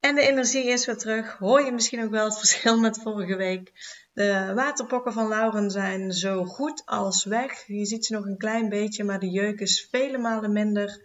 En 0.00 0.14
de 0.14 0.28
energie 0.28 0.66
is 0.66 0.86
weer 0.86 0.96
terug. 0.96 1.38
Hoor 1.38 1.64
je 1.64 1.72
misschien 1.72 2.02
ook 2.02 2.10
wel 2.10 2.24
het 2.24 2.38
verschil 2.38 2.78
met 2.78 3.00
vorige 3.02 3.36
week. 3.36 3.72
De 4.12 4.52
waterpokken 4.54 5.12
van 5.12 5.28
Lauren 5.28 5.70
zijn 5.70 6.12
zo 6.12 6.44
goed 6.44 6.82
als 6.84 7.24
weg. 7.24 7.66
Je 7.66 7.86
ziet 7.86 8.06
ze 8.06 8.12
nog 8.12 8.24
een 8.24 8.36
klein 8.36 8.68
beetje, 8.68 9.04
maar 9.04 9.18
de 9.18 9.30
jeuk 9.30 9.60
is 9.60 9.88
vele 9.90 10.18
malen 10.18 10.52
minder. 10.52 11.04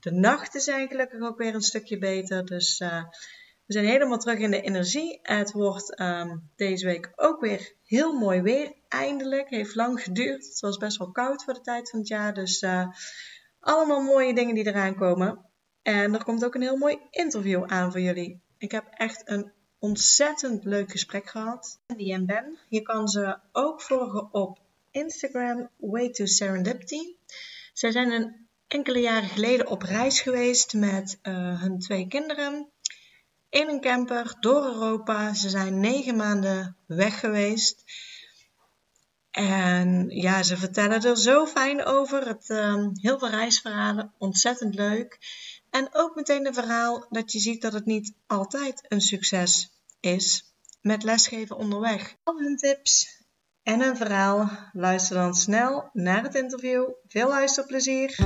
De 0.00 0.10
nachten 0.10 0.60
zijn 0.60 0.88
gelukkig 0.88 1.20
ook 1.20 1.38
weer 1.38 1.54
een 1.54 1.60
stukje 1.60 1.98
beter. 1.98 2.44
Dus 2.44 2.80
uh, 2.80 3.04
we 3.66 3.72
zijn 3.72 3.84
helemaal 3.84 4.18
terug 4.18 4.38
in 4.38 4.50
de 4.50 4.60
energie. 4.60 5.18
Het 5.22 5.52
wordt 5.52 6.00
um, 6.00 6.50
deze 6.56 6.86
week 6.86 7.12
ook 7.16 7.40
weer 7.40 7.74
heel 7.84 8.12
mooi 8.12 8.40
weer. 8.40 8.74
Eindelijk. 8.88 9.48
Heeft 9.48 9.74
lang 9.74 10.02
geduurd. 10.02 10.46
Het 10.46 10.60
was 10.60 10.76
best 10.76 10.98
wel 10.98 11.10
koud 11.10 11.44
voor 11.44 11.54
de 11.54 11.60
tijd 11.60 11.90
van 11.90 11.98
het 11.98 12.08
jaar. 12.08 12.34
Dus 12.34 12.62
uh, 12.62 12.86
allemaal 13.60 14.00
mooie 14.00 14.34
dingen 14.34 14.54
die 14.54 14.66
eraan 14.66 14.96
komen. 14.96 15.52
En 15.84 16.14
er 16.14 16.24
komt 16.24 16.44
ook 16.44 16.54
een 16.54 16.62
heel 16.62 16.76
mooi 16.76 16.98
interview 17.10 17.64
aan 17.64 17.90
voor 17.90 18.00
jullie. 18.00 18.40
Ik 18.58 18.70
heb 18.70 18.84
echt 18.90 19.22
een 19.24 19.52
ontzettend 19.78 20.64
leuk 20.64 20.90
gesprek 20.90 21.30
gehad. 21.30 21.80
Die 21.96 22.12
en 22.12 22.26
Ben. 22.26 22.58
Je 22.68 22.82
kan 22.82 23.08
ze 23.08 23.38
ook 23.52 23.82
volgen 23.82 24.32
op 24.32 24.58
Instagram, 24.90 25.70
Way 25.76 26.10
to 26.10 26.26
Serendipity. 26.26 27.16
Zij 27.72 27.90
zijn 27.90 28.12
een 28.12 28.46
enkele 28.66 29.00
jaren 29.00 29.28
geleden 29.28 29.66
op 29.66 29.82
reis 29.82 30.20
geweest 30.20 30.74
met 30.74 31.18
uh, 31.22 31.60
hun 31.60 31.78
twee 31.78 32.06
kinderen. 32.08 32.70
In 33.48 33.68
een 33.68 33.80
camper 33.80 34.36
door 34.40 34.64
Europa. 34.64 35.34
Ze 35.34 35.48
zijn 35.48 35.80
negen 35.80 36.16
maanden 36.16 36.76
weg 36.86 37.20
geweest. 37.20 37.84
En 39.30 40.08
ja, 40.08 40.42
ze 40.42 40.56
vertellen 40.56 41.02
er 41.02 41.16
zo 41.16 41.46
fijn 41.46 41.84
over. 41.84 42.26
Het, 42.26 42.48
uh, 42.48 42.86
heel 42.92 43.18
veel 43.18 43.30
reisverhalen, 43.30 44.12
ontzettend 44.18 44.74
leuk. 44.74 45.18
En 45.74 45.88
ook 45.92 46.14
meteen 46.14 46.46
een 46.46 46.54
verhaal 46.54 47.06
dat 47.10 47.32
je 47.32 47.38
ziet 47.38 47.62
dat 47.62 47.72
het 47.72 47.84
niet 47.84 48.14
altijd 48.26 48.84
een 48.88 49.00
succes 49.00 49.70
is 50.00 50.54
met 50.80 51.02
lesgeven 51.02 51.56
onderweg. 51.56 52.16
Al 52.22 52.38
hun 52.38 52.56
tips 52.56 53.22
en 53.62 53.80
een 53.80 53.96
verhaal. 53.96 54.50
Luister 54.72 55.16
dan 55.16 55.34
snel 55.34 55.90
naar 55.92 56.22
het 56.22 56.34
interview. 56.34 56.90
Veel 57.08 57.28
luisterplezier! 57.28 58.16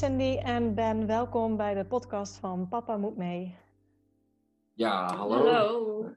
Cindy 0.00 0.36
en 0.36 0.74
Ben, 0.74 1.06
welkom 1.06 1.56
bij 1.56 1.74
de 1.74 1.84
podcast 1.84 2.38
van 2.38 2.68
Papa 2.68 2.96
Moet 2.96 3.16
Mee. 3.16 3.56
Ja, 4.74 5.14
hallo. 5.14 5.36
Hallo. 5.36 6.14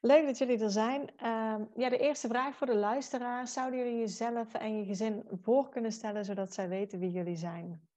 Leuk 0.00 0.26
dat 0.26 0.38
jullie 0.38 0.58
er 0.58 0.70
zijn. 0.70 1.00
Uh, 1.22 1.56
ja, 1.74 1.88
de 1.88 1.98
eerste 1.98 2.28
vraag 2.28 2.56
voor 2.56 2.66
de 2.66 2.74
luisteraar. 2.74 3.48
Zouden 3.48 3.78
jullie 3.78 3.98
jezelf 3.98 4.54
en 4.54 4.78
je 4.78 4.84
gezin 4.84 5.24
voor 5.42 5.68
kunnen 5.68 5.92
stellen, 5.92 6.24
zodat 6.24 6.54
zij 6.54 6.68
weten 6.68 6.98
wie 6.98 7.10
jullie 7.10 7.36
zijn? 7.36 7.88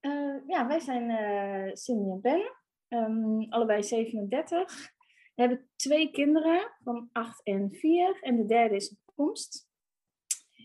Uh, 0.00 0.36
ja, 0.46 0.66
wij 0.66 0.80
zijn 0.80 1.10
uh, 1.10 1.74
Cindy 1.74 2.10
en 2.10 2.20
Ben, 2.20 2.52
um, 2.88 3.46
allebei 3.52 3.82
37. 3.82 4.92
We 5.34 5.42
hebben 5.42 5.68
twee 5.76 6.10
kinderen 6.10 6.72
van 6.84 7.08
8 7.12 7.42
en 7.42 7.70
4 7.70 8.18
en 8.20 8.36
de 8.36 8.46
derde 8.46 8.74
is 8.74 8.90
op 8.90 9.14
komst. 9.14 9.68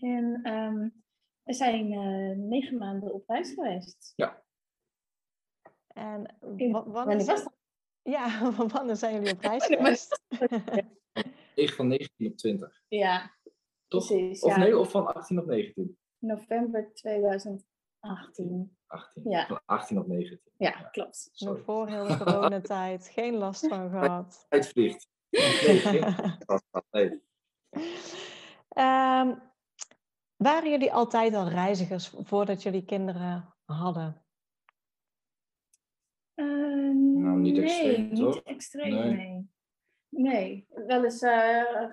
En 0.00 0.52
um, 0.52 1.01
we 1.42 1.52
zijn 1.52 1.92
uh, 1.92 2.36
negen 2.36 2.78
maanden 2.78 3.12
op 3.12 3.28
reis 3.28 3.52
geweest. 3.52 4.12
Ja. 4.16 4.42
En 5.86 6.36
wanneer, 6.86 7.20
zijn... 7.20 7.52
Ja, 8.02 8.52
wanneer 8.72 8.96
zijn 8.96 9.14
jullie 9.14 9.32
op 9.32 9.40
reis 9.40 9.66
geweest? 9.66 10.22
Ik 11.54 11.70
van 11.76 11.88
19 11.88 12.26
op 12.26 12.36
20. 12.36 12.82
Ja, 12.88 13.34
Toch? 13.88 14.06
precies. 14.06 14.42
Of 14.42 14.50
ja. 14.50 14.58
nee, 14.58 14.78
of 14.78 14.90
van 14.90 15.06
18 15.14 15.38
op 15.38 15.46
19? 15.46 15.98
November 16.18 16.94
2018. 16.94 17.70
18. 18.02 18.76
Ja. 19.24 19.46
Van 19.46 19.60
18 19.64 19.98
op 19.98 20.06
19. 20.06 20.52
Ja, 20.56 20.70
klopt. 20.70 21.30
Nog 21.34 21.60
voor 21.60 21.88
heel 21.88 22.06
de 22.08 22.16
coronatijd. 22.16 23.08
Geen 23.08 23.34
last 23.34 23.68
van 23.68 23.90
gehad. 23.90 24.46
Tijd 24.48 24.68
vliegt. 24.68 25.08
Nee, 25.30 25.78
geen 25.78 26.14
last 26.46 26.64
van, 26.70 26.82
nee. 26.90 27.22
um, 28.76 29.51
waren 30.42 30.70
jullie 30.70 30.92
altijd 30.92 31.34
al 31.34 31.48
reizigers 31.48 32.14
voordat 32.22 32.62
jullie 32.62 32.84
kinderen 32.84 33.54
hadden? 33.64 34.22
Uh, 36.34 36.94
nou, 37.22 37.38
niet 37.40 37.54
nee, 37.54 37.62
extreem, 37.64 38.08
niet 38.08 38.16
toch? 38.18 38.36
extreem, 38.42 38.94
Nee. 38.94 39.14
nee. 39.16 39.50
Nee, 40.08 40.66
wel 40.68 41.04
eens 41.04 41.22
uh, 41.22 41.84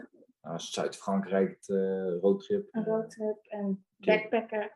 Nou, 0.42 0.60
Zuid-Frankrijk, 0.60 1.68
uh, 1.68 2.20
roadtrip. 2.22 2.68
een 2.72 2.84
roadtrip 2.84 3.46
en 3.46 3.86
Oké. 4.00 4.12
backpacken. 4.12 4.72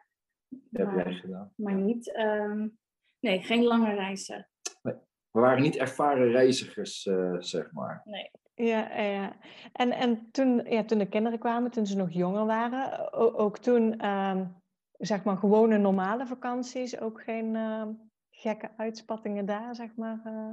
Dat 0.50 0.85
heb 0.88 0.95
maar, 0.95 1.09
jij 1.09 1.13
gedaan. 1.19 1.53
maar 1.56 1.73
niet, 1.75 2.16
um, 2.17 2.78
nee, 3.19 3.41
geen 3.41 3.63
lange 3.63 3.94
reizen. 3.94 4.47
We 4.81 5.39
waren 5.39 5.62
niet 5.62 5.75
ervaren 5.75 6.31
reizigers, 6.31 7.06
uh, 7.06 7.35
zeg 7.39 7.72
maar. 7.72 8.01
Nee. 8.06 8.31
Ja, 8.55 9.01
ja. 9.01 9.35
En, 9.73 9.91
en 9.91 10.31
toen, 10.31 10.65
ja, 10.69 10.83
toen 10.83 10.97
de 10.97 11.09
kinderen 11.09 11.39
kwamen, 11.39 11.71
toen 11.71 11.85
ze 11.85 11.97
nog 11.97 12.11
jonger 12.11 12.45
waren, 12.45 13.13
ook, 13.13 13.39
ook 13.39 13.57
toen, 13.57 14.05
um, 14.09 14.55
zeg 14.97 15.23
maar, 15.23 15.37
gewone 15.37 15.77
normale 15.77 16.25
vakanties, 16.27 16.99
ook 16.99 17.21
geen 17.21 17.55
uh, 17.55 17.87
gekke 18.29 18.69
uitspattingen 18.77 19.45
daar, 19.45 19.75
zeg 19.75 19.95
maar? 19.95 20.21
Uh... 20.25 20.49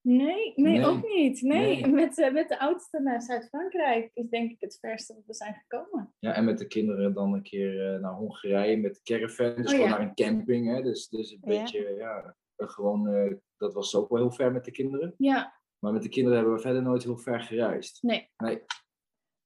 Nee, 0.00 0.52
nee, 0.56 0.78
Nee. 0.78 0.86
ook 0.86 1.08
niet. 1.08 1.42
Nee, 1.42 1.80
Nee. 1.80 1.92
Met, 2.00 2.18
uh, 2.18 2.32
met 2.32 2.48
de 2.48 2.58
oudste 2.58 3.00
naar 3.00 3.22
Zuid-Frankrijk 3.22 4.10
is 4.14 4.28
denk 4.28 4.50
ik 4.50 4.60
het 4.60 4.78
verste 4.80 5.14
dat 5.14 5.22
we 5.26 5.34
zijn 5.34 5.54
gekomen. 5.54 6.14
Ja, 6.18 6.32
en 6.34 6.44
met 6.44 6.58
de 6.58 6.66
kinderen 6.66 7.14
dan 7.14 7.32
een 7.32 7.42
keer 7.42 7.94
uh, 7.94 8.00
naar 8.00 8.12
Hongarije 8.12 8.76
met 8.76 8.94
de 8.94 9.00
caravan. 9.02 9.54
Dus 9.54 9.64
Oh, 9.64 9.70
gewoon 9.70 9.88
ja. 9.88 9.90
naar 9.90 10.00
een 10.00 10.14
camping. 10.14 10.66
Hè? 10.74 10.82
Dus, 10.82 11.08
dus 11.08 11.30
een 11.30 11.38
Ja. 11.40 11.60
beetje, 11.60 11.94
ja, 11.98 12.34
gewoon, 12.56 13.08
uh, 13.14 13.32
dat 13.56 13.74
was 13.74 13.94
ook 13.96 14.08
wel 14.08 14.18
heel 14.18 14.30
ver 14.30 14.52
met 14.52 14.64
de 14.64 14.70
kinderen. 14.70 15.14
Ja, 15.16 15.57
Maar 15.78 15.92
met 15.92 16.02
de 16.02 16.08
kinderen 16.08 16.38
hebben 16.38 16.56
we 16.56 16.62
verder 16.62 16.82
nooit 16.82 17.02
heel 17.02 17.18
ver 17.18 17.40
gereisd. 17.40 18.02
nee. 18.02 18.30
Nee, 18.36 18.62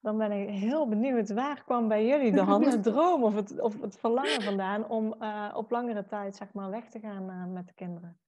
Dan 0.01 0.19
ben 0.19 0.33
ik 0.33 0.49
heel 0.49 0.89
benieuwd, 0.89 1.33
waar 1.33 1.65
kwam 1.65 1.89
bij 1.89 2.07
jullie 2.07 2.33
dan 2.33 2.65
het 2.69 2.83
droom 2.83 3.25
of 3.25 3.35
het, 3.35 3.61
of 3.61 3.81
het 3.81 3.99
verlangen 3.99 4.43
vandaan 4.43 4.89
om 4.89 5.15
uh, 5.21 5.53
op 5.57 5.71
langere 5.71 6.07
tijd, 6.07 6.37
zeg 6.37 6.53
maar, 6.53 6.71
weg 6.71 6.89
te 6.89 7.01
gaan 7.01 7.31
uh, 7.31 7.47
met 7.47 7.67
de 7.67 7.75
kinderen? 7.75 8.21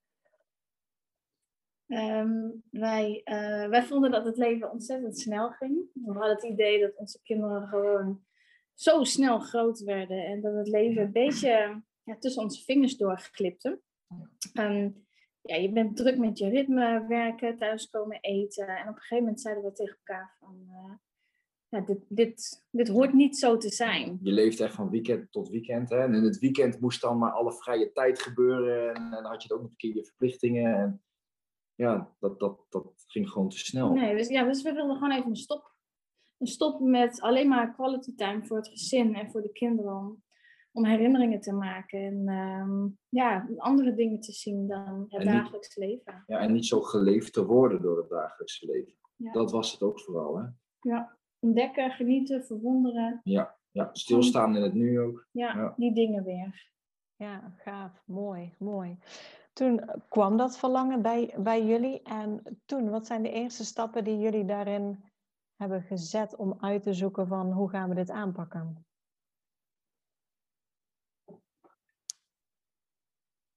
Um, 1.87 2.63
wij, 2.71 3.21
uh, 3.25 3.69
wij 3.69 3.85
vonden 3.85 4.11
dat 4.11 4.25
het 4.25 4.37
leven 4.37 4.71
ontzettend 4.71 5.19
snel 5.19 5.51
ging. 5.51 5.91
We 5.93 6.13
hadden 6.13 6.35
het 6.35 6.45
idee 6.45 6.81
dat 6.81 6.97
onze 6.97 7.23
kinderen 7.23 7.69
gewoon 7.69 8.25
zo 8.75 9.05
snel 9.05 9.39
groot 9.39 9.81
werden 9.81 10.25
en 10.27 10.41
dat 10.41 10.55
het 10.55 10.69
leven 10.69 11.03
een 11.03 11.13
beetje 11.13 11.83
ja, 12.03 12.17
tussen 12.19 12.43
onze 12.43 12.65
vingers 12.65 12.97
doorglipte. 12.97 13.81
Um, 14.53 15.07
ja, 15.47 15.57
je 15.57 15.73
bent 15.73 15.97
druk 15.97 16.19
met 16.19 16.39
je 16.39 16.49
ritme, 16.49 17.07
werken, 17.09 17.57
thuiskomen, 17.57 18.19
eten. 18.21 18.67
En 18.67 18.89
op 18.89 18.95
een 18.95 19.01
gegeven 19.01 19.25
moment 19.25 19.41
zeiden 19.41 19.65
we 19.65 19.73
tegen 19.73 19.97
elkaar 19.97 20.37
van, 20.39 20.67
uh, 20.69 20.95
ja, 21.69 21.81
dit, 21.81 21.99
dit, 22.09 22.67
dit 22.71 22.89
hoort 22.89 23.13
niet 23.13 23.39
zo 23.39 23.57
te 23.57 23.69
zijn. 23.69 24.19
je 24.23 24.33
leeft 24.33 24.61
echt 24.61 24.75
van 24.75 24.91
weekend 24.91 25.33
tot 25.33 25.49
weekend. 25.49 25.91
Hè? 25.91 25.99
En 25.99 26.15
in 26.15 26.23
het 26.23 26.39
weekend 26.39 26.81
moest 26.81 27.01
dan 27.01 27.19
maar 27.19 27.31
alle 27.31 27.53
vrije 27.53 27.93
tijd 27.93 28.23
gebeuren. 28.23 28.95
En, 28.95 29.03
en 29.03 29.11
dan 29.11 29.25
had 29.25 29.43
je 29.43 29.49
het 29.49 29.53
ook 29.53 29.63
nog 29.63 29.71
een 29.71 29.77
keer 29.77 29.95
je 29.95 30.05
verplichtingen. 30.05 30.75
En 30.75 31.03
ja, 31.75 32.15
dat, 32.19 32.41
dat, 32.41 32.67
dat 32.69 33.05
ging 33.07 33.31
gewoon 33.31 33.49
te 33.49 33.59
snel. 33.59 33.93
Nee, 33.93 34.17
dus, 34.17 34.29
ja, 34.29 34.45
dus 34.45 34.63
we 34.63 34.73
wilden 34.73 34.95
gewoon 34.97 35.13
even 35.13 35.31
een 35.31 35.37
stop. 35.37 35.73
Een 36.39 36.47
stop 36.47 36.81
met 36.81 37.21
alleen 37.21 37.49
maar 37.49 37.75
quality 37.75 38.15
time 38.15 38.45
voor 38.45 38.57
het 38.57 38.69
gezin 38.69 39.15
en 39.15 39.31
voor 39.31 39.43
de 39.43 39.53
kinderen. 39.53 40.24
Om, 40.77 40.85
herinneringen 40.85 41.41
te 41.41 41.53
maken 41.53 42.01
en 42.01 42.29
um, 42.29 42.99
ja, 43.09 43.49
andere 43.57 43.95
dingen 43.95 44.21
te 44.21 44.33
zien 44.33 44.67
dan 44.67 45.01
het 45.01 45.13
En 45.13 45.19
niet- 45.19 45.29
dagelijks 45.29 45.77
leven. 45.77 46.23
Ja, 46.27 46.39
en 46.39 46.53
niet 46.53 46.67
zo 46.67 46.81
geleefd 46.81 47.33
te 47.33 47.45
worden 47.47 47.83
door 47.83 47.97
het 47.99 48.09
dagelijkse 48.09 48.67
leven. 48.67 48.93
Ja. 49.17 49.33
Dat 49.33 49.51
was 49.51 49.73
het 49.73 49.83
ook 49.83 50.01
vooral. 50.01 50.37
Hè? 50.39 50.45
Ja. 50.81 51.17
Ontdekken, 51.39 51.91
genieten, 51.91 52.45
verwonderen. 52.45 53.21
Ja, 53.25 53.57
ja, 53.71 53.89
stilstaan 53.93 54.57
in 54.57 54.63
het 54.63 54.75
nu 54.75 55.01
ook. 55.01 55.27
Ja, 55.31 55.57
Ja. 55.57 55.75
die 55.77 55.95
dingen 55.95 56.25
weer. 56.25 56.73
Ja, 57.17 57.55
gaaf, 57.57 58.03
mooi, 58.07 58.55
mooi. 58.59 58.99
toen 59.53 59.81
kwam 60.09 60.37
dat 60.37 60.59
verlangen 60.59 61.03
bij, 61.03 61.35
bij 61.39 61.65
jullie. 61.67 62.03
En 62.03 62.43
toen, 62.65 62.91
wat 62.91 63.07
zijn 63.07 63.23
de 63.23 63.31
eerste 63.31 63.65
stappen 63.65 64.05
die 64.05 64.19
jullie 64.19 64.45
daarin 64.45 65.05
hebben 65.57 65.83
gezet 65.83 66.37
om 66.37 66.57
uit 66.61 66.83
te 66.83 66.93
zoeken 66.93 67.27
van 67.27 67.53
hoe 67.53 67.69
gaan 67.71 67.89
we 67.89 67.95
dit 67.95 68.11
aanpakken? 68.11 68.85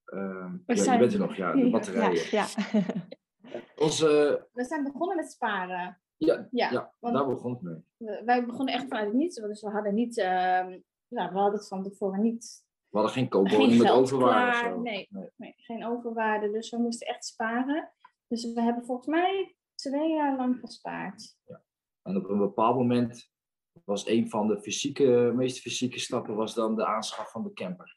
Ehm, 0.07 0.51
We 0.65 0.75
ja, 0.75 0.75
zijn- 0.83 0.94
Je 0.95 1.00
bent 1.01 1.13
er 1.13 1.19
nog, 1.19 1.36
ja, 1.36 1.51
de 1.51 1.57
Ja. 1.57 1.69
batterijen. 1.69 2.27
Ja, 2.31 2.45
ja. 2.71 2.81
Onze, 3.86 4.07
We 4.54 4.63
zijn 4.63 4.83
begonnen 4.83 5.15
met 5.15 5.31
sparen. 5.31 6.01
ja, 6.18 6.48
Ja, 6.51 6.71
ja, 6.71 6.94
want 7.00 7.15
daar 7.15 7.27
begon 7.27 7.51
het 7.54 7.62
mee. 7.62 7.83
we- 7.98 8.21
wij 8.25 8.45
begonnen 8.45 8.74
echt 8.74 8.88
vanuit 8.88 9.06
het 9.07 9.15
niets. 9.15 9.36
Dus 9.36 9.62
we 9.62 9.69
hadden 9.69 9.94
niet, 9.94 10.18
ehm, 10.18 10.80
ja, 11.07 11.31
we 11.31 11.38
hadden 11.39 11.59
het 11.59 11.68
van 11.68 11.83
tevoren 11.83 12.21
niet, 12.21 12.65
We 12.89 12.98
hadden 12.98 13.12
geen 13.15 13.30
koopwoning 13.30 13.77
met 13.77 13.92
overwaarde 13.92 14.51
of 14.57 14.62
klaar. 14.62 14.74
zo. 14.74 14.81
Nee, 14.81 15.07
Nee. 15.09 15.30
nee, 15.36 15.54
geen 15.57 15.86
overwaarde. 15.86 16.51
Dus 16.51 16.69
we 16.69 16.77
moesten 16.77 17.07
echt 17.07 17.25
sparen. 17.25 17.92
Dus 18.27 18.53
we 18.53 18.62
hebben 18.62 18.86
volgens 18.86 19.07
mij 19.07 19.56
twee 19.75 20.10
jaar 20.10 20.38
lang 20.38 20.60
gespaard. 20.60 21.36
En 22.01 22.18
op 22.18 22.30
een 22.30 22.38
bepaald 22.38 22.75
moment 22.75 23.31
was 23.86 24.07
een 24.07 24.30
van 24.30 24.48
de 24.48 24.62
fysieke, 24.62 25.31
meest 25.36 25.60
fysieke 25.60 26.00
stappen 26.00 26.36
was 26.36 26.53
dan 26.53 26.75
de 26.75 26.86
aanschaf 26.86 27.31
van 27.31 27.44
de 27.44 27.53
camper. 27.53 27.97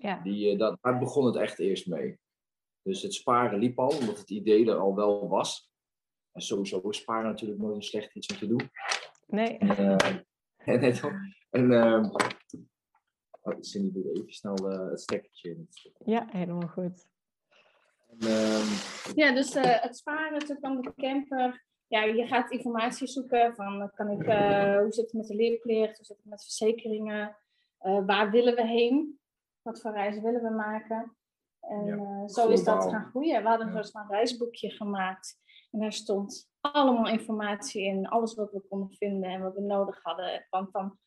Ja. 0.00 0.20
Die, 0.22 0.52
eh, 0.52 0.58
dat, 0.58 0.78
daar 0.80 0.98
begon 0.98 1.26
het 1.26 1.36
echt 1.36 1.58
eerst 1.58 1.86
mee. 1.86 2.18
Dus 2.82 3.02
het 3.02 3.14
sparen 3.14 3.58
liep 3.58 3.78
al, 3.78 3.98
omdat 3.98 4.18
het 4.18 4.30
idee 4.30 4.70
er 4.70 4.78
al 4.78 4.94
wel 4.94 5.28
was. 5.28 5.70
En 6.32 6.40
sowieso 6.40 6.88
is 6.88 6.96
sparen 6.96 7.30
natuurlijk 7.30 7.60
nooit 7.60 7.76
een 7.76 7.82
slecht 7.82 8.14
iets 8.14 8.32
om 8.32 8.36
te 8.38 8.46
doen. 8.46 8.70
Nee. 9.26 9.58
En, 9.58 9.98
eh, 9.98 10.14
en, 11.50 11.72
oh, 13.42 13.56
Cindy 13.60 13.92
doet 13.92 14.16
even 14.16 14.32
snel 14.32 14.56
eh, 14.56 14.90
het 14.90 15.00
stekkertje 15.00 15.50
in. 15.50 15.68
Ja, 16.04 16.26
helemaal 16.30 16.68
goed. 16.68 17.06
En, 18.08 18.18
ehm, 18.18 18.66
Ja, 19.14 19.34
dus 19.34 19.54
eh, 19.54 19.82
het 19.82 19.96
sparen, 19.96 20.38
toen 20.38 20.56
kwam 20.56 20.82
de 20.82 20.92
camper. 20.96 21.66
Ja, 21.86 22.02
je 22.02 22.26
gaat 22.26 22.50
informatie 22.50 23.06
zoeken 23.06 23.54
van 23.54 23.90
kan 23.94 24.10
ik, 24.10 24.26
eh, 24.26 24.78
hoe 24.78 24.92
zit 24.92 25.04
het 25.04 25.12
met 25.12 25.26
de 25.26 25.34
leerplicht, 25.34 25.96
hoe 25.96 26.06
zit 26.06 26.16
het 26.16 26.26
met 26.26 26.42
verzekeringen, 26.42 27.36
Eh, 27.78 28.06
waar 28.06 28.30
willen 28.30 28.54
we 28.54 28.66
heen, 28.66 29.18
wat 29.68 29.80
voor 29.80 29.92
reizen 29.92 30.22
willen 30.22 30.42
we 30.42 30.50
maken. 30.50 31.16
En 31.60 31.84
Ja, 31.86 31.96
eh, 31.96 32.26
zo 32.26 32.48
is 32.48 32.64
dat 32.64 32.84
gaan 32.90 33.04
groeien. 33.10 33.42
We 33.42 33.48
hadden 33.48 33.66
een 33.66 33.72
Ja. 33.74 33.82
soort 33.82 33.90
van 33.92 34.16
reisboekje 34.16 34.70
gemaakt 34.70 35.38
en 35.70 35.80
daar 35.80 35.92
stond 35.92 36.50
allemaal 36.60 37.08
informatie 37.08 37.82
in, 37.82 38.08
alles 38.08 38.34
wat 38.34 38.52
we 38.52 38.60
konden 38.68 38.92
vinden 38.96 39.30
en 39.30 39.42
wat 39.42 39.54
we 39.54 39.60
nodig 39.60 40.02
hadden. 40.02 40.46
Van, 40.50 40.68
van 40.70 40.98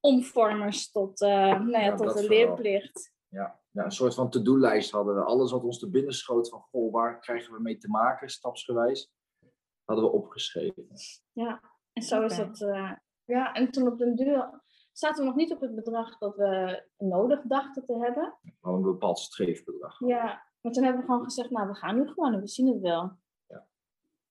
omvormers 0.00 0.90
tot, 0.90 1.20
eh, 1.20 1.28
nou 1.30 1.70
ja, 1.70 1.78
Ja, 1.80 1.94
tot 1.94 2.06
dat 2.06 2.16
de 2.16 2.28
leerplicht. 2.28 3.12
ja, 3.28 3.60
ja, 3.70 3.84
een 3.84 3.90
soort 3.92 4.14
van 4.14 4.30
to-do-lijst 4.30 4.90
hadden 4.90 5.14
we. 5.14 5.22
Alles 5.24 5.50
wat 5.52 5.62
ons 5.64 5.78
te 5.78 5.90
binnen 5.90 6.12
schoot 6.14 6.48
van, 6.48 6.60
goh, 6.60 6.92
waar 6.92 7.20
krijgen 7.20 7.52
we 7.54 7.60
mee 7.62 7.78
te 7.78 7.88
maken, 7.88 8.28
stapsgewijs, 8.28 9.12
hadden 9.84 10.04
we 10.04 10.10
opgeschreven. 10.12 10.86
Ja, 11.32 11.60
en 11.92 12.02
zo 12.02 12.22
is 12.22 12.36
het. 12.36 12.60
eh, 12.62 12.92
ja, 13.24 13.52
en 13.52 13.70
toen 13.70 13.86
op 13.88 13.98
den 13.98 14.14
duur 14.16 14.63
zaten 14.98 15.22
we 15.22 15.28
nog 15.28 15.36
niet 15.36 15.52
op 15.52 15.60
het 15.60 15.74
bedrag 15.74 16.18
dat 16.18 16.36
we 16.36 16.82
nodig 16.98 17.40
dachten 17.42 17.86
te 17.86 17.98
hebben. 17.98 18.34
Gewoon 18.60 18.76
een 18.76 18.82
bepaald 18.82 19.18
streefbedrag. 19.18 19.98
Ja, 20.06 20.42
maar 20.60 20.72
toen 20.72 20.82
hebben 20.84 21.00
we 21.00 21.08
gewoon 21.08 21.24
gezegd, 21.24 21.50
nou, 21.50 21.68
we 21.68 21.74
gaan 21.74 21.96
nu 21.96 22.08
gewoon 22.08 22.32
en 22.34 22.40
we 22.40 22.48
zien 22.48 22.66
het 22.66 22.80
wel. 22.80 23.12
Ja. 23.48 23.66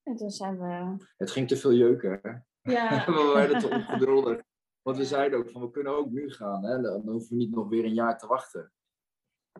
En 0.04 0.16
toen 0.16 0.30
zijn 0.30 0.60
we, 0.60 1.06
Het 1.18 1.32
ging 1.32 1.48
te 1.48 1.58
veel 1.58 1.74
jeuken, 1.74 2.20
hè? 2.22 2.32
ja, 2.72 3.06
we 3.06 3.32
werden 3.34 3.60
te 3.60 3.70
ongeduldig. 3.70 4.42
Want 4.82 4.98
we 4.98 5.06
zeiden 5.06 5.40
ook 5.40 5.50
van, 5.50 5.62
we 5.62 5.72
kunnen 5.72 5.98
ook 5.98 6.12
nu 6.12 6.32
gaan. 6.32 6.66
Hè? 6.66 6.82
Dan 6.82 7.08
hoeven 7.10 7.30
we 7.30 7.36
niet 7.36 7.56
nog 7.56 7.68
weer 7.70 7.86
een 7.86 7.94
jaar 7.94 8.18
te 8.18 8.28
wachten. 8.28 8.72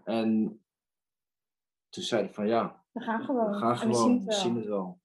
En 0.04 0.62
toen 1.90 2.04
zeiden 2.04 2.30
we 2.30 2.36
van, 2.36 2.48
ja, 2.48 2.84
we 2.92 3.02
gaan 3.02 3.24
gewoon. 3.24 3.52
we 3.52 3.58
gaan 3.58 3.82
en 3.82 3.88
we 3.88 3.94
zien 3.94 4.04
gewoon, 4.04 4.14
het 4.14 4.24
we 4.24 4.32
wel. 4.32 4.40
zien 4.40 4.56
het 4.56 4.66
wel. 4.66 5.02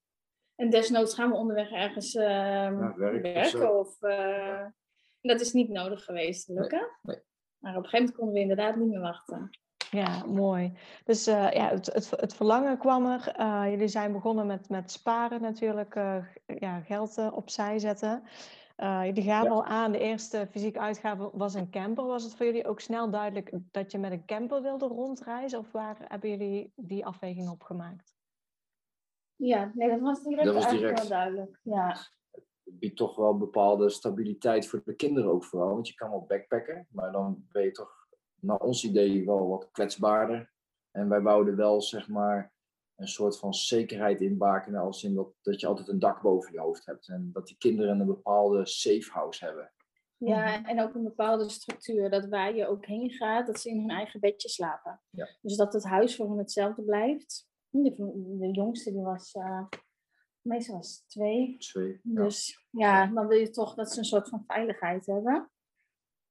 En 0.54 0.70
desnoods 0.70 1.14
gaan 1.14 1.30
we 1.30 1.36
onderweg 1.36 1.70
ergens 1.70 2.14
ehm, 2.14 2.82
Ja, 2.82 2.94
werken 2.96 3.78
of 3.78 3.98
werken. 3.98 4.76
En 5.20 5.28
dat 5.30 5.40
is 5.40 5.52
niet 5.52 5.68
nodig 5.68 6.04
geweest 6.04 6.48
lukken. 6.48 6.88
nee. 7.02 7.26
Maar 7.58 7.76
op 7.76 7.82
een 7.84 7.88
gegeven 7.88 7.98
moment 7.98 8.16
konden 8.16 8.34
we 8.34 8.40
inderdaad 8.40 8.76
niet 8.76 8.88
meer 8.88 9.00
wachten. 9.00 9.50
Ja, 9.90 10.24
mooi. 10.26 10.72
Dus 11.04 11.26
eh, 11.26 11.50
ja, 11.52 11.68
het, 11.68 11.86
het, 11.86 12.10
het 12.10 12.34
verlangen 12.34 12.78
kwam 12.78 13.06
er. 13.06 13.28
Eh, 13.28 13.64
jullie 13.70 13.88
zijn 13.88 14.12
begonnen 14.12 14.46
met, 14.46 14.68
met 14.68 14.90
sparen 14.90 15.40
natuurlijk, 15.40 15.94
eh, 15.94 16.24
ja, 16.46 16.80
geld 16.80 17.30
opzij 17.32 17.78
zetten. 17.78 18.22
Eh, 18.76 19.00
jullie 19.04 19.22
gaven 19.22 19.48
Ja. 19.48 19.54
al 19.54 19.64
aan, 19.64 19.92
de 19.92 19.98
eerste 19.98 20.46
fysieke 20.50 20.78
uitgave 20.78 21.30
was 21.32 21.54
een 21.54 21.70
camper. 21.70 22.04
Was 22.04 22.22
het 22.24 22.34
voor 22.34 22.46
jullie 22.46 22.66
ook 22.66 22.80
snel 22.80 23.10
duidelijk 23.10 23.50
dat 23.70 23.92
je 23.92 23.98
met 23.98 24.12
een 24.12 24.24
camper 24.24 24.62
wilde 24.62 24.86
rondreizen? 24.86 25.58
Of 25.58 25.72
waar 25.72 25.96
hebben 26.08 26.30
jullie 26.30 26.72
die 26.76 27.06
afweging 27.06 27.48
op 27.48 27.62
gemaakt? 27.62 28.14
Ja, 29.36 29.70
nee, 29.74 29.88
dat 29.88 30.00
was 30.00 30.22
direct 30.22 30.44
Dat 30.44 30.54
was 30.54 30.64
eigenlijk 30.64 30.94
direct. 30.96 31.08
wel 31.08 31.18
duidelijk. 31.18 31.60
Ja, 31.62 31.96
biedt 32.72 32.96
toch 32.96 33.16
wel 33.16 33.38
bepaalde 33.38 33.88
stabiliteit 33.88 34.66
voor 34.66 34.82
de 34.84 34.94
kinderen 34.94 35.30
ook 35.30 35.44
vooral. 35.44 35.74
Want 35.74 35.88
je 35.88 35.94
kan 35.94 36.10
wel 36.10 36.24
backpacken, 36.28 36.86
maar 36.90 37.12
dan 37.12 37.46
ben 37.52 37.62
je 37.62 37.70
toch 37.70 38.06
naar 38.40 38.58
ons 38.58 38.84
idee 38.84 39.26
wel 39.26 39.48
wat 39.48 39.70
kwetsbaarder. 39.70 40.52
En 40.90 41.08
wij 41.08 41.20
wouden 41.20 41.56
wel, 41.56 41.82
zeg 41.82 42.08
maar, 42.08 42.52
een 42.96 43.08
soort 43.08 43.38
van 43.38 43.54
zekerheid 43.54 44.20
inbakenen. 44.20 44.80
Als 44.80 45.04
in 45.04 45.14
dat, 45.14 45.28
dat 45.42 45.60
je 45.60 45.66
altijd 45.66 45.88
een 45.88 45.98
dak 45.98 46.22
boven 46.22 46.52
je 46.52 46.60
hoofd 46.60 46.86
hebt. 46.86 47.08
En 47.08 47.30
dat 47.32 47.46
die 47.46 47.56
kinderen 47.58 48.00
een 48.00 48.06
bepaalde 48.06 48.66
safe 48.66 49.10
house 49.10 49.44
hebben. 49.44 49.72
Ja, 50.16 50.64
en 50.64 50.80
ook 50.80 50.94
een 50.94 51.02
bepaalde 51.02 51.48
structuur. 51.48 52.10
Dat 52.10 52.28
waar 52.28 52.54
je 52.54 52.66
ook 52.66 52.86
heen 52.86 53.10
gaat, 53.10 53.46
dat 53.46 53.60
ze 53.60 53.68
in 53.68 53.80
hun 53.80 53.90
eigen 53.90 54.20
bedje 54.20 54.48
slapen. 54.48 55.00
Ja. 55.10 55.28
Dus 55.40 55.56
dat 55.56 55.72
het 55.72 55.84
huis 55.84 56.16
voor 56.16 56.28
hen 56.28 56.38
hetzelfde 56.38 56.82
blijft. 56.82 57.48
De, 57.70 57.94
de 58.38 58.50
jongste 58.50 58.92
die 58.92 59.02
was, 59.02 59.32
eh 59.32 59.66
meestal 60.48 60.76
was 60.76 61.04
twee. 61.06 61.56
Twee. 61.58 62.00
Ja. 62.02 62.22
Dus 62.22 62.66
ja, 62.70 63.06
dan 63.06 63.26
wil 63.26 63.38
je 63.38 63.50
toch 63.50 63.74
dat 63.74 63.92
ze 63.92 63.98
een 63.98 64.04
soort 64.04 64.28
van 64.28 64.44
veiligheid 64.46 65.06
hebben. 65.06 65.50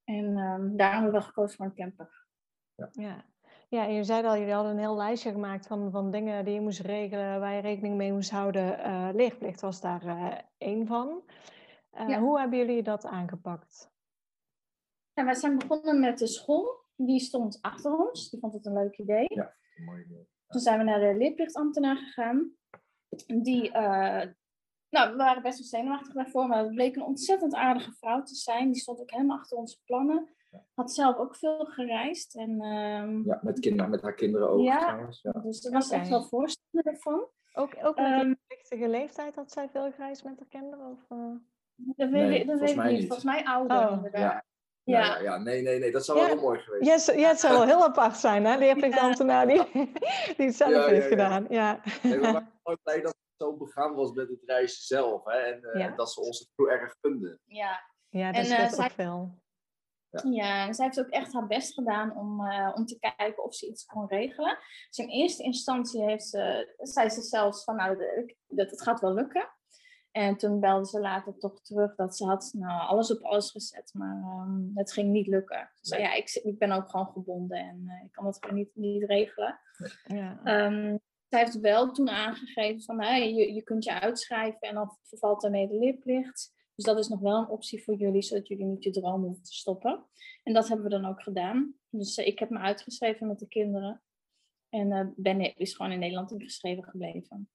En 0.04 0.38
ehm, 0.38 0.76
daarom 0.76 1.04
hebben 1.04 1.20
we 1.22 1.28
gekozen 1.28 1.58
voor 1.58 1.66
een 1.66 1.76
camper. 1.76 2.26
Ja. 2.92 3.26
Ja, 3.70 3.86
en 3.86 3.94
je 3.94 4.04
zei 4.04 4.26
al, 4.26 4.38
jullie 4.38 4.54
hadden 4.54 4.72
een 4.72 4.78
heel 4.80 4.96
lijstje 4.96 5.32
gemaakt 5.32 5.68
van, 5.68 5.92
van 5.92 6.12
dingen 6.12 6.46
die 6.46 6.54
je 6.54 6.62
moest 6.62 6.80
regelen, 6.80 7.40
waar 7.40 7.54
je 7.54 7.62
rekening 7.62 7.96
mee 7.96 8.14
moest 8.14 8.32
houden. 8.32 8.80
Eh, 8.80 9.10
leerplicht 9.14 9.62
was 9.62 9.82
daar 9.82 10.06
eh, 10.06 10.38
één 10.58 10.88
van. 10.88 11.24
Eh, 11.92 12.08
Ja. 12.08 12.20
Hoe 12.20 12.40
hebben 12.40 12.58
jullie 12.60 12.84
dat 12.84 13.06
aangepakt? 13.06 13.92
En 15.14 15.26
wij 15.26 15.34
zijn 15.34 15.58
begonnen 15.58 16.00
met 16.00 16.18
de 16.18 16.28
school. 16.28 16.86
Die 16.96 17.20
stond 17.20 17.58
achter 17.62 17.98
ons. 17.98 18.30
Die 18.30 18.40
vond 18.40 18.54
het 18.54 18.66
een 18.66 18.74
leuk 18.74 18.98
idee. 18.98 19.26
Ja. 19.28 19.56
Mooi 19.86 20.04
idee. 20.04 20.28
Toen 20.48 20.62
zijn 20.62 20.78
we 20.78 20.84
naar 20.84 21.00
de 21.00 21.16
leerplichtambtenaar 21.18 21.98
gegaan. 21.98 22.52
Die, 23.44 23.72
eh, 23.72 24.28
nou, 24.90 25.12
we 25.12 25.16
waren 25.16 25.42
best 25.42 25.58
wel 25.60 25.68
zenuwachtig 25.68 26.14
daarvoor, 26.14 26.48
maar 26.48 26.64
het 26.64 26.74
bleek 26.74 26.96
een 26.96 27.04
ontzettend 27.04 27.54
aardige 27.56 27.92
vrouw 28.00 28.24
te 28.24 28.36
zijn. 28.36 28.72
Die 28.72 28.82
stond 28.82 29.00
ook 29.02 29.12
helemaal 29.12 29.38
achter 29.38 29.58
onze 29.58 29.78
plannen. 29.86 30.30
Had 30.74 30.92
zelf 30.94 31.18
ook 31.18 31.36
veel 31.36 31.66
gereisd. 31.66 32.36
En, 32.36 32.62
ehm, 32.62 33.24
Ja, 33.26 33.40
met, 33.42 33.60
kinderen, 33.60 33.92
met 33.92 34.02
haar 34.02 34.14
kinderen 34.14 34.50
ook 34.50 34.62
Ja. 34.64 34.78
trouwens. 34.80 35.20
Ja. 35.22 35.32
Dus 35.32 35.66
er 35.66 35.72
was 35.72 35.90
echt 35.90 36.10
wel 36.10 36.24
voorstander 36.24 36.94
ervan. 36.94 37.28
Ook, 37.54 37.74
ook 37.82 37.96
met 37.96 38.22
de 38.22 38.38
plichtige 38.48 38.90
leeftijd 38.90 39.36
had 39.36 39.52
zij 39.52 39.70
veel 39.70 39.92
gereisd 39.92 40.24
met 40.24 40.40
haar 40.40 40.48
kinderen? 40.62 40.86
Of, 40.86 41.18
eh? 41.18 41.18
Dat 41.76 42.10
weet, 42.10 42.28
Nee, 42.28 42.40
ik- 42.40 42.48
dat 42.48 42.60
weet 42.60 42.70
ik 42.70 42.84
niet. 42.84 42.92
niet. 42.92 43.00
Volgens 43.06 43.24
mij 43.24 43.44
ouder 43.46 43.78
Oh. 43.88 43.92
inderdaad. 43.92 44.22
Ja. 44.22 44.44
Ja. 44.84 45.06
Ja. 45.06 45.20
Ja, 45.22 45.38
nee, 45.38 45.62
nee, 45.62 45.80
nee, 45.80 45.92
dat 45.92 46.06
zou 46.06 46.18
Ja. 46.20 46.26
wel 46.26 46.34
heel 46.34 46.44
mooi 46.44 46.60
geweest 46.60 46.86
Ja, 46.86 46.98
zo- 46.98 47.14
ja, 47.20 47.28
het 47.28 47.40
zou 47.40 47.54
wel 47.54 47.66
heel 47.66 47.84
apart 47.84 48.18
zijn, 48.18 48.46
hè? 48.46 48.58
Leerplichtambtenaar 48.58 49.48
die, 49.48 49.62
die 50.38 50.46
het 50.46 50.56
zelf 50.56 50.86
heeft 50.86 51.04
ja. 51.04 51.10
gedaan. 51.10 51.46
Ja. 51.50 51.80
Nee, 52.04 52.20
gewoon 52.68 52.80
blij 52.84 53.02
dat 53.02 53.12
het 53.12 53.48
zo 53.48 53.58
begaan 53.58 53.96
was 53.96 54.12
met 54.12 54.30
het 54.30 54.44
reizen 54.46 54.84
zelf. 54.84 55.24
Hè? 55.26 55.32
En 55.38 55.64
eh, 55.64 55.80
Ja. 55.80 55.96
dat 55.96 56.12
ze 56.12 56.22
ons 56.22 56.40
het 56.40 56.50
heel 56.56 56.70
erg 56.72 56.96
gunden. 57.02 57.40
Ja. 57.46 57.80
ja, 58.10 58.26
dat 58.32 58.36
En, 58.36 58.42
is 58.42 58.58
eh, 58.58 58.64
ook 58.64 58.70
zij- 58.70 58.90
veel. 58.90 59.46
Ja, 60.32 60.68
en 60.68 60.74
zij 60.74 60.86
heeft 60.86 61.00
ook 61.00 61.10
echt 61.10 61.34
haar 61.34 61.48
best 61.48 61.74
gedaan 61.74 62.16
om, 62.18 62.46
eh, 62.48 62.72
om 62.76 62.86
te 62.86 63.00
kijken 63.00 63.44
of 63.44 63.56
ze 63.56 63.68
iets 63.68 63.86
kon 63.86 64.08
regelen. 64.08 64.58
Dus 64.88 64.98
in 64.98 65.10
eerste 65.10 65.44
instantie 65.44 66.04
heeft 66.04 66.24
ze, 66.28 66.74
zei 66.78 67.10
ze 67.10 67.22
zelfs 67.22 67.64
van, 67.64 67.76
nou, 67.76 67.98
de- 67.98 68.36
dat 68.48 68.70
het 68.70 68.82
gaat 68.82 69.00
wel 69.00 69.14
lukken. 69.14 69.50
En 70.12 70.38
toen 70.38 70.60
belde 70.60 70.86
ze 70.86 71.00
later 71.00 71.38
toch 71.38 71.62
terug 71.62 71.96
dat 71.96 72.18
ze 72.18 72.26
had 72.26 72.50
nou, 72.54 72.88
alles 72.88 73.12
op 73.12 73.24
alles 73.24 73.52
gezet, 73.52 73.90
maar 73.94 74.22
ehm, 74.24 74.62
het 74.74 74.92
ging 74.94 75.12
niet 75.12 75.28
lukken. 75.28 75.72
Ze 75.76 75.88
zei, 75.88 76.02
ja, 76.02 76.14
ik, 76.14 76.30
ik 76.44 76.58
ben 76.58 76.72
ook 76.72 76.90
gewoon 76.90 77.12
gebonden 77.12 77.58
en 77.58 77.84
eh, 77.88 78.06
ik 78.06 78.12
kan 78.12 78.26
het 78.26 78.38
gewoon 78.40 78.56
niet, 78.56 78.76
niet 78.76 79.04
regelen. 79.04 79.60
Ja. 80.04 80.40
Ehm, 80.44 80.98
zij 81.28 81.40
heeft 81.40 81.60
wel 81.60 81.92
toen 81.92 82.10
aangegeven 82.10 82.82
van, 82.82 82.96
nou, 82.96 83.22
je, 83.24 83.54
je 83.54 83.62
kunt 83.64 83.84
je 83.84 84.00
uitschrijven 84.02 84.60
en 84.62 84.76
dan 84.76 84.98
vervalt 85.04 85.42
daarmee 85.42 85.68
de 85.68 85.78
leerplicht. 85.78 86.56
Dus 86.76 86.86
dat 86.86 86.98
is 86.98 87.08
nog 87.08 87.20
wel 87.20 87.38
een 87.40 87.48
optie 87.50 87.84
voor 87.84 87.96
jullie, 87.96 88.22
zodat 88.22 88.48
jullie 88.48 88.66
niet 88.66 88.84
je 88.84 88.92
droom 88.92 89.24
hoeven 89.24 89.44
te 89.44 89.54
stoppen. 89.54 90.06
En 90.44 90.54
dat 90.54 90.68
hebben 90.68 90.86
we 90.86 90.92
dan 90.92 91.06
ook 91.06 91.22
gedaan. 91.22 91.74
Dus 91.90 92.18
eh, 92.18 92.28
ik 92.28 92.40
heb 92.40 92.50
me 92.50 92.58
uitgeschreven 92.60 93.28
met 93.28 93.40
de 93.40 93.48
kinderen. 93.48 94.02
En 94.70 94.92
eh 94.92 95.08
Ben 95.16 95.56
is 95.56 95.76
gewoon 95.76 95.92
in 95.92 96.00
Nederland 96.00 96.32
ingeschreven 96.32 96.84
gebleven. 96.84 97.50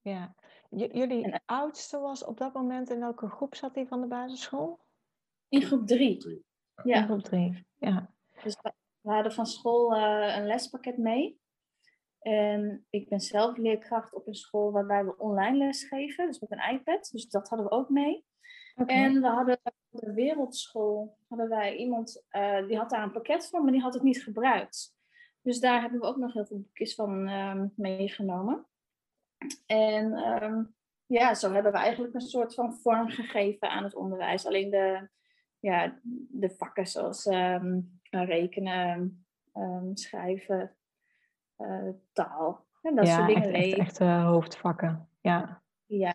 ja. 0.00 0.34
J- 0.70 0.88
jullie 0.92 1.24
En- 1.24 1.42
oudste 1.46 1.98
was 1.98 2.24
op 2.24 2.38
dat 2.38 2.52
moment 2.54 2.90
in 2.90 2.98
welke 3.00 3.28
groep 3.28 3.54
zat 3.54 3.74
hij 3.74 3.86
van 3.86 4.00
de 4.00 4.06
basisschool? 4.06 4.80
In 5.48 5.62
groep 5.62 5.86
drie. 5.86 6.24
In 6.26 6.44
Ja, 6.84 7.02
groep 7.04 7.22
drie. 7.22 7.66
Ja. 7.78 8.12
dus 8.42 8.56
we, 9.00 9.10
hadden 9.10 9.32
van 9.32 9.46
school 9.46 9.94
eh, 9.94 10.36
een 10.36 10.46
lespakket 10.46 10.96
mee. 10.98 11.39
En 12.20 12.86
ik 12.90 13.08
ben 13.08 13.20
zelf 13.20 13.56
leerkracht 13.56 14.14
op 14.14 14.26
een 14.26 14.34
school 14.34 14.72
waarbij 14.72 15.04
we 15.04 15.18
online 15.18 15.56
les 15.56 15.84
geven, 15.84 16.26
dus 16.26 16.38
met 16.38 16.50
een 16.52 16.72
iPad. 16.72 17.08
Dus 17.12 17.28
dat 17.28 17.48
hadden 17.48 17.66
we 17.68 17.72
ook 17.72 17.88
mee. 17.88 18.24
En 18.86 19.20
we 19.20 19.26
hadden 19.26 19.60
op 19.64 20.00
de 20.00 20.12
wereldschool 20.12 21.18
hadden 21.28 21.48
wij 21.48 21.76
iemand, 21.76 22.24
uh, 22.30 22.66
die 22.66 22.76
had 22.76 22.90
daar 22.90 23.02
een 23.02 23.12
pakket 23.12 23.48
van, 23.48 23.62
maar 23.62 23.72
die 23.72 23.80
had 23.80 23.94
het 23.94 24.02
niet 24.02 24.22
gebruikt. 24.22 24.94
Dus 25.42 25.60
daar 25.60 25.80
hebben 25.80 26.00
we 26.00 26.06
ook 26.06 26.16
nog 26.16 26.32
heel 26.32 26.46
veel 26.46 26.60
boekjes 26.60 26.94
van 26.94 27.28
uh, 27.28 27.62
meegenomen. 27.74 28.66
En 29.66 30.12
um, 30.42 30.74
ja, 31.06 31.34
zo 31.34 31.52
hebben 31.52 31.72
we 31.72 31.78
eigenlijk 31.78 32.14
een 32.14 32.20
soort 32.20 32.54
van 32.54 32.74
vorm 32.74 33.08
gegeven 33.08 33.70
aan 33.70 33.84
het 33.84 33.94
onderwijs. 33.94 34.46
Alleen 34.46 34.70
de, 34.70 35.08
ja, 35.58 36.00
de 36.28 36.50
vakken 36.50 36.86
zoals 36.86 37.26
um, 37.26 38.00
rekenen, 38.10 39.24
schrijven, 39.94 40.76
taal. 42.12 42.66
En 42.82 42.94
dat 42.94 43.06
ja, 43.06 43.14
soort 43.14 43.26
dingen. 43.26 43.52
Echt, 43.52 43.64
echt, 43.66 43.78
echt 43.78 44.00
uh, 44.00 44.26
hoofdvakken. 44.26 45.08
Ja. 45.20 45.62
ja, 45.86 46.14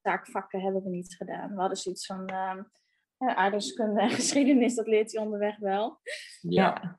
taakvakken 0.00 0.60
hebben 0.60 0.82
we 0.82 0.88
niet 0.88 1.14
gedaan. 1.14 1.54
We 1.54 1.60
hadden 1.60 1.78
zoiets 1.78 2.06
van 2.06 2.30
uh, 2.32 3.34
aardrijkskunde 3.34 4.00
en 4.00 4.10
geschiedenis, 4.20 4.74
dat 4.74 4.86
leert 4.86 5.12
hij 5.12 5.22
onderweg 5.22 5.58
wel. 5.58 6.00
Ja. 6.40 6.98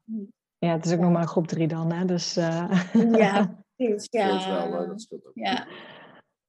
ja, 0.57 0.71
het 0.71 0.85
is 0.85 0.93
ook 0.93 0.99
nog 0.99 1.11
maar 1.11 1.27
groep 1.27 1.47
drie 1.47 1.67
dan, 1.67 1.91
hè? 1.91 2.05
Dus, 2.05 2.37
uh... 2.37 2.89
Ja, 3.11 3.55
precies. 3.75 4.07
Ja. 4.09 4.27
Dat 4.27 4.69
wel, 4.69 4.87
dat 4.87 5.01
scheelt 5.01 5.25
ook. 5.25 5.35
Ja. 5.35 5.67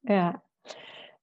Ja. 0.00 0.44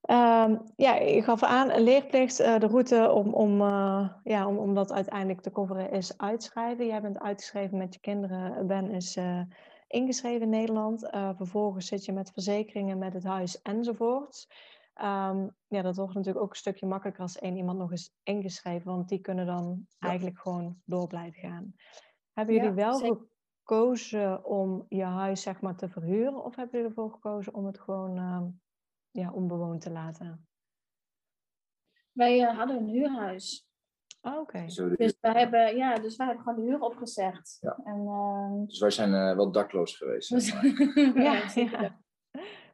Um, 0.10 0.62
ja, 0.76 0.96
je 0.96 1.22
gaf 1.22 1.44
aan, 1.44 1.82
leerplicht, 1.84 2.40
uh, 2.40 2.60
de 2.60 2.68
route 2.68 3.12
om, 3.12 3.34
om, 3.34 3.62
uh, 3.62 4.10
ja, 4.24 4.48
om, 4.48 4.58
om 4.58 4.74
dat 4.74 4.92
uiteindelijk 4.92 5.42
te 5.42 5.52
coveren 5.52 5.92
is 5.92 6.18
uitschrijven. 6.18 6.86
Jij 6.86 7.02
bent 7.02 7.20
uitgeschreven 7.20 7.78
met 7.78 7.94
je 7.94 8.00
kinderen, 8.00 8.68
Ben 8.68 8.92
is 8.92 9.18
uh, 9.18 9.42
ingeschreven 9.94 10.42
in 10.42 10.50
Nederland. 10.50 11.00
vervolgens 11.12 11.88
zit 11.88 12.06
je 12.06 12.14
met 12.14 12.32
verzekeringen, 12.32 12.98
met 12.98 13.14
het 13.14 13.24
huis 13.24 13.62
enzovoorts. 13.62 14.48
Um, 15.02 15.56
ja, 15.68 15.82
dat 15.82 15.96
wordt 15.96 16.14
natuurlijk 16.14 16.46
ook 16.46 16.52
een 16.52 16.58
stukje 16.58 16.86
makkelijker 16.86 17.22
als 17.22 17.40
één 17.40 17.56
iemand 17.56 17.78
nog 17.80 17.92
eens 17.92 18.14
ingeschreven, 18.24 18.92
want 18.92 19.10
die 19.10 19.20
kunnen 19.20 19.46
dan 19.46 19.86
ja. 20.00 20.08
eigenlijk 20.08 20.40
gewoon 20.40 20.82
door 20.86 21.08
blijven 21.08 21.42
gaan. 21.42 21.76
Hebben 22.34 22.56
jullie 22.56 22.70
ja, 22.70 22.76
wel 22.76 22.98
zeker. 22.98 23.28
gekozen 23.58 24.46
om 24.46 24.86
je 24.90 25.04
huis 25.04 25.42
zeg 25.42 25.62
maar 25.62 25.76
te 25.76 25.90
verhuren 25.90 26.44
of 26.44 26.56
hebben 26.56 26.80
jullie 26.80 26.96
ervoor 26.96 27.12
gekozen 27.12 27.54
om 27.54 27.66
het 27.66 27.80
gewoon 27.80 28.18
um, 28.18 28.62
ja, 29.12 29.32
onbewoond 29.32 29.82
te 29.82 29.92
laten? 29.92 30.48
Wij 32.12 32.40
uh, 32.40 32.58
hadden 32.58 32.78
een 32.78 32.88
huurhuis. 32.88 33.68
Oh, 34.26 34.40
Oké. 34.40 34.40
Okay. 34.40 34.96
Dus 34.96 35.18
wij 35.22 35.34
hebben, 35.34 35.76
ja, 35.76 35.96
dus 35.96 36.16
wij 36.16 36.26
hebben 36.26 36.44
gewoon 36.44 36.60
de 36.60 36.72
huur 36.72 36.80
opgezegd. 36.80 37.58
Ja. 37.62 37.80
En, 37.84 38.02
uh... 38.02 38.68
Dus 38.68 38.80
wij 38.80 38.92
zijn 38.92 39.10
uh, 39.10 39.36
wel 39.36 39.52
dakloos 39.52 39.98
geweest. 39.98 40.28
Zeg 40.28 40.54
maar. 40.54 41.24
ja, 41.24 41.52
ja. 41.56 42.02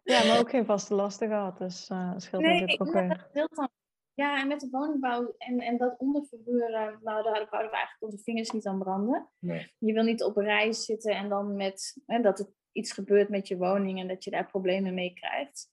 ja, 0.04 0.26
maar 0.26 0.40
ook 0.40 0.50
geen 0.50 0.66
vaste 0.66 0.94
lasten 0.94 1.28
gehad. 1.28 1.58
Dus 1.58 1.90
uh, 1.90 2.14
scheelt 2.18 2.42
nee, 2.42 2.60
natuurlijk 2.62 2.82
ook 2.82 2.94
weer. 3.34 3.70
Ja, 4.14 4.42
en 4.42 4.48
met 4.48 4.60
de 4.60 4.70
woningbouw 4.70 5.34
en, 5.38 5.60
en 5.60 5.78
dat 5.78 5.96
onderverhuren, 5.98 7.00
nou, 7.04 7.24
daar 7.24 7.24
houden 7.24 7.50
we 7.50 7.58
eigenlijk 7.58 7.98
onze 8.00 8.18
vingers 8.24 8.52
niet 8.52 8.68
aan 8.68 8.80
branden. 8.80 9.30
Nee. 9.40 9.74
Je 9.78 9.94
wil 9.94 10.04
niet 10.04 10.24
op 10.24 10.38
reis 10.38 10.86
zitten 10.86 11.16
en 11.16 11.30
dan 11.30 11.56
met, 11.56 12.02
hè, 12.06 12.22
dat 12.22 12.40
er 12.40 12.48
iets 12.72 12.92
gebeurt 12.92 13.30
met 13.30 13.48
je 13.48 13.58
woning 13.58 14.00
en 14.00 14.08
dat 14.08 14.24
je 14.24 14.32
daar 14.32 14.46
problemen 14.46 14.94
mee 14.94 15.14
krijgt. 15.14 15.72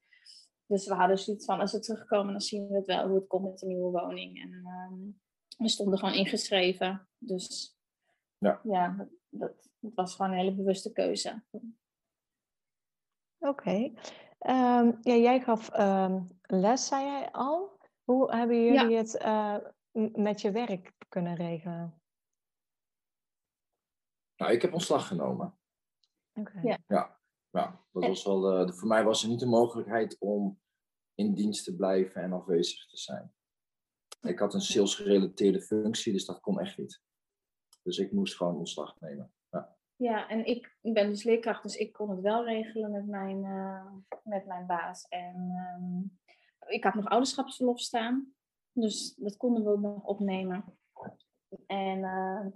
Dus 0.67 0.87
we 0.89 0.95
hadden 0.95 1.19
zoiets 1.19 1.45
van, 1.45 1.61
als 1.61 1.73
we 1.73 1.81
terugkomen, 1.81 2.33
dan 2.33 2.41
zien 2.41 2.69
we 2.69 2.77
het 2.77 2.87
wel 2.87 3.07
hoe 3.07 3.17
het 3.17 3.27
komt 3.27 3.45
met 3.45 3.59
de 3.59 3.67
nieuwe 3.67 4.01
woning. 4.01 4.43
En 4.43 4.53
um, 4.53 5.21
we 5.59 5.69
stonden 5.69 5.99
gewoon 5.99 6.15
ingeschreven. 6.15 7.09
Dus 7.19 7.77
ja, 8.39 8.61
ja 8.63 9.09
dat, 9.29 9.71
was 9.81 10.15
gewoon 10.15 10.31
een 10.31 10.39
hele 10.39 10.55
bewuste 10.55 10.93
keuze. 10.93 11.45
Oké. 11.51 11.65
Okay. 13.39 13.85
Um, 14.39 14.99
ja, 15.01 15.15
jij 15.15 15.41
gaf 15.41 15.79
um, 15.79 16.27
les, 16.43 16.87
zei 16.87 17.05
jij 17.05 17.31
al. 17.33 17.79
Hoe 18.05 18.35
hebben 18.35 18.65
jullie 18.65 18.89
ja. 18.89 18.97
het 18.97 19.23
uh, 19.23 19.57
met 20.13 20.41
je 20.41 20.51
werk 20.51 20.93
kunnen 21.09 21.35
regelen? 21.35 22.01
Nou, 24.37 24.53
ik 24.53 24.63
heb 24.63 24.73
ontslag 24.73 25.07
genomen. 25.07 25.59
Okay. 26.33 26.63
Ja. 26.63 26.79
ja. 26.87 27.17
Ja, 27.57 27.85
dat 27.93 28.07
was 28.07 28.25
wel, 28.25 28.63
uh, 28.63 28.73
voor 28.73 28.89
mij 28.89 29.05
was 29.05 29.23
er 29.23 29.29
niet 29.29 29.41
de 29.41 29.47
mogelijkheid 29.47 30.17
om 30.19 30.61
in 31.15 31.35
dienst 31.35 31.65
te 31.65 31.77
blijven 31.77 32.23
en 32.23 32.33
afwezig 32.33 32.87
te 32.87 32.97
zijn. 32.97 33.35
Ik 34.21 34.39
had 34.39 34.55
een 34.55 34.61
salesgerelateerde 34.61 35.61
functie, 35.61 36.13
dus 36.13 36.25
dat 36.25 36.41
kon 36.41 36.61
echt 36.61 36.79
niet. 36.79 37.03
Dus 37.83 37.99
ik 37.99 38.13
moest 38.13 38.37
gewoon 38.37 38.57
ontslag 38.57 39.01
nemen. 39.01 39.33
Ja, 39.51 39.77
ja 39.97 40.29
en 40.29 40.47
ik 40.47 40.77
ben 40.81 41.09
dus 41.09 41.23
leerkracht, 41.23 41.63
dus 41.63 41.77
ik 41.77 41.93
kon 41.93 42.11
het 42.11 42.21
wel 42.21 42.45
regelen 42.45 42.91
met 42.91 43.07
mijn, 43.07 43.45
uh, 43.45 43.93
met 44.23 44.47
mijn 44.47 44.67
baas. 44.67 45.09
En 45.09 45.37
um, 45.81 46.19
ik 46.67 46.85
had 46.85 46.95
nog 46.95 47.09
ouderschapsverlof 47.09 47.81
staan, 47.81 48.35
dus 48.73 49.15
dat 49.15 49.37
konden 49.37 49.65
we 49.65 49.79
nog 49.79 50.05
opnemen. 50.05 50.65
En 51.67 51.99
uh, 51.99 52.47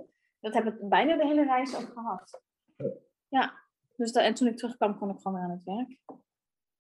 dat 0.41 0.55
heb 0.55 0.67
ik 0.67 0.89
bijna 0.89 1.17
de 1.17 1.27
hele 1.27 1.45
reis 1.45 1.77
ook 1.77 1.93
gehad. 1.93 2.43
Ja, 3.29 3.59
dus 3.97 4.13
dat, 4.13 4.25
en 4.25 4.35
toen 4.35 4.49
ik 4.49 4.57
terugkwam, 4.57 4.99
kon 4.99 5.11
ik 5.11 5.21
gewoon 5.21 5.35
weer 5.35 5.47
aan 5.49 5.51
het 5.51 5.65
werk. 5.65 5.99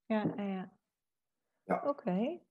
Ja, 0.07 0.43
ja. 0.45 0.73
ja. 1.63 1.77
Oké. 1.77 1.89
Okay. 1.89 2.43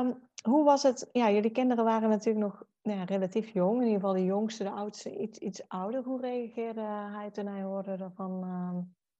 Um, 0.00 0.27
hoe 0.48 0.64
was 0.64 0.82
het? 0.82 1.08
Ja, 1.12 1.30
jullie 1.30 1.50
kinderen 1.50 1.84
waren 1.84 2.08
natuurlijk 2.08 2.44
nog 2.44 2.64
ja, 2.82 3.04
relatief 3.04 3.48
jong. 3.48 3.76
In 3.76 3.86
ieder 3.86 4.00
geval 4.00 4.14
de 4.14 4.24
jongste, 4.24 4.64
de 4.64 4.70
oudste, 4.70 5.16
iets, 5.16 5.38
iets 5.38 5.68
ouder. 5.68 6.02
Hoe 6.02 6.20
reageerde 6.20 6.80
hij 6.80 7.30
toen 7.30 7.46
hij 7.46 7.62
hoorde 7.62 7.90
ervan, 7.90 8.44
uh, 8.44 8.78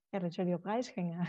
ja, 0.08 0.18
dat 0.18 0.34
jullie 0.34 0.54
op 0.54 0.64
reis 0.64 0.88
gingen? 0.88 1.28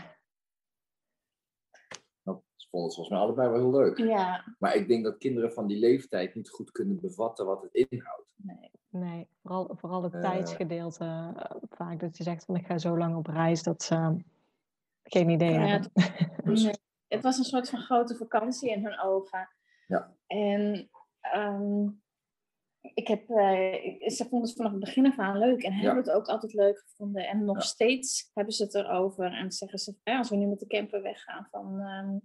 Nou, 2.22 2.40
ze 2.54 2.68
vonden 2.70 2.88
het 2.88 2.96
volgens 2.96 3.08
mij 3.08 3.18
allebei 3.18 3.48
wel 3.48 3.58
heel 3.58 3.80
leuk. 3.80 3.98
Ja. 3.98 4.54
Maar 4.58 4.74
ik 4.74 4.88
denk 4.88 5.04
dat 5.04 5.18
kinderen 5.18 5.52
van 5.52 5.66
die 5.66 5.78
leeftijd 5.78 6.34
niet 6.34 6.50
goed 6.50 6.70
kunnen 6.70 7.00
bevatten 7.00 7.46
wat 7.46 7.62
het 7.62 7.88
inhoudt. 7.88 8.28
Nee. 8.36 8.70
Nee, 8.90 9.28
vooral, 9.42 9.76
vooral 9.76 10.02
het 10.02 10.14
uh, 10.14 10.20
tijdsgedeelte. 10.20 11.04
Uh, 11.04 11.50
vaak 11.70 12.00
dat 12.00 12.16
je 12.16 12.22
zegt 12.22 12.44
van 12.44 12.56
ik 12.56 12.66
ga 12.66 12.78
zo 12.78 12.98
lang 12.98 13.16
op 13.16 13.26
reis, 13.26 13.62
dat 13.62 13.82
ze 13.82 14.16
geen 15.02 15.28
idee 15.28 15.52
ja, 15.52 15.66
hebben. 15.66 15.90
Het, 15.94 16.44
nee, 16.62 16.74
het 17.08 17.22
was 17.22 17.38
een 17.38 17.44
soort 17.44 17.70
van 17.70 17.80
grote 17.80 18.16
vakantie 18.16 18.70
in 18.70 18.84
hun 18.84 19.00
ogen. 19.00 19.48
Ja. 19.90 20.16
En 20.26 20.90
um, 21.34 22.02
ik 22.94 23.08
heb, 23.08 23.28
uh, 23.28 24.08
ze 24.08 24.26
vonden 24.28 24.48
het 24.48 24.56
vanaf 24.56 24.70
het 24.70 24.80
begin 24.80 25.06
af 25.06 25.18
aan 25.18 25.38
leuk 25.38 25.62
en 25.62 25.72
hebben 25.72 25.94
ja. 25.94 26.00
het 26.00 26.10
ook 26.10 26.26
altijd 26.26 26.52
leuk 26.52 26.78
gevonden. 26.78 27.28
En 27.28 27.44
nog 27.44 27.56
ja. 27.56 27.62
steeds 27.62 28.30
hebben 28.34 28.54
ze 28.54 28.62
het 28.62 28.74
erover 28.74 29.32
en 29.32 29.52
zeggen 29.52 29.78
ze, 29.78 29.94
ja, 30.02 30.18
als 30.18 30.30
we 30.30 30.36
nu 30.36 30.46
met 30.46 30.58
de 30.58 30.66
camper 30.66 31.02
weggaan, 31.02 31.48
van 31.50 31.80
um, 31.80 32.20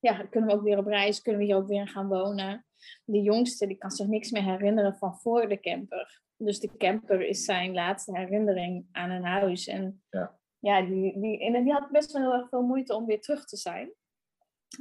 ja, 0.00 0.22
kunnen 0.22 0.50
we 0.50 0.56
ook 0.56 0.62
weer 0.62 0.78
op 0.78 0.86
reis, 0.86 1.22
kunnen 1.22 1.40
we 1.40 1.46
hier 1.46 1.56
ook 1.56 1.68
weer 1.68 1.88
gaan 1.88 2.08
wonen. 2.08 2.66
De 3.04 3.22
jongste, 3.22 3.66
die 3.66 3.76
kan 3.76 3.90
zich 3.90 4.06
niks 4.06 4.30
meer 4.30 4.44
herinneren 4.44 4.96
van 4.96 5.18
voor 5.18 5.48
de 5.48 5.60
camper. 5.60 6.22
Dus 6.36 6.60
de 6.60 6.76
camper 6.76 7.26
is 7.26 7.44
zijn 7.44 7.72
laatste 7.72 8.18
herinnering 8.18 8.86
aan 8.92 9.10
een 9.10 9.24
huis. 9.24 9.66
En 9.66 10.02
ja, 10.10 10.38
ja 10.58 10.82
die, 10.82 11.20
die, 11.20 11.40
en 11.40 11.64
die 11.64 11.72
had 11.72 11.90
best 11.90 12.12
wel 12.12 12.22
heel 12.22 12.40
erg 12.40 12.48
veel 12.48 12.62
moeite 12.62 12.94
om 12.94 13.06
weer 13.06 13.20
terug 13.20 13.44
te 13.44 13.56
zijn. 13.56 13.92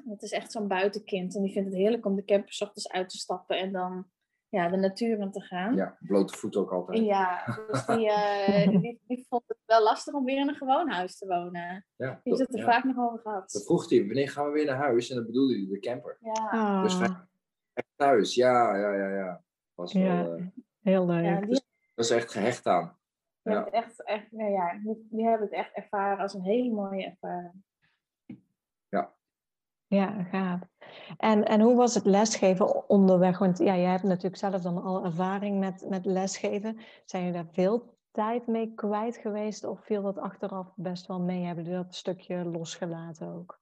Het 0.10 0.22
is 0.22 0.32
echt 0.32 0.52
zo'n 0.52 0.68
buitenkind 0.68 1.36
en 1.36 1.42
die 1.42 1.52
vindt 1.52 1.70
het 1.70 1.78
heerlijk 1.78 2.06
om 2.06 2.16
de 2.16 2.26
camper 2.26 2.54
's 2.54 2.62
ochtends 2.62 2.90
uit 2.90 3.10
te 3.10 3.18
stappen 3.18 3.60
en 3.60 3.72
dan 3.72 4.06
ja, 4.50 4.70
de 4.70 4.78
natuur 4.78 5.20
in 5.20 5.32
te 5.32 5.42
gaan. 5.42 5.76
Ja, 5.76 5.98
blote 6.00 6.38
voet 6.38 6.56
ook 6.56 6.72
altijd. 6.72 7.06
Ja, 7.06 7.44
dus 7.68 7.86
die, 7.86 8.08
uh, 8.08 8.68
die, 8.82 9.02
die, 9.08 9.26
vond 9.30 9.44
het 9.48 9.58
wel 9.66 9.84
lastig 9.84 10.14
om 10.14 10.26
weer 10.26 10.38
in 10.38 10.48
een 10.48 10.56
gewoon 10.56 10.90
huis 10.90 11.18
te 11.18 11.28
wonen. 11.28 11.86
Ja, 11.96 12.20
die 12.24 12.34
heeft 12.34 12.40
het 12.40 12.54
er 12.54 12.66
ja. 12.66 12.72
vaak 12.72 12.84
nog 12.84 12.98
over 12.98 13.20
gehad. 13.20 13.52
Dat 13.52 13.66
vroeg 13.66 13.90
hij, 13.90 14.06
wanneer 14.06 14.30
gaan 14.30 14.46
we 14.46 14.52
weer 14.52 14.66
naar 14.66 14.78
huis? 14.78 15.10
En 15.10 15.16
dat 15.16 15.26
bedoelde 15.26 15.54
hij 15.54 15.68
de 15.70 15.80
camper. 15.80 16.18
Ja. 16.22 16.50
Oh. 16.54 16.84
Dus 16.84 17.00
echt 17.74 17.92
thuis, 17.96 18.36
ja, 18.36 18.76
ja, 18.76 18.94
ja, 18.94 19.10
ja. 19.10 19.44
Was 19.74 19.94
wel, 19.94 20.38
uh, 20.38 20.46
heel 20.82 21.06
leuk. 21.06 21.26
Ja, 21.26 21.40
die, 21.40 21.62
dat 21.96 22.06
is 22.06 22.12
echt 22.12 22.32
gehecht 22.32 22.66
aan. 22.66 22.98
die, 23.42 23.54
Ja. 23.54 23.66
echt, 23.66 24.04
echt, 24.04 24.28
ja, 24.32 24.48
ja, 24.48 24.80
die, 24.84 25.08
die 25.10 25.26
hebben 25.26 25.48
het 25.48 25.56
echt 25.56 25.74
ervaren 25.74 26.20
als 26.20 26.34
een 26.34 26.44
hele 26.44 26.74
mooie 26.74 27.06
ervaring. 27.06 27.64
Ja, 29.88 30.24
gaaf. 30.24 30.60
En, 31.18 31.46
en 31.46 31.62
hoe 31.62 31.76
was 31.76 31.96
het 31.96 32.06
lesgeven 32.06 32.90
onderweg? 32.90 33.38
Want 33.38 33.58
ja, 33.58 33.76
jij 33.76 33.92
hebt 33.92 34.04
natuurlijk 34.04 34.36
zelf 34.36 34.62
dan 34.62 34.84
al 34.84 35.04
ervaring 35.04 35.60
met, 35.60 35.86
met 35.90 36.06
lesgeven. 36.06 36.80
Zijn 37.06 37.26
jullie 37.26 37.44
daar 37.44 37.54
veel 37.54 37.98
tijd 38.12 38.48
mee 38.48 38.74
kwijt 38.74 39.18
geweest? 39.18 39.64
Of 39.64 39.86
viel 39.86 40.02
dat 40.02 40.18
achteraf 40.18 40.74
best 40.76 41.08
wel 41.08 41.20
mee? 41.20 41.44
Hebben 41.44 41.64
jullie 41.64 41.84
dat 41.84 41.96
stukje 41.96 42.46
losgelaten 42.46 43.34
ook? 43.34 43.60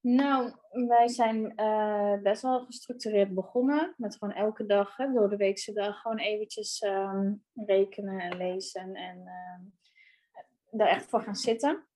Nou, 0.00 0.52
wij 0.70 1.08
zijn 1.08 1.52
uh, 1.56 2.22
best 2.22 2.42
wel 2.42 2.64
gestructureerd 2.64 3.34
begonnen. 3.34 3.94
Met 3.96 4.16
gewoon 4.16 4.34
elke 4.34 4.66
dag, 4.66 4.96
hè, 4.96 5.12
door 5.12 5.28
de 5.28 5.36
weekse 5.36 5.72
dag, 5.72 6.00
gewoon 6.00 6.18
eventjes 6.18 6.82
um, 6.82 7.44
rekenen 7.54 8.20
en 8.20 8.36
lezen. 8.36 8.94
En 8.94 9.18
uh, 9.18 9.66
daar 10.70 10.88
echt 10.88 11.06
voor 11.06 11.22
gaan 11.22 11.34
zitten. 11.34 11.86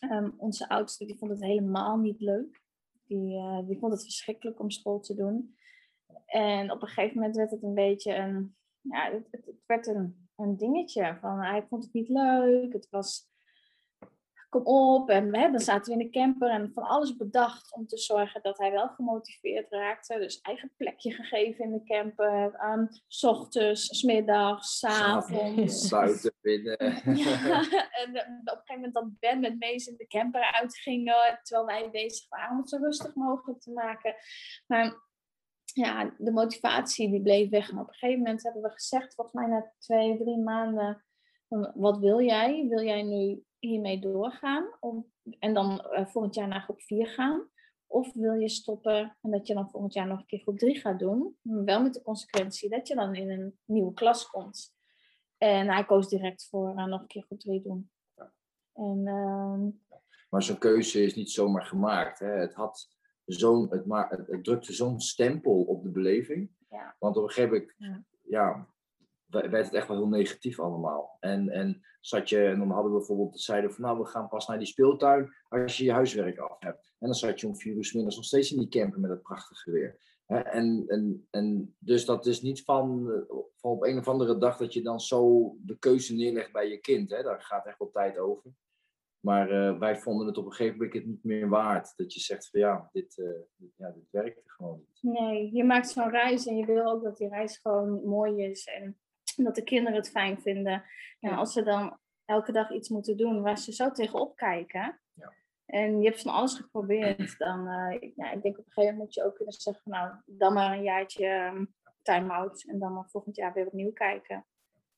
Um, 0.00 0.34
onze 0.36 0.68
oudste 0.68 1.04
die 1.04 1.18
vond 1.18 1.30
het 1.30 1.42
helemaal 1.42 1.96
niet 1.96 2.20
leuk. 2.20 2.62
Die, 3.06 3.36
uh, 3.36 3.66
die 3.66 3.78
vond 3.78 3.92
het 3.92 4.02
verschrikkelijk 4.02 4.60
om 4.60 4.70
school 4.70 5.00
te 5.00 5.14
doen. 5.14 5.56
En 6.26 6.72
op 6.72 6.82
een 6.82 6.88
gegeven 6.88 7.18
moment 7.18 7.36
werd 7.36 7.50
het 7.50 7.62
een 7.62 7.74
beetje 7.74 8.14
een... 8.14 8.56
Ja, 8.80 9.10
het, 9.10 9.28
het, 9.30 9.46
het 9.46 9.62
werd 9.66 9.86
een 9.86 10.26
een 10.36 10.56
dingetje. 10.56 11.16
Van, 11.20 11.38
hij 11.38 11.66
vond 11.68 11.84
het 11.84 11.92
niet 11.92 12.08
leuk, 12.08 12.72
het 12.72 12.88
was 12.90 13.28
kom 14.62 14.74
op. 14.74 15.10
En 15.10 15.36
hè, 15.36 15.50
dan 15.50 15.60
zaten 15.60 15.92
we 15.92 16.00
in 16.00 16.06
de 16.06 16.18
camper 16.18 16.50
en 16.50 16.70
van 16.74 16.82
alles 16.82 17.16
bedacht 17.16 17.74
om 17.74 17.86
te 17.86 17.98
zorgen 17.98 18.42
dat 18.42 18.58
hij 18.58 18.70
wel 18.72 18.88
gemotiveerd 18.88 19.70
raakte. 19.70 20.18
Dus 20.18 20.40
eigen 20.40 20.72
plekje 20.76 21.12
gegeven 21.12 21.64
in 21.64 21.72
de 21.72 21.84
camper. 21.84 22.64
Um, 22.64 22.88
s 23.06 23.24
ochtends, 23.24 23.98
s 23.98 24.02
middags, 24.02 24.78
s 24.78 24.84
avonds. 24.84 25.88
Buiten, 25.90 26.32
binnen. 26.40 26.76
Ja, 27.26 27.90
en 27.90 28.14
eh, 28.14 28.26
op 28.44 28.58
een 28.58 28.62
gegeven 28.64 28.74
moment 28.74 28.94
dat 28.94 29.18
Ben 29.18 29.40
met 29.40 29.58
Mees 29.58 29.86
in 29.86 29.96
de 29.96 30.06
camper 30.06 30.52
uitging, 30.52 31.12
terwijl 31.42 31.66
wij 31.66 31.90
bezig 31.90 32.28
waren 32.28 32.50
om 32.50 32.58
het 32.58 32.68
zo 32.68 32.76
rustig 32.76 33.14
mogelijk 33.14 33.60
te 33.60 33.72
maken. 33.72 34.14
Maar 34.66 35.04
ja, 35.64 36.14
de 36.18 36.32
motivatie 36.32 37.10
die 37.10 37.22
bleef 37.22 37.48
weg. 37.48 37.70
En 37.70 37.78
op 37.78 37.88
een 37.88 37.94
gegeven 37.94 38.22
moment 38.22 38.42
hebben 38.42 38.62
we 38.62 38.70
gezegd, 38.70 39.14
volgens 39.14 39.36
mij 39.36 39.46
na 39.46 39.72
twee, 39.78 40.18
drie 40.18 40.38
maanden, 40.38 41.04
wat 41.74 41.98
wil 41.98 42.20
jij? 42.20 42.66
Wil 42.68 42.82
jij 42.82 43.02
nu 43.02 43.44
hiermee 43.58 44.00
doorgaan 44.00 44.76
om, 44.80 45.12
en 45.38 45.54
dan 45.54 45.70
uh, 45.70 46.06
volgend 46.06 46.34
jaar 46.34 46.48
naar 46.48 46.60
groep 46.60 46.80
4 46.80 47.06
gaan? 47.06 47.48
Of 47.86 48.12
wil 48.12 48.32
je 48.32 48.48
stoppen 48.48 49.16
en 49.22 49.30
dat 49.30 49.46
je 49.46 49.54
dan 49.54 49.70
volgend 49.70 49.92
jaar 49.92 50.06
nog 50.06 50.18
een 50.18 50.26
keer 50.26 50.38
groep 50.38 50.58
3 50.58 50.76
gaat 50.76 50.98
doen? 50.98 51.36
Wel 51.42 51.82
met 51.82 51.94
de 51.94 52.02
consequentie 52.02 52.68
dat 52.68 52.88
je 52.88 52.94
dan 52.94 53.14
in 53.14 53.30
een 53.30 53.58
nieuwe 53.64 53.94
klas 53.94 54.26
komt. 54.26 54.74
En 55.38 55.68
hij 55.68 55.84
koos 55.84 56.08
direct 56.08 56.48
voor 56.48 56.70
uh, 56.76 56.84
nog 56.84 57.00
een 57.00 57.06
keer 57.06 57.22
groep 57.22 57.40
3 57.40 57.62
doen. 57.62 57.90
En, 58.72 59.00
uh, 59.04 59.98
maar 60.30 60.42
zo'n 60.42 60.58
keuze 60.58 61.02
is 61.02 61.14
niet 61.14 61.30
zomaar 61.30 61.64
gemaakt. 61.64 62.18
Hè? 62.18 62.30
Het, 62.30 62.54
had 62.54 62.88
zo'n, 63.24 63.70
het, 63.70 63.86
maar, 63.86 64.10
het, 64.10 64.26
het 64.26 64.44
drukte 64.44 64.72
zo'n 64.72 65.00
stempel 65.00 65.62
op 65.62 65.82
de 65.82 65.90
beleving. 65.90 66.50
Ja. 66.68 66.96
Want 66.98 67.16
op 67.16 67.22
een 67.22 67.30
gegeven 67.30 67.52
moment, 67.52 67.74
ja. 67.78 68.04
ja 68.22 68.74
werd 69.26 69.64
het 69.64 69.74
echt 69.74 69.88
wel 69.88 69.96
heel 69.96 70.08
negatief 70.08 70.60
allemaal. 70.60 71.16
En, 71.20 71.48
en 71.48 71.82
zat 72.00 72.28
je, 72.28 72.44
en 72.44 72.58
dan 72.58 72.70
hadden 72.70 72.92
we 72.92 72.98
bijvoorbeeld, 72.98 73.40
zeiden 73.40 73.72
van 73.72 73.84
nou, 73.84 73.98
we 73.98 74.06
gaan 74.06 74.28
pas 74.28 74.46
naar 74.46 74.58
die 74.58 74.66
speeltuin 74.66 75.34
als 75.48 75.76
je 75.76 75.84
je 75.84 75.92
huiswerk 75.92 76.38
af 76.38 76.56
hebt. 76.58 76.94
En 76.98 77.06
dan 77.06 77.14
zat 77.14 77.40
je 77.40 77.46
om 77.46 77.56
vier 77.56 77.74
uur 77.74 78.02
nog 78.02 78.24
steeds 78.24 78.52
in 78.52 78.58
die 78.58 78.68
camper 78.68 79.00
met 79.00 79.10
het 79.10 79.22
prachtige 79.22 79.70
weer. 79.70 79.98
En, 80.26 80.84
en, 80.86 81.26
en 81.30 81.76
dus 81.78 82.04
dat 82.04 82.26
is 82.26 82.42
niet 82.42 82.64
van, 82.64 83.10
van 83.56 83.70
op 83.70 83.84
een 83.84 83.98
of 83.98 84.08
andere 84.08 84.38
dag 84.38 84.56
dat 84.56 84.72
je 84.72 84.82
dan 84.82 85.00
zo 85.00 85.52
de 85.60 85.78
keuze 85.78 86.14
neerlegt 86.14 86.52
bij 86.52 86.68
je 86.68 86.78
kind. 86.78 87.10
Hè? 87.10 87.22
Daar 87.22 87.42
gaat 87.42 87.66
echt 87.66 87.78
wel 87.78 87.90
tijd 87.90 88.18
over. 88.18 88.50
Maar 89.20 89.52
uh, 89.52 89.78
wij 89.78 89.96
vonden 89.96 90.26
het 90.26 90.38
op 90.38 90.44
een 90.46 90.52
gegeven 90.52 90.78
moment 90.78 91.06
niet 91.06 91.24
meer 91.24 91.48
waard. 91.48 91.92
Dat 91.96 92.14
je 92.14 92.20
zegt 92.20 92.50
van 92.50 92.60
ja, 92.60 92.88
dit, 92.92 93.16
uh, 93.16 93.28
ja, 93.76 93.90
dit 93.90 94.10
werkt 94.10 94.42
gewoon 94.46 94.78
niet. 94.78 95.14
Nee, 95.14 95.52
je 95.52 95.64
maakt 95.64 95.88
zo'n 95.88 96.10
reis 96.10 96.46
en 96.46 96.56
je 96.56 96.66
wil 96.66 96.86
ook 96.86 97.02
dat 97.02 97.16
die 97.16 97.28
reis 97.28 97.58
gewoon 97.58 98.04
mooi 98.04 98.42
is. 98.42 98.66
En 98.66 98.98
dat 99.44 99.54
de 99.54 99.62
kinderen 99.62 99.98
het 99.98 100.10
fijn 100.10 100.40
vinden. 100.40 100.84
Ja, 101.18 101.36
als 101.36 101.52
ze 101.52 101.62
dan 101.62 101.98
elke 102.24 102.52
dag 102.52 102.72
iets 102.72 102.88
moeten 102.88 103.16
doen 103.16 103.42
waar 103.42 103.58
ze 103.58 103.72
zo 103.72 103.90
tegenop 103.90 104.36
kijken. 104.36 105.00
Ja. 105.12 105.32
En 105.66 106.00
je 106.00 106.08
hebt 106.08 106.22
van 106.22 106.32
alles 106.32 106.54
geprobeerd. 106.54 107.38
Dan, 107.38 107.58
uh, 107.68 108.12
ja, 108.16 108.30
ik 108.30 108.42
denk 108.42 108.58
op 108.58 108.66
een 108.66 108.72
gegeven 108.72 108.82
moment 108.82 108.98
moet 108.98 109.14
je 109.14 109.24
ook 109.24 109.34
kunnen 109.34 109.54
zeggen, 109.54 109.90
nou, 109.90 110.14
dan 110.26 110.52
maar 110.52 110.76
een 110.76 110.82
jaartje 110.82 111.28
um, 111.28 111.74
time-out. 112.02 112.64
En 112.64 112.78
dan 112.78 112.92
maar 112.92 113.08
volgend 113.08 113.36
jaar 113.36 113.52
weer 113.52 113.66
opnieuw 113.66 113.92
kijken. 113.92 114.46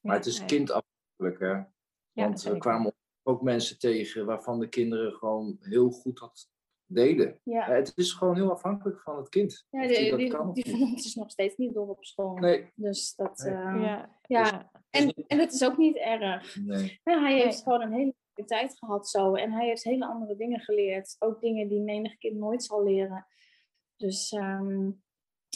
Maar 0.00 0.16
het 0.16 0.26
is 0.26 0.44
kindafhankelijk, 0.44 1.38
hè? 1.38 1.62
Want 2.12 2.42
ja, 2.42 2.52
we 2.52 2.58
kwamen 2.58 2.94
ook 3.22 3.42
mensen 3.42 3.78
tegen 3.78 4.26
waarvan 4.26 4.58
de 4.58 4.68
kinderen 4.68 5.12
gewoon 5.12 5.56
heel 5.60 5.90
goed 5.90 6.18
had 6.18 6.50
deden. 6.88 7.40
Ja. 7.42 7.64
het 7.70 7.92
is 7.94 8.12
gewoon 8.12 8.34
heel 8.34 8.50
afhankelijk 8.50 9.00
van 9.00 9.16
het 9.16 9.28
kind. 9.28 9.66
Ja, 9.70 9.86
die, 9.86 9.98
die, 9.98 10.16
die, 10.16 10.30
van 10.30 10.80
ons 10.80 11.04
is 11.06 11.14
nog 11.14 11.30
steeds 11.30 11.56
niet 11.56 11.74
door 11.74 11.88
op 11.88 12.04
school. 12.04 12.34
Nee. 12.34 12.72
Dus 12.74 13.14
dat... 13.14 13.38
Nee. 13.38 13.54
Uh, 13.54 13.82
Ja. 13.82 14.18
ja. 14.22 14.70
En, 14.90 15.14
en 15.26 15.38
het 15.38 15.52
is 15.52 15.64
ook 15.64 15.76
niet 15.76 15.96
erg. 15.96 16.56
Nee. 16.56 17.00
Ja, 17.04 17.20
hij 17.20 17.40
heeft 17.40 17.62
gewoon 17.62 17.82
een 17.82 17.92
hele 17.92 18.14
tijd 18.46 18.78
gehad 18.78 19.08
zo. 19.08 19.34
En 19.34 19.52
hij 19.52 19.66
heeft 19.66 19.84
hele 19.84 20.06
andere 20.06 20.36
dingen 20.36 20.60
geleerd. 20.60 21.16
Ook 21.18 21.40
dingen 21.40 21.68
die 21.68 21.80
menig 21.80 22.18
kind 22.18 22.36
nooit 22.36 22.64
zal 22.64 22.84
leren. 22.84 23.26
Dus 23.96 24.32
ehm, 24.32 24.90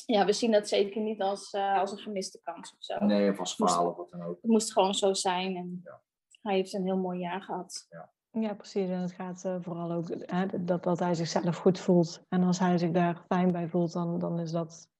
ja, 0.06 0.24
we 0.24 0.32
zien 0.32 0.50
dat 0.50 0.68
zeker 0.68 1.00
niet 1.00 1.20
als, 1.20 1.52
uh, 1.52 1.78
als 1.78 1.92
een 1.92 1.98
gemiste 1.98 2.40
kans 2.42 2.72
of 2.72 2.84
zo. 2.84 3.04
Nee, 3.04 3.30
of 3.30 3.38
als 3.38 3.54
faal 3.54 3.88
of 3.88 3.96
wat 3.96 4.10
dan 4.10 4.22
ook. 4.22 4.38
Het 4.42 4.50
moest 4.50 4.72
gewoon 4.72 4.94
zo 4.94 5.12
zijn. 5.14 5.56
En 5.56 5.80
Ja. 5.84 6.02
hij 6.42 6.54
heeft 6.54 6.72
een 6.72 6.84
heel 6.84 6.98
mooi 6.98 7.18
jaar 7.18 7.42
gehad. 7.42 7.86
Ja, 7.88 8.12
precies. 8.32 8.88
En 8.88 9.00
het 9.00 9.12
gaat 9.12 9.44
eh, 9.44 9.56
vooral 9.60 9.92
ook 9.92 10.08
hè, 10.08 10.64
dat, 10.64 10.82
dat 10.82 10.98
hij 10.98 11.14
zichzelf 11.14 11.56
goed 11.56 11.80
voelt. 11.80 12.24
En 12.28 12.42
als 12.42 12.58
hij 12.58 12.78
zich 12.78 12.90
daar 12.90 13.24
fijn 13.28 13.52
bij 13.52 13.68
voelt, 13.68 13.92
dan, 13.92 14.18
dan 14.18 14.38
is 14.40 14.50
dat 14.50 14.90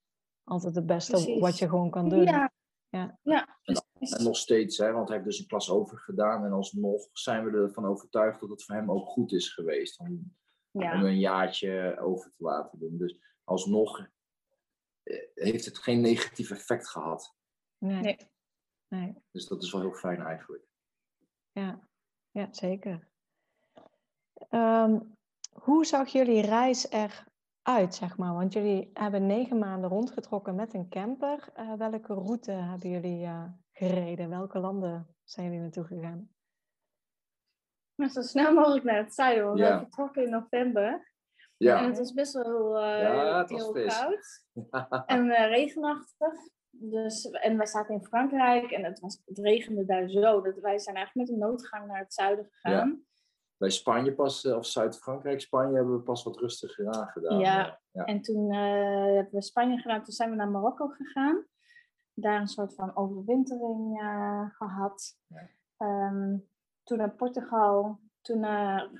altijd 0.44 0.74
het 0.74 0.86
beste 0.86 1.12
Precies. 1.12 1.40
wat 1.40 1.58
je 1.58 1.68
gewoon 1.68 1.90
kan 1.90 2.08
doen. 2.08 2.22
Ja, 2.22 2.52
Ja. 2.88 3.18
ja 3.22 3.58
En 3.62 3.82
precies. 3.92 4.24
nog 4.24 4.36
steeds, 4.36 4.78
hè, 4.78 4.92
want 4.92 5.08
hij 5.08 5.16
heeft 5.16 5.28
dus 5.28 5.38
een 5.38 5.46
klas 5.46 5.70
over 5.70 5.98
gedaan. 5.98 6.44
En 6.44 6.52
alsnog 6.52 7.08
zijn 7.12 7.44
we 7.44 7.50
ervan 7.58 7.84
overtuigd 7.86 8.40
dat 8.40 8.48
het 8.48 8.64
voor 8.64 8.74
hem 8.74 8.90
ook 8.90 9.08
goed 9.08 9.32
is 9.32 9.54
geweest. 9.54 9.98
Om, 9.98 10.08
om 10.70 10.82
Ja, 10.82 10.94
een 10.94 11.18
jaartje 11.18 11.98
over 12.00 12.32
te 12.36 12.42
laten 12.42 12.78
doen. 12.78 12.98
Dus 12.98 13.16
alsnog 13.44 13.98
eh, 15.02 15.16
heeft 15.34 15.64
het 15.64 15.78
geen 15.78 16.00
negatief 16.00 16.50
effect 16.50 16.88
gehad. 16.88 17.34
Nee. 17.78 18.00
Nee. 18.02 18.16
nee. 18.88 19.14
Dus 19.30 19.46
dat 19.46 19.62
is 19.62 19.72
wel 19.72 19.80
heel 19.80 19.92
fijn 19.94 20.20
eigenlijk. 20.20 20.64
Ja, 21.52 21.88
ja 22.30 22.48
zeker. 22.50 23.10
Ehm, 24.48 24.98
hoe 25.52 25.86
zag 25.86 26.08
jullie 26.08 26.46
reis 26.46 26.90
eruit, 26.90 27.94
zeg 27.94 28.16
maar? 28.16 28.34
Want 28.34 28.52
jullie 28.52 28.90
hebben 28.94 29.26
negen 29.26 29.58
maanden 29.58 29.90
rondgetrokken 29.90 30.54
met 30.54 30.74
een 30.74 30.88
camper. 30.88 31.48
Eh, 31.54 31.72
welke 31.72 32.14
route 32.14 32.50
hebben 32.50 32.90
jullie 32.90 33.24
eh, 33.24 33.44
gereden? 33.72 34.28
Welke 34.28 34.58
landen 34.58 35.06
zijn 35.24 35.46
jullie 35.46 35.60
naartoe 35.60 35.84
gegaan? 35.84 36.30
maar 38.02 38.10
zo 38.10 38.20
snel 38.20 38.52
mogelijk 38.52 38.84
naar 38.84 38.96
het 38.96 39.14
zuiden. 39.14 39.44
Want 39.44 39.58
Ja. 39.58 39.74
we 39.74 39.78
vertrokken 39.78 40.24
in 40.24 40.30
november. 40.30 40.92
En 40.92 41.68
Ja, 41.68 41.86
het 41.86 41.98
was 41.98 42.12
best 42.12 42.32
wel 42.32 42.78
eh, 42.78 43.02
Ja, 43.02 43.38
het 43.38 43.50
was 43.50 43.62
heel 43.62 43.86
koud. 43.86 44.46
En 45.06 45.30
eh, 45.30 45.48
regenachtig. 45.48 46.32
Dus, 46.70 47.30
en 47.30 47.56
wij 47.56 47.66
zaten 47.66 47.94
in 47.94 48.04
Frankrijk 48.04 48.70
en 48.70 48.84
het, 48.84 49.00
was, 49.00 49.22
het 49.24 49.38
regende 49.38 49.84
daar 49.84 50.08
zo. 50.08 50.40
Dat 50.40 50.58
wij 50.58 50.78
zijn 50.78 50.96
eigenlijk 50.96 51.28
met 51.28 51.36
een 51.38 51.48
noodgang 51.48 51.86
naar 51.86 51.98
het 51.98 52.14
zuiden 52.14 52.48
gegaan. 52.50 53.04
Bij 53.62 53.70
Spanje 53.70 54.14
pas, 54.14 54.44
eh, 54.44 54.56
of 54.56 54.66
Zuid-Frankrijk, 54.66 55.40
Spanje 55.40 55.74
hebben 55.74 55.96
we 55.96 56.02
pas 56.02 56.22
wat 56.22 56.36
rustiger 56.36 56.88
aangedaan. 56.88 57.38
Ja. 57.38 57.80
ja. 57.90 58.04
En 58.04 58.22
toen 58.22 58.52
eh, 58.52 59.14
hebben 59.14 59.32
we 59.32 59.42
Spanje 59.42 59.78
gedaan. 59.78 60.02
Toen 60.02 60.12
zijn 60.12 60.30
we 60.30 60.36
naar 60.36 60.50
Marokko 60.50 60.88
gegaan. 60.88 61.44
Daar 62.14 62.40
een 62.40 62.48
soort 62.48 62.74
van 62.74 62.96
overwintering 62.96 64.00
eh, 64.00 64.50
gehad. 64.50 65.18
Ja. 65.26 65.48
Ehm, 65.76 66.36
toen 66.82 66.98
naar 66.98 67.14
Portugal. 67.14 68.00
Toen 68.20 68.40
naar 68.40 68.90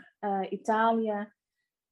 Italië. 0.51 1.33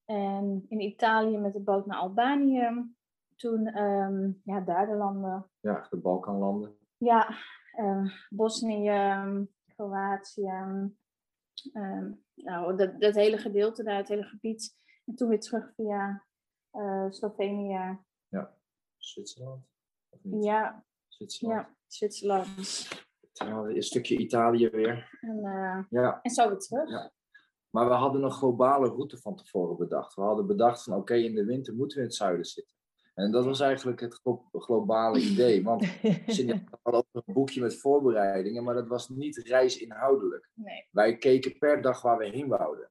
En 0.05 0.65
in 0.69 0.81
Italië 0.81 1.39
met 1.39 1.53
de 1.53 1.61
boot 1.61 1.87
naar 1.87 1.99
Albanië. 1.99 2.95
Toen, 3.37 3.67
ehm, 3.67 4.31
ja, 4.45 4.61
daar 4.61 4.87
de 4.87 4.95
landen. 4.95 5.51
ja, 5.61 5.87
de 5.91 5.97
Balkanlanden. 5.97 6.77
Ja, 6.97 7.29
eh, 7.73 8.05
Bosnië, 8.29 8.93
Kroatië. 9.67 10.53
ehm, 11.73 12.11
nou, 12.45 12.77
dat, 12.77 13.01
dat 13.01 13.15
hele 13.15 13.39
gedeelte 13.39 13.83
daar, 13.83 13.97
het 13.97 14.09
hele 14.09 14.23
gebied. 14.25 14.77
En 15.05 15.15
toen 15.15 15.29
weer 15.29 15.41
terug 15.41 15.73
via 15.75 16.27
eh, 16.71 17.07
Slovenië. 17.11 17.99
Zwitserland? 18.99 19.65
Of 20.09 20.19
niet? 20.23 20.45
Ja, 20.45 20.85
Zwitserland. 21.09 21.61
ja, 21.67 21.75
Zwitserland. 21.87 22.89
Een 23.35 23.83
stukje 23.83 24.17
Italië 24.17 24.69
weer. 24.69 25.19
En, 25.21 25.45
eh, 25.45 25.85
Ja, 25.91 26.21
en 26.23 26.31
zo 26.31 26.49
weer 26.49 26.59
terug. 26.59 26.91
Ja. 26.91 27.13
maar 27.71 27.89
we 27.89 27.95
hadden 27.95 28.23
een 28.23 28.31
globale 28.31 28.89
route 28.89 29.19
van 29.19 29.37
tevoren 29.37 29.77
bedacht. 29.77 30.15
We 30.15 30.23
hadden 30.23 30.47
bedacht 30.47 30.83
van 30.83 30.95
oké, 30.95 31.15
in 31.15 31.35
de 31.35 31.45
winter 31.45 31.75
moeten 31.75 31.97
we 31.97 32.03
in 32.03 32.09
het 32.09 32.19
zuiden 32.19 32.45
zitten. 32.45 32.77
En 33.15 33.31
dat 33.31 33.45
was 33.45 33.61
eigenlijk 33.61 34.01
het 34.01 34.15
glo- 34.15 34.49
globale 34.53 35.21
idee. 35.31 35.63
Want 35.63 35.85
Cindy 36.27 36.53
had 36.83 36.95
ook 36.95 37.07
een 37.13 37.35
boekje 37.35 37.61
met 37.61 37.81
voorbereidingen, 37.81 38.65
maar 38.65 38.75
dat 38.75 38.89
was 38.89 39.09
niet 39.09 39.37
reisinhoudelijk. 39.37 40.51
Nee. 40.55 40.89
Wij 40.91 41.17
keken 41.17 41.59
per 41.59 41.83
dag 41.83 42.03
waar 42.03 42.19
we 42.19 42.27
heen 42.29 42.49
wouden. 42.49 42.91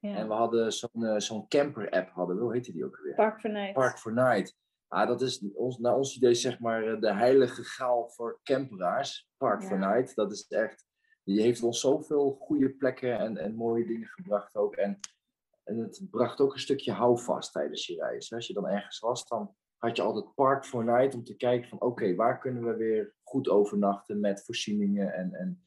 En 0.00 0.10
ja. 0.10 0.26
we 0.26 0.32
hadden 0.32 0.72
zo'n 0.72 1.04
eh, 1.04 1.18
zo'n 1.18 1.48
camper-app, 1.48 2.10
hadden 2.10 2.36
we. 2.36 2.42
hoe 2.42 2.52
heette 2.52 2.72
die 2.72 2.84
ook 2.84 3.00
weer? 3.02 3.14
Park 3.14 3.40
for 3.40 3.50
Night. 3.50 3.72
Park 3.72 3.98
for 3.98 4.12
Night. 4.12 4.56
Ah, 4.88 5.06
dat 5.08 5.20
is 5.22 5.44
ons, 5.54 5.78
naar 5.78 5.96
ons 5.96 6.16
idee 6.16 6.34
zeg 6.34 6.60
maar 6.60 6.84
eh, 6.86 7.00
de 7.00 7.12
heilige 7.12 7.64
graal 7.64 8.08
voor 8.08 8.40
camperaars. 8.42 9.28
Park 9.36 9.62
for. 9.62 9.78
Night. 9.78 10.14
Dat 10.14 10.32
is 10.32 10.46
echt, 10.48 10.86
die 11.24 11.40
heeft 11.40 11.62
ons 11.62 11.80
zoveel 11.80 12.36
goede 12.40 12.70
plekken 12.70 13.18
en, 13.18 13.36
en 13.36 13.54
mooie 13.54 13.86
dingen 13.86 14.06
gebracht 14.08 14.56
ook. 14.56 14.74
En, 14.74 14.98
en 15.64 15.78
het 15.78 16.06
bracht 16.10 16.40
ook 16.40 16.52
een 16.52 16.58
stukje 16.60 16.92
houvast 16.92 17.52
tijdens 17.52 17.86
je 17.86 17.96
reis. 17.96 18.32
Als 18.32 18.46
je 18.46 18.54
dan 18.54 18.68
ergens 18.68 18.98
was, 18.98 19.26
dan 19.26 19.54
had 19.76 19.96
je 19.96 20.02
altijd 20.02 20.34
Park 20.34 20.64
for 20.64 20.84
Night 20.84 21.14
om 21.14 21.24
te 21.24 21.36
kijken 21.36 21.68
van 21.68 21.80
oké, 21.80 22.14
waar 22.14 22.38
kunnen 22.38 22.64
we 22.64 22.76
weer 22.76 23.14
goed 23.22 23.48
overnachten 23.48 24.20
met 24.20 24.44
voorzieningen 24.44 25.14
en, 25.14 25.34
en 25.34 25.66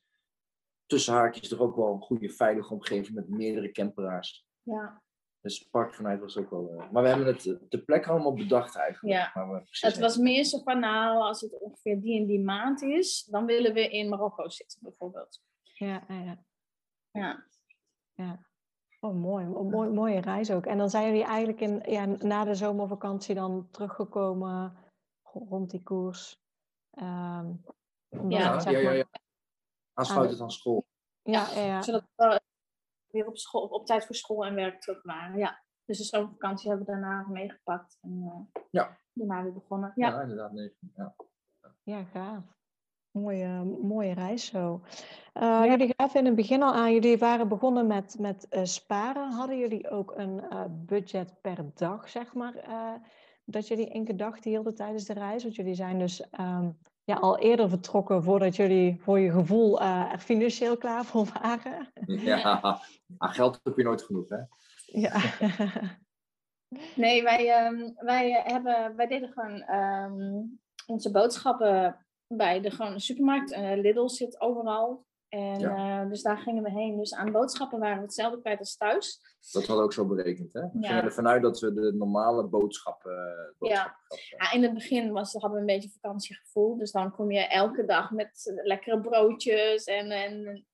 tussen 0.86 1.14
haakjes 1.14 1.52
er 1.52 1.62
ook 1.62 1.76
wel 1.76 1.94
een 1.94 2.02
goede 2.02 2.30
veilige 2.30 2.74
omgeving 2.74 3.16
met 3.16 3.30
meerdere 3.30 3.72
camperaars. 3.72 4.48
Ja. 4.62 5.04
Dus 5.42 5.70
Park 5.70 5.94
vanuit 5.94 6.20
was 6.20 6.38
ook 6.38 6.50
wel... 6.50 6.70
eh, 6.70 6.92
maar 6.92 7.04
we 7.04 7.10
hebben 7.10 7.28
het 7.28 7.58
de 7.70 7.84
plek 7.84 8.08
allemaal 8.08 8.34
bedacht 8.34 8.76
eigenlijk. 8.76 9.14
Ja. 9.14 9.32
Maar 9.34 9.54
we 9.54 9.68
Het 9.70 9.98
was 9.98 10.18
meer 10.18 10.44
zo 10.44 10.60
van, 10.60 10.80
nou, 10.80 11.18
als 11.18 11.42
het 11.42 11.60
ongeveer 11.60 12.02
die 12.02 12.20
en 12.20 12.26
die 12.26 12.44
maand 12.44 12.82
is, 12.82 13.24
dan 13.24 13.46
willen 13.46 13.74
we 13.74 13.90
in 13.90 14.10
Marokko 14.10 14.50
zitten, 14.50 14.80
bijvoorbeeld. 14.82 15.42
Ja, 15.64 16.06
ja, 16.08 16.44
Ja, 17.12 17.46
ja. 18.14 18.46
Oh, 19.00 19.14
mooi. 19.16 19.46
Mo- 19.46 19.64
mooi. 19.64 19.90
Mooie 19.90 20.20
reis 20.22 20.52
ook. 20.52 20.66
En 20.66 20.78
dan 20.78 20.90
zijn 20.90 21.06
jullie 21.08 21.24
eigenlijk 21.24 21.60
in, 21.60 21.82
ja, 21.92 22.06
na 22.06 22.44
de 22.44 22.56
zomervakantie 22.56 23.36
dan 23.36 23.68
teruggekomen 23.72 24.78
ro- 25.24 25.46
rond 25.50 25.70
die 25.70 25.84
koers. 25.84 26.40
Ehm, 26.92 27.54
Ja, 28.30 28.60
ja, 28.64 28.70
ja, 28.80 28.92
ja. 28.92 29.06
Aansluitend 29.94 30.42
aan 30.42 30.52
school. 30.52 30.86
Ja, 31.22 31.48
ja, 31.56 31.62
ja. 31.66 31.82
zodat 31.82 32.02
we 32.02 32.08
wel 32.16 32.40
weer 33.08 33.28
op, 33.28 33.38
school, 33.38 33.68
op 33.68 33.86
tijd 33.86 34.06
voor 34.06 34.16
school 34.16 34.46
en 34.46 34.56
werk 34.56 34.82
terug 34.82 35.04
waren. 35.04 35.38
Ja, 35.38 35.64
dus 35.86 35.98
de 35.98 36.04
zomervakantie 36.04 36.70
hebben 36.70 36.86
we 36.86 36.92
daarna 36.92 37.28
meegepakt 37.28 37.98
en 38.02 38.22
eh, 38.54 38.62
Ja. 38.72 38.98
daarna 39.14 39.44
weer 39.44 39.54
begonnen. 39.54 39.92
Ja, 39.96 40.08
Ja, 40.10 40.22
inderdaad. 40.22 40.52
Nee. 40.52 40.76
Ja. 40.96 41.16
Ja, 41.84 42.04
gaaf. 42.04 42.44
Mooie, 43.16 43.64
mooie 43.82 44.14
reis 44.14 44.46
zo. 44.46 44.82
Eh, 45.34 45.62
Jullie 45.66 45.94
gaven 45.98 46.20
in 46.20 46.26
het 46.26 46.36
begin 46.36 46.64
al 46.64 46.74
aan, 46.74 46.94
jullie 46.94 47.18
waren 47.18 47.48
begonnen 47.48 47.88
met, 47.88 48.16
met 48.20 48.48
eh, 48.50 48.64
sparen. 48.64 49.32
Hadden 49.32 49.58
jullie 49.58 49.90
ook 49.90 50.14
een 50.16 50.42
eh, 50.50 50.64
budget 50.70 51.34
per 51.42 51.66
dag, 51.74 52.10
zeg 52.10 52.34
maar, 52.34 52.56
eh, 52.56 52.94
dat 53.46 53.68
jullie 53.68 53.90
in 53.90 54.06
gedachten 54.06 54.52
hielden 54.52 54.76
tijdens 54.76 55.06
de 55.06 55.14
reis? 55.14 55.44
Want 55.44 55.56
jullie 55.56 55.76
zijn 55.76 56.00
dus 56.00 56.30
ehm, 56.30 56.70
ja, 57.04 57.16
al 57.16 57.38
eerder 57.40 57.70
vertrokken 57.70 58.24
voordat 58.24 58.56
jullie 58.56 59.02
voor 59.02 59.20
je 59.20 59.32
gevoel 59.32 59.82
eh, 59.82 60.12
er 60.12 60.20
financieel 60.20 60.78
klaar 60.78 61.06
voor 61.06 61.28
waren. 61.42 61.92
Ja, 62.06 62.80
aan 63.18 63.34
geld 63.34 63.60
heb 63.64 63.78
je 63.78 63.84
nooit 63.84 64.02
genoeg, 64.02 64.30
hè? 64.30 64.38
Ja. 64.86 65.22
nee, 66.96 67.24
wij, 67.24 67.50
ehm, 67.50 67.90
wij, 67.96 68.42
hebben, 68.46 68.96
wij 68.96 69.08
deden 69.08 69.30
gewoon 69.30 69.62
ehm, 69.62 70.44
onze 70.86 71.12
boodschappen 71.12 72.05
bij 72.28 72.62
de 72.62 72.72
gewone 72.72 73.00
supermarkt. 73.00 73.52
Eh, 73.52 73.72
Lidl 73.76 74.08
zit 74.08 74.42
overal. 74.42 75.06
En 75.30 75.62
eh, 75.62 76.08
dus 76.10 76.22
daar 76.22 76.38
gingen 76.38 76.64
we 76.64 76.72
heen. 76.72 76.98
Dus 76.98 77.14
aan 77.14 77.32
boodschappen 77.32 77.80
waren 77.80 77.98
we 77.98 78.04
hetzelfde 78.04 78.42
kwijt 78.42 78.60
als 78.60 78.78
thuis. 78.78 79.20
Dat 79.52 79.54
hadden 79.62 79.78
we 79.78 79.84
ook 79.84 79.94
zo 79.94 80.06
berekend, 80.08 80.54
hè? 80.54 80.62
We 80.62 80.70
Ja. 80.80 80.88
gingen 80.88 81.04
ervan 81.04 81.28
uit 81.28 81.42
dat 81.42 81.60
we 81.60 81.74
de 81.74 81.94
normale 81.94 82.44
boodschappen... 82.48 83.12
eh, 83.12 83.68
hebben. 83.68 83.70
Ja, 84.38 84.52
in 84.52 84.64
het 84.64 84.74
begin 84.74 85.12
was, 85.12 85.32
hadden 85.34 85.52
we 85.52 85.60
een 85.60 85.66
beetje 85.66 85.90
vakantiegevoel. 86.02 86.78
Dus 86.78 86.92
dan 86.92 87.12
kom 87.12 87.32
je 87.32 87.40
elke 87.48 87.86
dag 87.86 88.12
met 88.12 88.52
lekkere 88.64 89.02
broodjes. 89.02 89.84
En, 89.84 90.12
en, 90.12 90.66